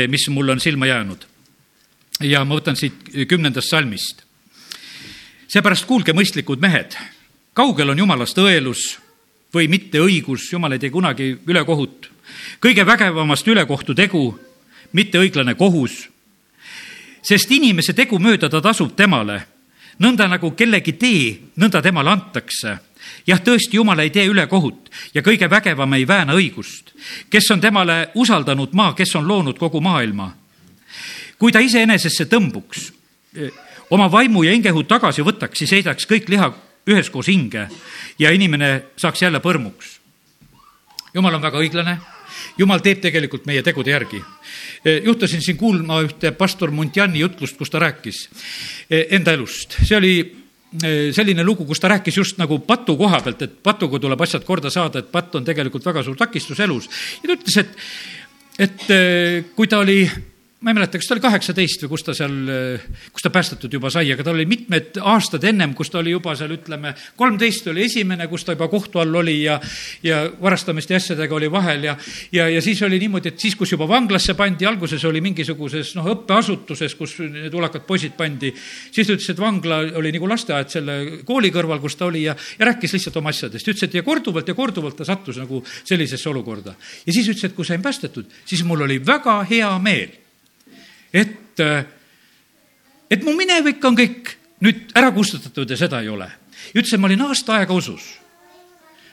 mis 0.08 0.28
mulle 0.28 0.52
on 0.52 0.60
silma 0.60 0.86
jäänud. 0.86 1.26
ja 2.20 2.44
ma 2.44 2.54
võtan 2.54 2.76
siit 2.76 3.28
kümnendast 3.28 3.70
salmist. 3.70 4.23
Seepärast 5.54 5.86
kuulge, 5.86 6.12
mõistlikud 6.16 6.58
mehed, 6.62 6.96
kaugel 7.54 7.92
on 7.92 8.00
jumalast 8.02 8.38
õelus 8.42 8.96
või 9.54 9.68
mitteõigus, 9.70 10.48
jumal 10.50 10.74
ei 10.74 10.82
tee 10.82 10.90
kunagi 10.90 11.30
ülekohut. 11.46 12.10
kõige 12.60 12.86
vägevamast 12.86 13.46
ülekohtu 13.48 13.94
tegu, 13.94 14.38
mitte 14.92 15.18
õiglane 15.18 15.54
kohus. 15.54 16.08
sest 17.22 17.50
inimese 17.50 17.92
tegu 17.92 18.18
mööda 18.18 18.48
ta 18.48 18.60
tasub 18.60 18.96
temale, 18.96 19.46
nõnda 19.98 20.28
nagu 20.28 20.50
kellegi 20.50 20.92
tee, 20.92 21.38
nõnda 21.56 21.82
temale 21.82 22.10
antakse 22.10 22.78
jah, 23.26 23.40
tõesti, 23.40 23.76
Jumal 23.76 23.98
ei 23.98 24.10
tee 24.10 24.26
ülekohut 24.26 24.90
ja 25.14 25.22
kõige 25.22 25.50
vägevam 25.50 25.92
ei 25.92 26.06
vääna 26.08 26.34
õigust. 26.34 26.90
kes 27.30 27.50
on 27.50 27.60
temale 27.60 28.08
usaldanud 28.14 28.72
maa, 28.72 28.92
kes 28.94 29.14
on 29.14 29.28
loonud 29.28 29.58
kogu 29.58 29.80
maailma? 29.80 30.34
kui 31.38 31.52
ta 31.52 31.58
iseenesesse 31.58 32.24
tõmbuks, 32.24 32.92
oma 33.90 34.08
vaimu 34.12 34.44
ja 34.44 34.54
hingehu 34.54 34.84
tagasi 34.88 35.24
võtaks, 35.24 35.58
siis 35.58 35.72
heidaks 35.76 36.08
kõik 36.10 36.28
liha 36.32 36.50
üheskoos 36.88 37.28
hinge 37.32 37.68
ja 38.18 38.32
inimene 38.34 38.90
saaks 38.96 39.22
jälle 39.22 39.40
põrmuks. 39.40 39.98
jumal 41.14 41.34
on 41.34 41.42
väga 41.42 41.58
õiglane, 41.58 41.98
jumal 42.58 42.80
teeb 42.82 43.00
tegelikult 43.00 43.46
meie 43.46 43.62
tegude 43.62 43.90
järgi. 43.90 44.20
E, 44.84 45.00
juhtusin 45.04 45.42
siin 45.42 45.56
kuulma 45.56 46.00
ühte 46.02 46.32
pastor 46.32 46.70
Muntiani 46.70 47.20
jutlust, 47.20 47.56
kus 47.56 47.70
ta 47.70 47.78
rääkis 47.78 48.28
e, 48.90 49.06
enda 49.16 49.32
elust, 49.32 49.78
see 49.82 49.96
oli 49.96 50.14
e, 50.20 51.12
selline 51.14 51.44
lugu, 51.44 51.64
kus 51.64 51.80
ta 51.80 51.92
rääkis 51.94 52.18
just 52.18 52.38
nagu 52.42 52.58
patu 52.66 52.96
koha 52.98 53.20
pealt, 53.22 53.46
et 53.46 53.56
patuga 53.62 54.00
tuleb 54.02 54.26
asjad 54.26 54.44
korda 54.44 54.70
saada, 54.70 54.98
et 54.98 55.12
patt 55.12 55.34
on 55.34 55.46
tegelikult 55.46 55.86
väga 55.86 56.02
suur 56.02 56.18
takistus 56.18 56.60
elus. 56.60 56.90
ja 57.22 57.30
ta 57.30 57.38
ütles, 57.38 57.58
et, 57.62 58.68
et 58.68 59.50
kui 59.54 59.70
ta 59.70 59.78
oli 59.86 60.02
ma 60.64 60.72
ei 60.72 60.78
mäleta, 60.78 60.96
kas 60.96 61.08
ta 61.10 61.12
oli 61.12 61.20
kaheksateist 61.20 61.82
või 61.84 61.90
kus 61.92 62.04
ta 62.06 62.14
seal, 62.16 62.34
kus 63.12 63.24
ta 63.24 63.30
päästetud 63.32 63.74
juba 63.76 63.90
sai, 63.92 64.08
aga 64.14 64.24
tal 64.24 64.38
oli 64.38 64.46
mitmed 64.48 64.96
aastad 65.12 65.44
ennem, 65.44 65.74
kus 65.76 65.90
ta 65.92 65.98
oli 66.00 66.14
juba 66.14 66.32
seal, 66.38 66.54
ütleme, 66.56 66.94
kolmteist 67.20 67.68
oli 67.68 67.84
esimene, 67.84 68.24
kus 68.30 68.46
ta 68.48 68.54
juba 68.56 68.70
kohtu 68.72 69.02
all 69.02 69.20
oli 69.20 69.34
ja, 69.42 69.58
ja 70.02 70.22
varastamiste 70.40 70.96
asjadega 70.96 71.36
oli 71.36 71.50
vahel 71.52 71.84
ja, 71.90 71.96
ja, 72.32 72.48
ja 72.48 72.62
siis 72.64 72.80
oli 72.86 72.96
niimoodi, 73.02 73.34
et 73.34 73.44
siis, 73.44 73.58
kus 73.60 73.74
juba 73.74 73.90
vanglasse 73.90 74.32
pandi, 74.38 74.64
alguses 74.70 75.04
oli 75.04 75.20
mingisuguses 75.26 75.92
noh, 75.98 76.08
õppeasutuses, 76.14 76.96
kus 76.96 77.18
need 77.28 77.60
ulakad 77.60 77.84
poisid 77.84 78.16
pandi, 78.16 78.54
siis 78.56 79.04
ta 79.04 79.18
ütles, 79.18 79.28
et 79.36 79.44
vangla 79.44 79.82
oli 80.00 80.16
nagu 80.16 80.32
lasteaed 80.32 80.72
selle 80.72 80.98
kooli 81.28 81.52
kõrval, 81.52 81.84
kus 81.84 82.00
ta 82.00 82.08
oli 82.08 82.24
ja, 82.24 82.38
ja 82.56 82.72
rääkis 82.72 82.96
lihtsalt 82.96 83.20
oma 83.20 83.36
asjadest. 83.36 83.68
ütles, 83.68 83.84
et 83.84 84.00
ja 84.00 84.06
korduvalt 84.06 84.48
ja 84.48 84.56
korduvalt 84.56 84.96
ta 84.96 85.04
sattus 85.12 85.44
nagu 85.44 85.60
sellisesse 85.84 86.32
olukorda. 86.32 86.72
ja 87.04 87.12
siis 87.12 87.28
ütles, 87.28 87.52
et 87.52 87.56
kui 87.58 87.68
sain 87.68 87.84
päästetud, 87.84 88.32
siis 88.48 88.64
mul 88.64 88.88
oli 88.88 89.02
väga 89.04 89.42
hea 89.50 89.72
meel 89.78 90.23
et, 91.14 91.60
et 93.10 93.24
mu 93.24 93.34
minevik 93.38 93.84
on 93.86 93.96
kõik 93.98 94.34
nüüd 94.64 94.94
ära 94.96 95.12
kustutatud 95.14 95.70
ja 95.70 95.78
seda 95.78 96.00
ei 96.02 96.10
ole. 96.10 96.28
ütles, 96.74 96.94
et 96.94 97.00
ma 97.00 97.06
olin 97.06 97.26
aasta 97.28 97.58
aega 97.58 97.74
usus. 97.74 98.18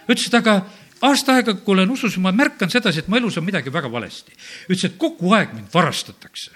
ütles, 0.07 0.27
et 0.27 0.39
aga 0.39 0.61
aasta 1.01 1.35
aega, 1.35 1.53
kui 1.53 1.75
olen 1.75 1.91
usus, 1.91 2.17
ma 2.17 2.31
märkan 2.31 2.69
sedasi, 2.69 2.99
et 2.99 3.07
mu 3.07 3.17
elus 3.17 3.37
on 3.37 3.45
midagi 3.45 3.73
väga 3.73 3.91
valesti. 3.91 4.33
ütles, 4.69 4.85
et 4.85 4.97
kogu 4.97 5.33
aeg 5.33 5.53
mind 5.53 5.69
varastatakse. 5.73 6.51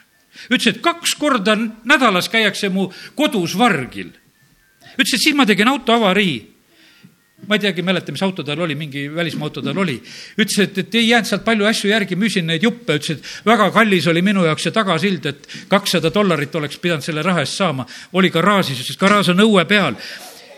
ütles, 0.50 0.68
et 0.68 0.82
kaks 0.82 1.16
korda 1.20 1.58
nädalas 1.84 2.30
käiakse 2.30 2.70
mu 2.70 2.89
kodus 3.16 3.58
vargil. 3.58 4.12
ütles, 4.98 5.14
et 5.14 5.22
siis 5.22 5.36
ma 5.36 5.46
tegin 5.46 5.68
auto 5.68 5.93
avarii 5.93 6.55
ma 7.48 7.56
ei 7.56 7.62
teagi, 7.62 7.84
mäleta, 7.84 8.14
mis 8.16 8.24
auto 8.24 8.44
tal 8.44 8.60
oli, 8.64 8.76
mingi 8.80 9.06
välismaa 9.12 9.50
auto 9.50 9.62
tal 9.62 9.78
oli. 9.78 9.96
ütles, 10.40 10.58
et, 10.64 10.78
et 10.82 10.96
ei 10.96 11.10
jäänud 11.10 11.30
sealt 11.30 11.44
palju 11.46 11.68
asju 11.68 11.90
järgi, 11.92 12.18
müüsin 12.20 12.48
neid 12.48 12.64
juppe, 12.64 12.96
ütles, 12.98 13.20
et 13.20 13.46
väga 13.46 13.68
kallis 13.76 14.08
oli 14.08 14.24
minu 14.26 14.46
jaoks 14.48 14.66
see 14.66 14.76
tagasild, 14.76 15.28
et 15.30 15.50
kakssada 15.72 16.12
dollarit 16.14 16.56
oleks 16.56 16.80
pidanud 16.82 17.06
selle 17.06 17.26
raha 17.26 17.44
eest 17.44 17.60
saama. 17.60 17.86
oli 18.14 18.32
garaažis, 18.34 18.80
ütles, 18.86 19.00
garaaž 19.02 19.34
on 19.36 19.44
õue 19.46 19.66
peal. 19.70 20.00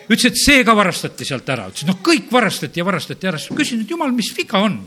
ütles, 0.07 0.29
et 0.29 0.39
see 0.39 0.63
ka 0.63 0.75
varastati 0.77 1.25
sealt 1.25 1.49
ära, 1.49 1.67
ütles, 1.73 1.87
noh, 1.89 1.99
kõik 2.03 2.31
varastati 2.31 2.79
ja 2.79 2.85
varastati 2.85 3.27
ära, 3.33 3.41
küsin, 3.57 3.81
et 3.81 3.89
jumal, 3.89 4.13
mis 4.15 4.31
viga 4.37 4.61
on? 4.63 4.79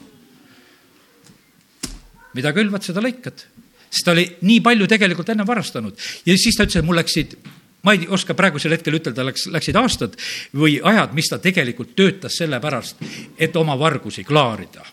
mida 2.30 2.52
külvad, 2.54 2.84
seda 2.86 3.02
lõikad 3.02 3.42
sest 3.90 4.06
ta 4.06 4.12
oli 4.14 4.22
nii 4.46 4.60
palju 4.62 4.86
tegelikult 4.86 5.32
enne 5.32 5.42
varastanud 5.46 5.98
ja 6.22 6.36
siis 6.38 6.54
ta 6.54 6.62
ütles, 6.62 6.78
et 6.78 6.86
mul 6.86 7.00
läksid 7.00 7.34
ma 7.82 7.94
ei 7.94 8.06
oska 8.08 8.34
praegusel 8.34 8.74
hetkel 8.76 8.98
ütelda, 8.98 9.24
läks, 9.24 9.46
läksid 9.52 9.76
aastad 9.80 10.16
või 10.56 10.78
ajad, 10.84 11.14
mis 11.16 11.30
ta 11.30 11.38
tegelikult 11.38 11.94
töötas 11.96 12.36
selle 12.40 12.60
pärast, 12.60 13.00
et 13.38 13.56
oma 13.56 13.78
vargusi 13.78 14.24
klaarida, 14.24 14.84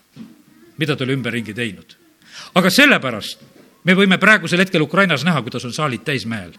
mida 0.77 0.95
ta 0.95 1.03
oli 1.03 1.17
ümberringi 1.17 1.53
teinud. 1.53 1.97
aga 2.55 2.69
sellepärast 2.69 3.56
me 3.83 3.95
võime 3.95 4.17
praegusel 4.17 4.59
hetkel 4.59 4.81
Ukrainas 4.81 5.23
näha, 5.25 5.41
kuidas 5.41 5.65
on 5.65 5.73
saalid 5.73 6.03
täismehel 6.07 6.53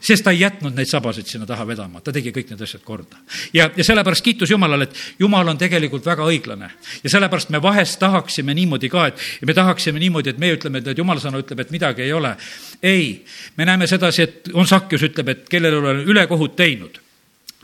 sest 0.00 0.24
ta 0.24 0.32
ei 0.32 0.40
jätnud 0.40 0.76
neid 0.76 0.88
sabasid 0.88 1.26
sinna 1.28 1.46
taha 1.46 1.66
vedama, 1.68 2.00
ta 2.04 2.12
tegi 2.14 2.32
kõik 2.34 2.52
need 2.52 2.62
asjad 2.64 2.82
korda. 2.84 3.20
ja, 3.52 3.68
ja 3.76 3.84
sellepärast 3.84 4.24
kiitus 4.24 4.50
Jumalale, 4.50 4.88
et 4.88 5.18
Jumal 5.18 5.48
on 5.48 5.58
tegelikult 5.58 6.06
väga 6.06 6.26
õiglane. 6.28 6.70
ja 7.04 7.10
sellepärast 7.10 7.50
me 7.50 7.62
vahest 7.62 7.98
tahaksime 8.00 8.54
niimoodi 8.54 8.88
ka, 8.88 9.06
et 9.08 9.46
me 9.46 9.54
tahaksime 9.54 9.98
niimoodi, 9.98 10.30
et 10.30 10.38
meie 10.38 10.56
ütleme, 10.58 10.78
et 10.78 10.98
Jumala 10.98 11.20
sõna 11.20 11.42
ütleb, 11.42 11.60
et 11.60 11.74
midagi 11.74 12.02
ei 12.02 12.12
ole. 12.12 12.36
ei, 12.82 13.24
me 13.56 13.64
näeme 13.64 13.86
sedasi, 13.86 14.22
et 14.22 14.50
on 14.54 14.66
Sakjus 14.66 15.02
ütleb, 15.10 15.28
et 15.28 15.48
kellel 15.48 15.78
olen 15.82 16.04
ülekohut 16.06 16.56
teinud 16.56 17.00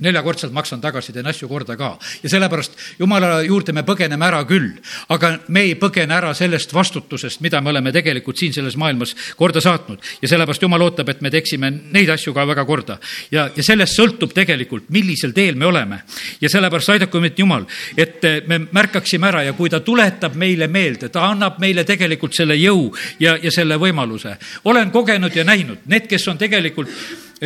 neljakordselt 0.02 0.52
maksan 0.52 0.80
tagasi, 0.82 1.12
teen 1.14 1.26
asju 1.30 1.46
korda 1.48 1.76
ka. 1.78 1.92
ja 2.22 2.28
sellepärast 2.30 2.72
Jumala 2.98 3.42
juurde 3.46 3.72
me 3.72 3.84
põgeneme 3.86 4.26
ära 4.26 4.40
küll, 4.44 4.72
aga 5.08 5.36
me 5.54 5.60
ei 5.68 5.74
põgene 5.78 6.16
ära 6.16 6.32
sellest 6.34 6.72
vastutusest, 6.74 7.40
mida 7.40 7.60
me 7.60 7.70
oleme 7.70 7.92
tegelikult 7.94 8.38
siin 8.38 8.52
selles 8.52 8.74
maailmas 8.76 9.14
korda 9.36 9.60
saatnud. 9.60 10.02
ja 10.22 10.28
sellepärast 10.28 10.62
Jumal 10.62 10.82
ootab, 10.82 11.08
et 11.08 11.20
me 11.22 11.30
teeksime 11.30 11.70
neid 11.70 12.10
asju 12.10 12.34
ka 12.34 12.46
väga 12.46 12.64
korda. 12.64 12.98
ja, 13.30 13.48
ja 13.56 13.62
sellest 13.62 13.94
sõltub 13.94 14.34
tegelikult, 14.34 14.88
millisel 14.90 15.32
teel 15.32 15.54
me 15.54 15.66
oleme. 15.66 16.00
ja 16.40 16.50
sellepärast 16.50 16.96
aidaku 16.96 17.20
meid 17.22 17.38
Jumal, 17.38 17.66
et 17.96 18.18
me 18.48 18.58
märkaksime 18.72 19.28
ära 19.28 19.44
ja 19.44 19.52
kui 19.52 19.70
ta 19.70 19.80
tuletab 19.80 20.34
meile 20.34 20.66
meelde, 20.66 21.08
ta 21.08 21.28
annab 21.30 21.60
meile 21.62 21.84
tegelikult 21.84 22.34
selle 22.34 22.58
jõu 22.58 22.90
ja, 23.20 23.38
ja 23.42 23.50
selle 23.50 23.78
võimaluse. 23.78 24.34
olen 24.64 24.90
kogenud 24.90 25.36
ja 25.36 25.44
näinud, 25.44 25.86
need, 25.86 26.10
kes 26.10 26.28
on 26.28 26.38
tegelikult 26.38 26.90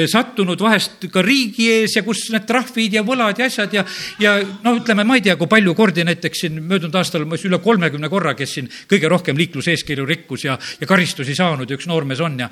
sattunud 0.06 0.60
vahest 0.60 1.08
ka 1.12 1.22
riigi 1.24 1.66
ees 1.72 1.96
ja 1.96 2.04
kus 2.06 2.28
need 2.34 2.46
trahvid 2.46 2.98
ja 2.98 3.02
võlad 3.02 3.40
ja 3.40 3.48
asjad 3.48 3.74
ja, 3.74 3.84
ja 4.22 4.36
no 4.64 4.76
ütleme, 4.78 5.04
ma 5.04 5.18
ei 5.18 5.24
tea, 5.24 5.36
kui 5.40 5.50
palju 5.50 5.74
kordi 5.74 6.04
näiteks 6.06 6.44
siin 6.44 6.62
möödunud 6.62 6.94
aastal 7.00 7.26
ma 7.28 7.40
üle 7.40 7.58
kolmekümne 7.64 8.10
korra, 8.12 8.34
kes 8.38 8.54
siin 8.58 8.70
kõige 8.90 9.10
rohkem 9.10 9.36
liikluseeskirju 9.40 10.06
rikkus 10.06 10.44
ja, 10.44 10.58
ja 10.80 10.86
karistusi 10.86 11.34
saanud 11.34 11.70
ja 11.70 11.78
üks 11.78 11.88
noormees 11.90 12.22
on 12.24 12.38
ja 12.44 12.50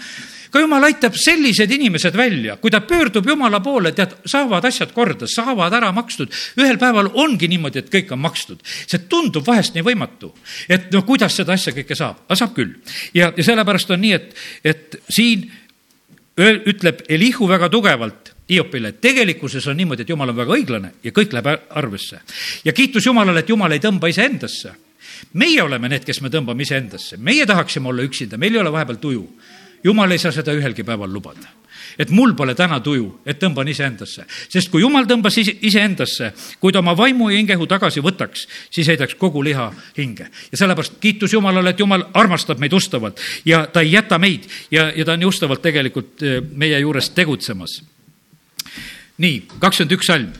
ka 0.50 0.62
jumal 0.62 0.86
aitab 0.88 1.16
sellised 1.20 1.70
inimesed 1.70 2.16
välja, 2.16 2.56
kui 2.60 2.70
ta 2.72 2.80
pöördub 2.86 3.26
jumala 3.28 3.60
poole, 3.60 3.92
tead, 3.96 4.14
saavad 4.28 4.64
asjad 4.64 4.92
korda, 4.96 5.28
saavad 5.28 5.74
ära 5.76 5.90
makstud. 5.92 6.32
ühel 6.56 6.78
päeval 6.80 7.10
ongi 7.14 7.48
niimoodi, 7.50 7.82
et 7.82 7.92
kõik 7.92 8.12
on 8.12 8.22
makstud. 8.24 8.62
see 8.86 9.04
tundub 9.10 9.46
vahest 9.46 9.74
nii 9.74 9.84
võimatu, 9.84 10.32
et 10.68 10.90
no 10.92 11.02
kuidas 11.02 11.36
seda 11.36 11.52
asja 11.52 11.74
kõike 11.76 11.94
saab, 11.98 12.24
aga 12.26 12.38
saab 12.38 12.54
küll. 12.56 12.74
ja, 13.14 13.32
ja 13.36 13.44
sellepärast 13.44 13.90
on 13.90 14.00
nii, 14.00 14.12
et, 14.12 14.34
et 14.64 15.00
siin 15.08 15.50
ütleb 16.36 17.04
Elihu 17.08 17.48
väga 17.48 17.68
tugevalt 17.72 18.32
Hiopile, 18.48 18.92
et 18.92 19.00
tegelikkuses 19.00 19.64
on 19.66 19.76
niimoodi, 19.76 20.04
et 20.04 20.10
jumal 20.12 20.30
on 20.30 20.36
väga 20.36 20.52
õiglane 20.54 20.90
ja 21.02 21.10
kõik 21.10 21.32
läheb 21.34 21.48
arvesse. 21.70 22.20
ja 22.64 22.72
kiitus 22.72 23.06
Jumalale, 23.06 23.40
et 23.40 23.48
Jumal 23.48 23.72
ei 23.72 23.80
tõmba 23.82 24.08
iseendasse. 24.08 24.72
meie 25.32 25.62
oleme 25.62 25.88
need, 25.88 26.04
kes 26.04 26.20
me 26.20 26.28
tõmbame 26.28 26.62
iseendasse, 26.62 27.16
meie 27.16 27.46
tahaksime 27.46 27.88
olla 27.88 28.02
üksinda, 28.02 28.36
meil 28.36 28.54
ei 28.54 28.60
ole 28.60 28.72
vahepeal 28.72 28.96
tuju. 28.96 29.28
Jumal 29.84 30.10
ei 30.10 30.18
saa 30.18 30.32
seda 30.32 30.52
ühelgi 30.52 30.84
päeval 30.84 31.12
lubada 31.12 31.48
et 31.98 32.10
mul 32.10 32.34
pole 32.36 32.54
täna 32.54 32.78
tuju, 32.80 33.20
et 33.26 33.38
tõmban 33.40 33.68
iseendasse. 33.68 34.24
sest 34.48 34.70
kui 34.70 34.80
jumal 34.80 35.06
tõmbas 35.08 35.38
iseendasse, 35.40 36.32
kui 36.60 36.72
ta 36.72 36.78
oma 36.78 36.96
vaimu 36.96 37.30
ja 37.30 37.38
hingehu 37.38 37.66
tagasi 37.66 38.00
võtaks, 38.04 38.46
siis 38.70 38.88
heidaks 38.88 39.14
kogu 39.14 39.42
liha 39.44 39.72
hinge. 39.98 40.28
ja 40.52 40.58
sellepärast 40.58 41.00
kiitus 41.00 41.32
Jumalale, 41.32 41.70
et 41.70 41.80
Jumal 41.80 42.06
armastab 42.14 42.58
meid 42.58 42.72
ustavalt 42.72 43.20
ja 43.44 43.66
ta 43.66 43.80
ei 43.80 43.92
jäta 43.92 44.18
meid 44.18 44.46
ja, 44.70 44.90
ja 44.96 45.04
ta 45.04 45.12
on 45.12 45.24
ustavalt 45.24 45.62
tegelikult 45.62 46.22
eh, 46.22 46.40
meie 46.52 46.78
juures 46.80 47.10
tegutsemas. 47.10 47.82
nii, 49.18 49.46
kakskümmend 49.58 49.92
üks 49.92 50.06
salm. 50.06 50.32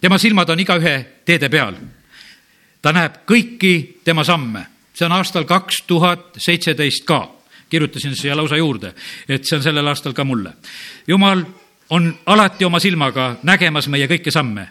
tema 0.00 0.18
silmad 0.18 0.50
on 0.50 0.60
igaühe 0.60 1.06
teede 1.24 1.48
peal. 1.48 1.74
ta 2.82 2.92
näeb 2.92 3.24
kõiki 3.26 4.00
tema 4.04 4.24
samme. 4.24 4.66
see 4.94 5.06
on 5.06 5.12
aastal 5.12 5.44
kaks 5.44 5.82
tuhat 5.86 6.36
seitseteist 6.36 7.04
ka 7.04 7.37
kirjutasin 7.70 8.16
siia 8.16 8.36
lausa 8.36 8.56
juurde, 8.56 8.92
et 9.28 9.44
see 9.44 9.56
on 9.56 9.62
sellel 9.62 9.86
aastal 9.86 10.12
ka 10.12 10.24
mulle. 10.24 10.52
jumal 11.06 11.44
on 11.90 12.18
alati 12.26 12.64
oma 12.64 12.80
silmaga 12.80 13.36
nägemas 13.42 13.88
meie 13.88 14.06
kõiki 14.06 14.30
samme. 14.30 14.68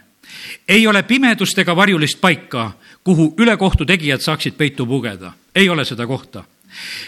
ei 0.68 0.86
ole 0.86 1.02
pimedust 1.02 1.58
ega 1.58 1.76
varjulist 1.76 2.20
paika, 2.20 2.72
kuhu 3.04 3.34
ülekohtu 3.38 3.84
tegijad 3.84 4.20
saaksid 4.20 4.54
peitu 4.54 4.86
pugeda. 4.86 5.32
ei 5.54 5.68
ole 5.68 5.84
seda 5.84 6.06
kohta. 6.06 6.44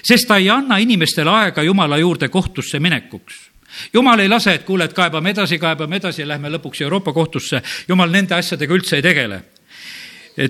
sest 0.02 0.28
ta 0.28 0.36
ei 0.36 0.50
anna 0.50 0.76
inimestele 0.76 1.30
aega 1.30 1.62
Jumala 1.62 1.98
juurde 1.98 2.28
kohtusse 2.28 2.80
minekuks 2.80 3.50
jumal 3.92 4.18
ei 4.18 4.28
lase, 4.28 4.54
et 4.54 4.64
kuule, 4.64 4.84
et 4.84 4.92
kaebame 4.92 5.30
edasi, 5.30 5.58
kaebame 5.58 5.96
edasi 5.96 6.22
ja 6.22 6.28
lähme 6.28 6.50
lõpuks 6.50 6.82
Euroopa 6.82 7.12
kohtusse. 7.12 7.62
jumal 7.88 8.10
nende 8.10 8.34
asjadega 8.34 8.74
üldse 8.74 8.96
ei 8.96 9.02
tegele. 9.02 9.42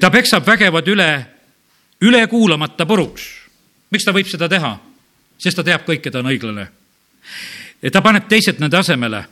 ta 0.01 0.11
peksab 0.11 0.47
vägevad 0.47 0.88
üle, 0.88 1.26
üle 2.01 2.26
kuulamata 2.26 2.86
puruks. 2.86 3.22
miks 3.91 4.05
ta 4.05 4.12
võib 4.12 4.26
seda 4.26 4.49
teha? 4.49 4.78
Sest 5.41 5.57
ta 5.57 5.64
teab 5.64 5.86
kõike, 5.88 6.11
ta 6.11 6.20
on 6.20 6.30
õiglane. 6.30 6.68
ta 7.93 8.03
paneb 8.03 8.28
teised 8.28 8.61
nende 8.61 8.76
asemele. 8.76 9.24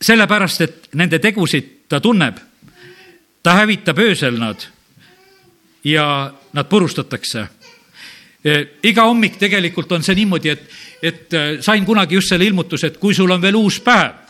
sellepärast, 0.00 0.60
et 0.60 0.88
nende 0.94 1.18
tegusid 1.18 1.88
ta 1.88 2.00
tunneb. 2.00 2.36
ta 3.42 3.54
hävitab 3.54 3.98
öösel 3.98 4.38
nad 4.38 4.66
ja 5.84 6.32
nad 6.52 6.68
purustatakse. 6.68 7.46
iga 8.82 9.02
hommik 9.02 9.38
tegelikult 9.38 9.92
on 9.92 10.02
see 10.02 10.14
niimoodi, 10.14 10.48
et, 10.48 10.70
et 11.02 11.34
äh, 11.34 11.60
sain 11.60 11.84
kunagi 11.84 12.14
just 12.14 12.28
selle 12.28 12.44
ilmutuse, 12.44 12.86
et 12.86 12.98
kui 12.98 13.14
sul 13.14 13.30
on 13.30 13.42
veel 13.42 13.56
uus 13.56 13.80
päev 13.80 14.29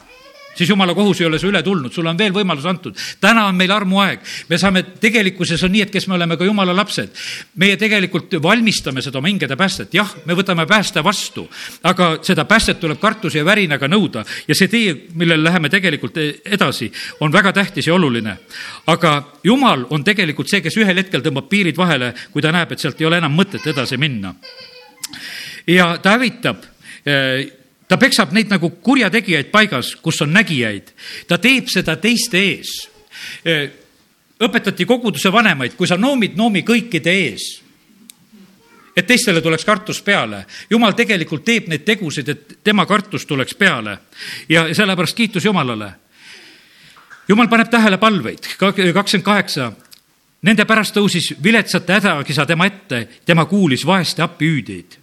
siis 0.54 0.68
jumala 0.68 0.94
kohus 0.94 1.20
ei 1.20 1.26
ole 1.26 1.38
su 1.38 1.48
üle 1.48 1.62
tulnud, 1.62 1.92
sulle 1.92 2.10
on 2.10 2.18
veel 2.18 2.32
võimalus 2.34 2.66
antud. 2.68 2.96
täna 3.20 3.46
on 3.48 3.56
meil 3.56 3.70
armuaeg, 3.72 4.20
me 4.48 4.58
saame, 4.58 4.82
tegelikkuses 5.00 5.62
on 5.64 5.72
nii, 5.72 5.82
et 5.86 5.92
kes 5.92 6.06
me 6.08 6.14
oleme 6.14 6.36
ka 6.36 6.44
jumala 6.44 6.74
lapsed, 6.76 7.14
meie 7.62 7.76
tegelikult 7.80 8.34
valmistame 8.42 9.02
seda 9.02 9.18
oma 9.18 9.30
hingede 9.30 9.56
päästet, 9.56 9.94
jah, 9.94 10.10
me 10.26 10.36
võtame 10.38 10.66
pääste 10.68 11.04
vastu, 11.04 11.46
aga 11.82 12.10
seda 12.26 12.44
päästet 12.44 12.80
tuleb 12.80 13.00
kartuse 13.00 13.40
ja 13.40 13.44
värinaga 13.44 13.88
nõuda 13.88 14.24
ja 14.48 14.56
see 14.56 14.68
tee, 14.68 14.96
millel 15.14 15.44
läheme 15.44 15.70
tegelikult 15.72 16.18
edasi, 16.20 16.90
on 17.20 17.32
väga 17.32 17.52
tähtis 17.52 17.86
ja 17.86 17.94
oluline. 17.94 18.36
aga 18.86 19.22
jumal 19.44 19.86
on 19.90 20.04
tegelikult 20.04 20.48
see, 20.48 20.60
kes 20.60 20.76
ühel 20.76 20.96
hetkel 20.96 21.22
tõmbab 21.22 21.48
piirid 21.48 21.76
vahele, 21.76 22.12
kui 22.32 22.42
ta 22.42 22.52
näeb, 22.52 22.72
et 22.72 22.78
sealt 22.78 23.00
ei 23.00 23.06
ole 23.06 23.18
enam 23.22 23.32
mõtet 23.34 23.66
edasi 23.66 23.96
minna. 23.96 24.34
ja 25.66 25.96
ta 25.98 26.16
hävitab 26.18 26.64
eh, 27.06 27.59
ta 27.90 27.98
peksab 27.98 28.30
neid 28.32 28.52
nagu 28.52 28.70
kurjategijaid 28.70 29.50
paigas, 29.50 29.96
kus 29.98 30.22
on 30.22 30.30
nägijaid. 30.32 30.92
ta 31.26 31.38
teeb 31.38 31.66
seda 31.68 31.96
teiste 31.96 32.38
ees. 32.38 32.88
õpetati 34.40 34.86
koguduse 34.86 35.32
vanemaid, 35.32 35.74
kui 35.76 35.86
sa 35.86 35.98
noomid, 35.98 36.38
noomi 36.38 36.62
kõikide 36.62 37.10
ees 37.10 37.48
et 38.96 39.06
teistele 39.06 39.40
tuleks 39.40 39.64
kartus 39.64 40.02
peale. 40.02 40.44
jumal 40.70 40.92
tegelikult 40.92 41.44
teeb 41.44 41.68
neid 41.68 41.84
tegusid, 41.84 42.28
et 42.28 42.58
tema 42.64 42.86
kartus 42.86 43.26
tuleks 43.26 43.54
peale 43.54 43.98
ja 44.48 44.68
sellepärast 44.74 45.16
kiitus 45.16 45.44
Jumalale. 45.44 45.92
jumal 47.28 47.48
paneb 47.48 47.70
tähele 47.70 47.98
palveid, 47.98 48.54
kakskümmend 48.58 49.24
kaheksa. 49.24 49.72
Nende 50.42 50.64
pärast 50.64 50.96
tõusis 50.96 51.34
viletsate 51.42 51.92
hädakisa 51.92 52.46
tema 52.46 52.66
ette, 52.66 53.08
tema 53.26 53.44
kuulis 53.44 53.86
vaeste 53.86 54.22
appihüüdeid. 54.22 54.98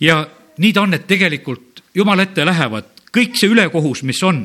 ja 0.00 0.26
nii 0.58 0.72
ta 0.72 0.82
on, 0.82 0.94
et 0.94 1.06
tegelikult 1.06 1.82
jumala 1.94 2.22
ette 2.28 2.44
lähevad 2.44 2.98
kõik 3.14 3.38
see 3.38 3.50
ülekohus, 3.50 4.02
mis 4.06 4.20
on, 4.26 4.44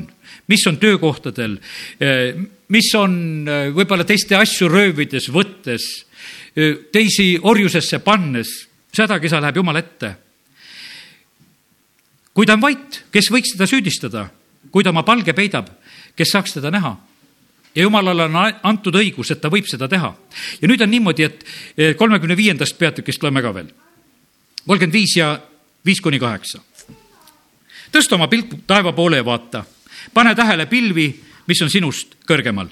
mis 0.50 0.64
on 0.68 0.78
töökohtadel, 0.80 1.58
eh, 2.00 2.34
mis 2.72 2.90
on 2.98 3.14
eh, 3.48 3.70
võib-olla 3.74 4.06
teiste 4.08 4.36
asju 4.38 4.68
röövides, 4.72 5.28
võttes, 5.32 5.86
eh, 6.56 6.76
teisi 6.92 7.34
orjusesse 7.42 8.00
pannes, 8.04 8.54
hädakisa 8.94 9.40
läheb 9.42 9.56
jumala 9.56 9.78
ette. 9.78 10.16
kui 12.34 12.46
ta 12.46 12.54
on 12.54 12.60
vait, 12.60 13.04
kes 13.12 13.30
võiks 13.30 13.52
teda 13.54 13.66
süüdistada, 13.66 14.30
kui 14.70 14.82
ta 14.82 14.90
oma 14.90 15.04
palge 15.06 15.32
peidab, 15.32 15.68
kes 16.16 16.30
saaks 16.30 16.54
teda 16.54 16.70
näha? 16.70 16.96
ja 17.74 17.82
jumalale 17.82 18.24
on 18.24 18.36
antud 18.62 18.94
õigus, 18.94 19.30
et 19.30 19.40
ta 19.40 19.48
võib 19.50 19.66
seda 19.66 19.88
teha. 19.88 20.14
ja 20.62 20.68
nüüd 20.68 20.82
on 20.82 20.90
niimoodi, 20.90 21.22
et 21.22 21.96
kolmekümne 21.96 22.36
viiendast 22.36 22.78
peatükist 22.78 23.22
loeme 23.22 23.42
ka 23.42 23.54
veel. 23.54 23.70
kolmkümmend 24.66 24.92
viis 24.92 25.16
ja 25.16 25.40
viis 25.84 26.00
kuni 26.00 26.18
kaheksa. 26.18 26.60
tõsta 27.92 28.16
oma 28.16 28.28
pilk 28.28 28.64
taeva 28.66 28.92
poole 28.92 29.16
ja 29.16 29.24
vaata. 29.24 29.64
pane 30.14 30.34
tähele 30.34 30.66
pilvi, 30.66 31.08
mis 31.46 31.62
on 31.62 31.70
sinust 31.70 32.16
kõrgemal. 32.28 32.68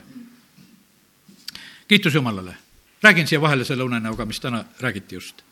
kiitus 1.89 2.15
Jumalale. 2.15 2.57
räägin 3.03 3.27
siia 3.27 3.41
vahele 3.41 3.65
selle 3.65 3.83
unenäoga, 3.83 4.25
mis 4.25 4.41
täna 4.41 4.65
räägiti 4.81 5.15
just. 5.15 5.43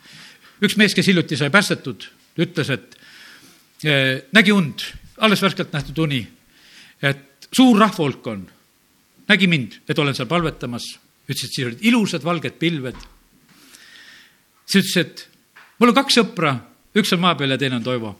üks 0.61 0.77
mees, 0.77 0.95
kes 0.95 1.07
hiljuti 1.07 1.37
sai 1.37 1.49
päästetud, 1.49 2.09
ütles, 2.37 2.69
et 2.69 2.97
nägi 4.31 4.51
und, 4.51 4.81
alles 5.17 5.41
värskelt 5.41 5.73
nähtud 5.73 5.97
uni, 5.97 6.27
et 7.01 7.47
suur 7.53 7.79
rahvahulk 7.79 8.27
on, 8.27 8.49
nägi 9.27 9.47
mind, 9.47 9.81
et 9.89 9.99
olen 9.99 10.15
seal 10.15 10.27
palvetamas, 10.27 10.85
ütles, 11.29 11.45
et 11.45 11.53
siis 11.53 11.67
olid 11.67 11.81
ilusad 11.81 12.23
valged 12.23 12.57
pilved. 12.59 12.95
siis 14.65 14.85
ütles, 14.85 14.97
et 14.97 15.29
mul 15.79 15.89
on 15.89 15.95
kaks 15.95 16.17
sõpra 16.17 16.70
üks 16.95 17.13
on 17.13 17.19
maa 17.23 17.35
peal 17.35 17.53
ja 17.53 17.57
teine 17.57 17.75
on 17.75 17.83
Toivo. 17.83 18.19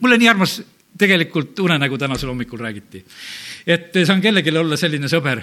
mulle 0.00 0.18
nii 0.18 0.28
armas 0.28 0.62
tegelikult 0.98 1.58
unenägu 1.58 1.98
tänasel 1.98 2.28
hommikul 2.28 2.58
räägiti. 2.58 3.04
et 3.66 3.92
saan 4.04 4.20
kellelegi 4.20 4.58
olla 4.58 4.76
selline 4.76 5.06
sõber. 5.06 5.42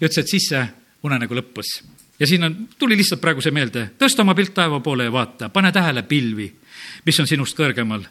ja 0.00 0.08
ütles, 0.08 0.18
et 0.18 0.28
siis 0.28 0.48
see 0.48 0.66
unenägu 1.02 1.34
lõppes. 1.34 1.82
ja 2.18 2.26
siin 2.26 2.44
on, 2.44 2.68
tuli 2.78 2.96
lihtsalt 2.96 3.20
praegu 3.20 3.40
see 3.40 3.52
meelde, 3.52 3.90
tõsta 3.98 4.20
oma 4.20 4.34
pilt 4.34 4.54
taeva 4.54 4.80
poole 4.80 5.04
ja 5.04 5.12
vaata, 5.12 5.48
pane 5.48 5.72
tähele 5.72 6.02
pilvi, 6.02 6.52
mis 7.06 7.20
on 7.20 7.26
sinust 7.26 7.56
kõrgemal. 7.58 8.06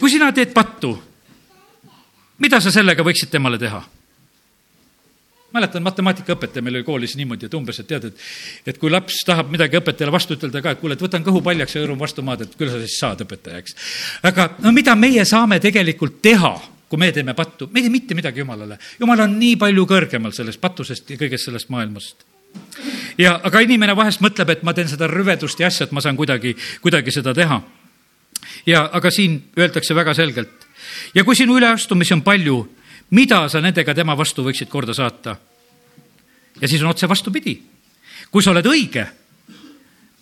kui 0.00 0.10
sina 0.10 0.32
teed 0.32 0.52
pattu, 0.52 1.02
mida 2.38 2.60
sa 2.60 2.70
sellega 2.70 3.02
võiksid 3.02 3.30
temale 3.30 3.58
teha? 3.58 3.82
Mäletan, 5.54 5.84
matemaatikaõpetaja 5.86 6.64
meil 6.64 6.80
oli 6.80 6.86
koolis 6.86 7.16
niimoodi, 7.16 7.46
et 7.46 7.54
umbes, 7.54 7.78
et 7.80 7.88
tead, 7.88 8.10
et, 8.10 8.26
et 8.72 8.78
kui 8.80 8.90
laps 8.92 9.22
tahab 9.26 9.52
midagi 9.54 9.78
õpetajale 9.80 10.14
vastu 10.14 10.38
ütelda 10.38 10.62
ka, 10.64 10.74
et 10.74 10.82
kuule, 10.82 10.98
et 10.98 11.06
võtan 11.06 11.24
kõhu 11.24 11.42
paljaks 11.46 11.76
ja 11.76 11.84
hõõrun 11.84 12.00
vastu 12.00 12.26
maad, 12.26 12.44
et 12.44 12.54
küll 12.58 12.72
sa 12.72 12.82
siis 12.82 12.98
saad 13.00 13.22
õpetajaks. 13.24 13.76
aga 14.30 14.50
no 14.64 14.74
mida 14.74 14.96
meie 14.98 15.24
saame 15.28 15.60
tegelikult 15.62 16.20
teha 16.24 16.54
kui 16.94 17.00
me 17.00 17.10
teeme 17.12 17.34
pattu, 17.34 17.66
me 17.72 17.80
ei 17.80 17.88
tee 17.88 17.90
mitte 17.90 18.14
midagi 18.14 18.38
Jumalale. 18.38 18.78
Jumal 19.00 19.24
on 19.24 19.32
nii 19.38 19.56
palju 19.58 19.86
kõrgemal 19.90 20.34
sellest 20.36 20.60
patusest 20.62 21.08
ja 21.10 21.18
kõigest 21.18 21.48
sellest 21.48 21.70
maailmast. 21.74 22.24
ja, 23.18 23.40
aga 23.42 23.60
inimene 23.64 23.96
vahest 23.96 24.22
mõtleb, 24.22 24.50
et 24.50 24.62
ma 24.62 24.74
teen 24.74 24.88
seda 24.88 25.08
rüvedust 25.10 25.58
ja 25.58 25.66
asja, 25.66 25.88
et 25.88 25.92
ma 25.92 26.00
saan 26.00 26.16
kuidagi, 26.16 26.54
kuidagi 26.82 27.10
seda 27.10 27.34
teha. 27.34 27.62
ja, 28.66 28.88
aga 28.92 29.10
siin 29.10 29.42
öeldakse 29.58 29.94
väga 29.94 30.14
selgelt. 30.14 30.68
ja 31.14 31.24
kui 31.24 31.34
sinu 31.34 31.58
üleastumisi 31.58 32.14
on 32.14 32.22
palju, 32.22 32.68
mida 33.10 33.48
sa 33.48 33.60
nendega 33.60 33.94
tema 33.94 34.16
vastu 34.16 34.44
võiksid 34.44 34.68
korda 34.68 34.94
saata? 34.94 35.36
ja 36.60 36.68
siis 36.68 36.82
on 36.82 36.88
otse 36.88 37.08
vastupidi. 37.08 37.60
kui 38.30 38.42
sa 38.42 38.50
oled 38.50 38.66
õige, 38.66 39.06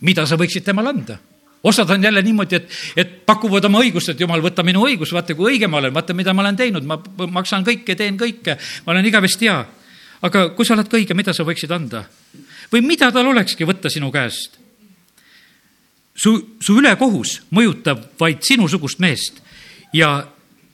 mida 0.01 0.27
sa 0.27 0.37
võiksid 0.37 0.65
temale 0.65 0.89
anda 0.89 1.19
osad 1.63 1.91
on 1.91 2.03
jälle 2.03 2.23
niimoodi, 2.23 2.57
et, 2.57 2.71
et 2.97 3.27
pakuvad 3.27 3.65
oma 3.65 3.79
õigust, 3.83 4.11
et 4.11 4.21
jumal, 4.21 4.43
võta 4.43 4.65
minu 4.67 4.83
õigus, 4.87 5.13
vaata 5.15 5.35
kui 5.39 5.53
õige 5.53 5.69
ma 5.71 5.79
olen, 5.79 5.95
vaata, 5.95 6.15
mida 6.15 6.35
ma 6.35 6.43
olen 6.43 6.59
teinud, 6.59 6.87
ma 6.87 6.99
maksan 7.31 7.65
kõike, 7.67 7.95
teen 7.99 8.19
kõike, 8.19 8.57
ma 8.87 8.97
olen 8.97 9.07
igavesti 9.07 9.47
hea. 9.47 9.61
aga 10.23 10.49
kui 10.57 10.67
sa 10.67 10.75
oled 10.75 10.89
ka 10.91 10.99
õige, 10.99 11.15
mida 11.15 11.33
sa 11.33 11.47
võiksid 11.47 11.71
anda? 11.71 12.05
või 12.73 12.83
mida 12.83 13.13
tal 13.13 13.27
olekski 13.27 13.65
võtta 13.69 13.91
sinu 13.91 14.11
käest? 14.11 14.59
su, 16.15 16.35
su 16.61 16.77
ülekohus 16.79 17.43
mõjutab 17.51 18.11
vaid 18.19 18.43
sinusugust 18.43 18.99
meest 18.99 19.43
ja 19.93 20.27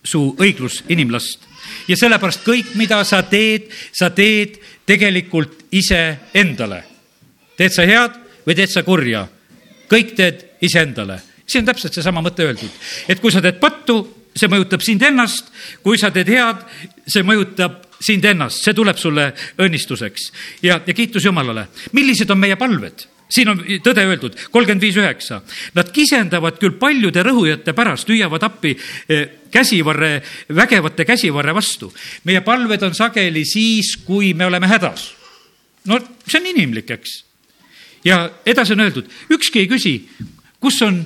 su 0.05 0.35
õiglus 0.39 0.83
inimlast. 0.89 1.48
Ja 1.89 1.97
sellepärast 1.97 2.45
kõik, 2.47 2.75
mida 2.75 3.03
sa 3.05 3.23
teed, 3.23 3.71
sa 3.93 4.11
teed 4.11 4.59
tegelikult 4.87 5.69
iseendale. 5.73 6.85
teed 7.57 7.73
sa 7.75 7.83
head 7.83 8.15
või 8.47 8.55
teed 8.55 8.71
sa 8.71 8.83
kurja 8.83 9.27
kõik 9.89 10.15
teed 10.17 10.45
iseendale. 10.61 11.21
siin 11.47 11.63
on 11.63 11.73
täpselt 11.73 11.95
seesama 11.95 12.23
mõte 12.23 12.45
öeldud, 12.45 12.71
et 13.09 13.21
kui 13.21 13.33
sa 13.33 13.41
teed 13.41 13.59
pattu, 13.61 13.97
see 14.37 14.49
mõjutab 14.49 14.83
sind 14.85 15.03
ennast, 15.03 15.49
kui 15.83 15.99
sa 15.99 16.11
teed 16.11 16.29
head, 16.29 16.65
see 17.09 17.25
mõjutab 17.25 17.85
sind 18.01 18.25
ennast, 18.25 18.63
see 18.63 18.75
tuleb 18.77 18.99
sulle 19.01 19.33
õnnistuseks 19.59 20.29
ja, 20.63 20.81
ja 20.87 20.95
kiitus 20.95 21.25
Jumalale. 21.25 21.69
millised 21.93 22.31
on 22.31 22.39
meie 22.39 22.57
palved? 22.57 23.07
Siin 23.31 23.53
on 23.53 23.61
tõde 23.85 24.05
öeldud, 24.09 24.37
kolmkümmend 24.51 24.83
viis 24.83 24.97
üheksa. 24.97 25.43
Nad 25.77 25.93
kisendavad 25.93 26.59
küll 26.61 26.79
paljude 26.81 27.23
rõhujate 27.27 27.75
pärast, 27.77 28.09
hüüavad 28.09 28.47
appi 28.49 28.75
eh, 28.75 29.29
käsivarre, 29.53 30.23
vägevate 30.57 31.05
käsivarre 31.05 31.55
vastu. 31.55 31.93
meie 32.25 32.41
palved 32.41 32.83
on 32.83 32.95
sageli 32.95 33.45
siis, 33.45 33.97
kui 34.05 34.35
me 34.35 34.47
oleme 34.47 34.67
hädas. 34.67 35.15
no 35.85 35.99
see 36.27 36.41
on 36.41 36.47
inimlik, 36.47 36.91
eks 36.91 37.29
ja 38.05 38.31
edasi 38.47 38.73
on 38.73 38.81
öeldud, 38.81 39.07
ükski 39.31 39.65
ei 39.65 39.69
küsi, 39.69 39.95
kus 40.61 40.83
on 40.83 41.01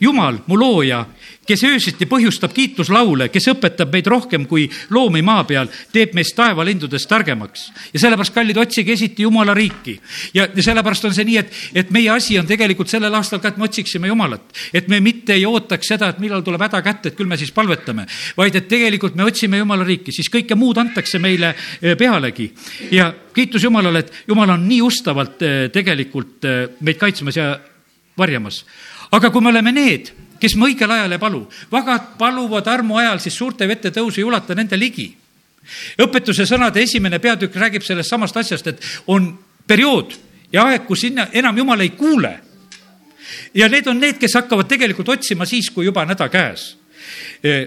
Jumal, 0.00 0.42
mu 0.46 0.58
looja, 0.60 1.06
kes 1.46 1.62
öösiti 1.64 2.04
põhjustab 2.10 2.52
kiituslaule, 2.52 3.30
kes 3.32 3.46
õpetab 3.48 3.94
meid 3.94 4.08
rohkem 4.10 4.44
kui 4.48 4.66
loomi 4.92 5.22
maa 5.24 5.44
peal, 5.48 5.70
teeb 5.92 6.12
meist 6.16 6.34
taevalindudest 6.36 7.08
targemaks. 7.08 7.70
ja 7.94 8.00
sellepärast, 8.02 8.34
kallid, 8.34 8.58
otsige 8.60 8.92
esiti 8.92 9.22
Jumala 9.22 9.54
riiki. 9.54 9.98
ja, 10.34 10.48
sellepärast 10.52 11.04
on 11.08 11.14
see 11.14 11.24
nii, 11.24 11.36
et, 11.40 11.54
et 11.74 11.90
meie 11.90 12.10
asi 12.12 12.36
on 12.38 12.46
tegelikult 12.46 12.92
sellel 12.92 13.14
aastal 13.14 13.40
ka, 13.40 13.48
et 13.48 13.56
me 13.56 13.64
otsiksime 13.64 14.08
Jumalat. 14.08 14.52
et 14.74 14.88
me 14.88 15.00
mitte 15.00 15.32
ei 15.32 15.46
ootaks 15.46 15.88
seda, 15.94 16.10
et 16.12 16.18
millal 16.18 16.44
tuleb 16.44 16.66
häda 16.66 16.82
kätte, 16.82 17.08
et 17.08 17.16
küll 17.16 17.30
me 17.30 17.38
siis 17.40 17.52
palvetame, 17.56 18.04
vaid 18.36 18.56
et 18.56 18.68
tegelikult 18.68 19.16
me 19.16 19.24
otsime 19.24 19.62
Jumala 19.62 19.84
riiki, 19.84 20.12
siis 20.12 20.28
kõike 20.28 20.58
muud 20.60 20.76
antakse 20.76 21.18
meile 21.18 21.54
eh, 21.80 21.96
pealegi. 21.96 22.50
ja 22.90 23.14
kiitus 23.32 23.64
Jumalale, 23.64 24.04
et 24.04 24.12
Jumal 24.28 24.52
on 24.58 24.68
nii 24.68 24.82
ustavalt 24.84 25.40
eh, 25.40 25.56
tegelikult 25.72 26.44
eh, 26.44 26.68
meid 26.84 27.00
kaitsmas 27.00 27.40
ja 27.40 27.54
varjamas 28.18 28.60
aga 29.10 29.30
kui 29.30 29.42
me 29.42 29.50
oleme 29.52 29.72
need, 29.72 30.10
kes 30.40 30.56
me 30.56 30.68
õigel 30.70 30.90
ajal 30.92 31.16
ei 31.16 31.20
palu, 31.22 31.44
vagad 31.72 32.16
paluvad 32.18 32.68
armu 32.68 32.98
ajal, 33.00 33.20
siis 33.22 33.36
suurte 33.36 33.68
vete 33.68 33.92
tõus 33.94 34.18
ei 34.18 34.24
ulata 34.24 34.54
nende 34.54 34.76
ligi. 34.76 35.08
õpetuse 35.98 36.46
sõnade 36.46 36.82
esimene 36.82 37.18
peatükk 37.18 37.56
räägib 37.56 37.82
sellest 37.82 38.10
samast 38.10 38.36
asjast, 38.36 38.66
et 38.66 38.82
on 39.06 39.32
periood 39.66 40.14
ja 40.52 40.64
aeg, 40.64 40.86
kus 40.86 41.00
sinna 41.00 41.28
enam 41.32 41.56
jumal 41.58 41.80
ei 41.80 41.90
kuule. 41.90 42.40
ja 43.54 43.68
need 43.68 43.86
on 43.86 44.00
need, 44.00 44.18
kes 44.18 44.34
hakkavad 44.34 44.68
tegelikult 44.68 45.08
otsima 45.08 45.46
siis, 45.46 45.70
kui 45.70 45.84
juba 45.84 46.02
on 46.02 46.08
häda 46.14 46.28
käes. 46.28 46.76
E, 47.42 47.66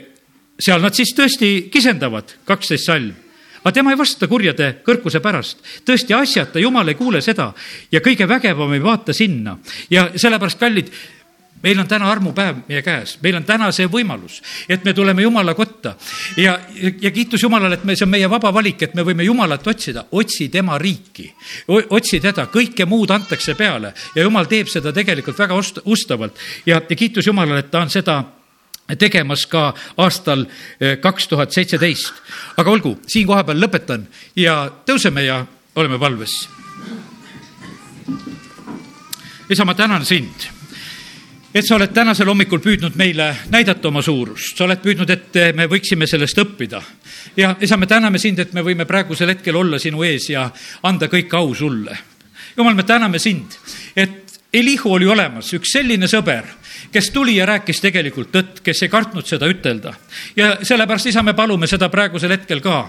seal 0.60 0.82
nad 0.82 0.94
siis 0.96 1.12
tõesti 1.16 1.70
kisendavad, 1.72 2.38
kaksteist 2.46 2.86
salm 2.86 3.16
aga 3.60 3.72
tema 3.76 3.92
ei 3.92 4.00
vasta 4.00 4.28
kurjade 4.28 4.70
kõrkuse 4.86 5.20
pärast. 5.20 5.60
tõesti 5.86 6.16
asjata, 6.16 6.60
jumal 6.60 6.88
ei 6.88 6.96
kuule 6.96 7.22
seda 7.22 7.52
ja 7.92 8.00
kõige 8.00 8.28
vägevam 8.28 8.74
ei 8.74 8.84
vaata 8.84 9.14
sinna 9.14 9.58
ja 9.90 10.10
sellepärast, 10.16 10.60
kallid 10.60 10.92
meil 11.64 11.80
on 11.80 11.88
täna 11.88 12.10
armupäev 12.12 12.62
meie 12.68 12.82
käes, 12.82 13.18
meil 13.24 13.36
on 13.39 13.43
täna 13.43 13.70
see 13.76 13.88
võimalus, 13.91 14.39
et 14.70 14.84
me 14.86 14.93
tuleme 14.93 15.22
Jumala 15.22 15.53
kotta. 15.57 15.95
Ja, 16.38 16.57
ja 17.01 17.12
kiitus 17.12 17.43
Jumalale, 17.43 17.76
et 17.80 17.84
me, 17.84 17.95
see 17.99 18.07
on 18.07 18.14
meie 18.14 18.30
vaba 18.32 18.51
valik, 18.53 18.82
et 18.88 18.95
me 18.95 19.03
võime 19.07 19.26
Jumalat 19.28 19.68
otsida, 19.68 20.05
otsi 20.12 20.49
tema 20.49 20.78
riiki. 20.80 21.28
otsi 21.89 22.20
teda, 22.20 22.47
kõike 22.51 22.86
muud 22.88 23.12
antakse 23.12 23.55
peale. 23.60 23.93
Ja 24.16 24.24
Jumal 24.24 24.47
teeb 24.47 24.72
seda 24.72 24.93
tegelikult 24.95 25.39
väga 25.39 25.57
ust-, 25.60 25.82
ustavalt. 25.86 26.39
Ja, 26.66 26.80
ja 26.80 26.95
kiitus 26.95 27.28
Jumalale, 27.28 27.66
et 27.66 27.72
ta 27.72 27.84
on 27.84 27.91
seda 27.91 28.22
tegemas 28.97 29.45
ka 29.45 29.74
aastal 29.97 30.45
eh, 30.80 30.97
kaks 31.01 31.28
tuhat 31.28 31.51
seitseteist. 31.51 32.14
aga 32.57 32.72
olgu, 32.72 32.97
siin 33.07 33.28
kohapeal 33.28 33.60
lõpetan 33.62 34.07
ja 34.36 34.72
tõuseme 34.86 35.26
ja 35.28 35.45
oleme 35.76 35.99
valves. 35.99 36.49
isa, 39.49 39.66
ma 39.66 39.74
tänan 39.74 40.05
sind 40.05 40.59
et 41.54 41.66
sa 41.66 41.76
oled 41.76 41.93
tänasel 41.93 42.30
hommikul 42.30 42.62
püüdnud 42.62 42.95
meile 43.00 43.30
näidata 43.50 43.89
oma 43.89 44.04
suurust, 44.06 44.58
sa 44.58 44.68
oled 44.68 44.82
püüdnud, 44.84 45.10
et 45.10 45.39
me 45.58 45.66
võiksime 45.70 46.08
sellest 46.08 46.38
õppida. 46.38 46.82
ja 47.38 47.56
isa, 47.62 47.78
me 47.78 47.88
täname 47.88 48.20
sind, 48.20 48.39
et 48.39 48.54
me 48.54 48.62
võime 48.62 48.86
praegusel 48.86 49.34
hetkel 49.34 49.56
olla 49.56 49.80
sinu 49.80 50.04
ees 50.04 50.30
ja 50.30 50.50
anda 50.84 51.08
kõik 51.08 51.34
au 51.34 51.54
sulle. 51.56 51.97
jumal, 52.58 52.76
me 52.76 52.84
täname 52.84 53.20
sind, 53.20 53.58
et 53.95 54.26
Elihu 54.54 54.93
oli 54.93 55.06
olemas, 55.06 55.54
üks 55.54 55.76
selline 55.78 56.08
sõber 56.10 56.45
kes 56.92 57.10
tuli 57.14 57.36
ja 57.36 57.46
rääkis 57.46 57.82
tegelikult 57.82 58.32
tõtt, 58.34 58.62
kes 58.64 58.84
ei 58.84 58.90
kartnud 58.90 59.28
seda 59.28 59.48
ütelda. 59.50 59.94
ja 60.36 60.58
sellepärast, 60.64 61.10
isa, 61.12 61.24
me 61.24 61.34
palume 61.34 61.68
seda 61.68 61.90
praegusel 61.90 62.32
hetkel 62.34 62.62
ka, 62.62 62.80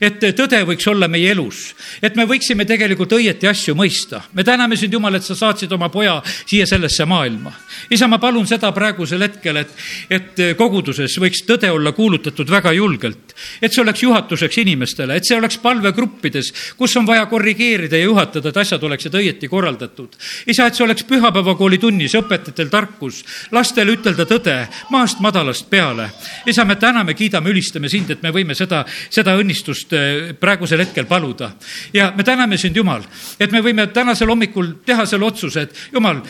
et 0.00 0.22
tõde 0.36 0.60
võiks 0.68 0.86
olla 0.90 1.08
meie 1.08 1.30
elus, 1.32 1.74
et 2.02 2.16
me 2.16 2.26
võiksime 2.28 2.66
tegelikult 2.68 3.12
õieti 3.18 3.48
asju 3.48 3.74
mõista. 3.74 4.22
me 4.32 4.44
täname 4.44 4.76
sind, 4.76 4.92
Jumal, 4.92 5.14
et 5.14 5.24
sa 5.24 5.34
saatsid 5.34 5.72
oma 5.72 5.88
poja 5.88 6.20
siia 6.46 6.66
sellesse 6.66 7.04
maailma. 7.04 7.52
isa, 7.90 8.08
ma 8.08 8.18
palun 8.18 8.46
seda 8.46 8.72
praegusel 8.72 9.22
hetkel, 9.22 9.56
et, 9.56 9.74
et 10.10 10.42
koguduses 10.56 11.18
võiks 11.18 11.44
tõde 11.46 11.70
olla 11.70 11.92
kuulutatud 11.92 12.50
väga 12.50 12.72
julgelt, 12.72 13.34
et 13.62 13.72
see 13.72 13.82
oleks 13.82 14.02
juhatuseks 14.02 14.58
inimestele, 14.64 15.16
et 15.16 15.26
see 15.26 15.36
oleks 15.36 15.58
palvegruppides, 15.62 16.52
kus 16.76 16.96
on 16.96 17.06
vaja 17.06 17.26
korrigeerida 17.26 17.98
ja 17.98 18.08
juhatada, 18.08 18.48
et 18.48 18.56
asjad 18.56 18.82
oleksid 18.82 19.14
õieti 19.14 19.48
korraldatud. 19.48 20.16
isa, 20.46 20.66
et 20.66 20.74
see 20.74 20.84
oleks 20.84 21.04
pühapäevakooli 21.08 21.78
tunnis 21.78 22.14
õpetajatel 22.18 22.70
tarkus, 22.72 23.24
lastele 23.50 23.92
ütelda 23.96 24.24
tõde 24.28 24.56
maast 24.90 25.20
madalast 25.20 25.68
peale. 25.70 26.10
isa, 26.46 26.64
me 26.64 26.76
täname, 26.76 27.14
kiidame, 27.14 27.50
ülistame 27.50 27.88
sind, 27.88 28.10
et 28.10 28.22
me 28.22 28.30
võime 28.30 28.54
seda, 28.54 28.84
seda 29.10 29.36
õnnistust 29.38 29.92
eh, 29.92 30.34
praegusel 30.40 30.80
hetkel 30.80 31.06
paluda. 31.06 31.50
ja 31.92 32.12
me 32.16 32.24
täname 32.24 32.56
sind, 32.56 32.76
Jumal, 32.76 33.02
et 33.40 33.52
me 33.52 33.60
võime 33.60 33.86
tänasel 33.92 34.28
hommikul 34.28 34.72
teha 34.86 35.06
selle 35.06 35.24
otsuse, 35.24 35.66
et 35.66 35.74
Jumal, 35.92 36.22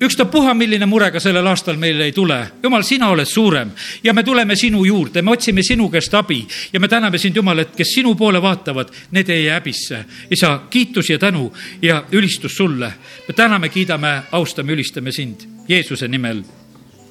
ükstapuha, 0.00 0.54
milline 0.54 0.86
mure 0.86 1.10
ka 1.10 1.20
sellel 1.20 1.46
aastal 1.46 1.76
meil 1.76 2.00
ei 2.00 2.12
tule. 2.12 2.38
Jumal, 2.62 2.82
sina 2.82 3.08
oled 3.10 3.28
suurem 3.28 3.70
ja 4.04 4.14
me 4.14 4.22
tuleme 4.22 4.56
sinu 4.56 4.84
juurde, 4.84 5.22
me 5.22 5.30
otsime 5.30 5.62
sinu 5.62 5.90
käest 5.90 6.14
abi 6.14 6.44
ja 6.72 6.80
me 6.80 6.88
täname 6.88 7.18
sind, 7.18 7.36
Jumal, 7.36 7.64
et 7.64 7.76
kes 7.76 7.94
sinu 7.98 8.14
poole 8.14 8.42
vaatavad, 8.42 8.92
need 9.10 9.28
ei 9.28 9.44
jää 9.44 9.60
häbisse. 9.60 10.04
isa, 10.30 10.60
kiitus 10.70 11.10
ja 11.10 11.18
tänu 11.18 11.52
ja 11.82 12.04
ülistus 12.12 12.56
sulle. 12.56 12.92
me 13.28 13.34
täname, 13.34 13.68
kiidame, 13.68 14.22
austame, 14.32 14.72
ülistame 14.72 15.12
sind 15.12 15.55
Jeesuse 15.68 16.08
nimel. 16.08 16.44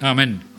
Amen 0.01 0.54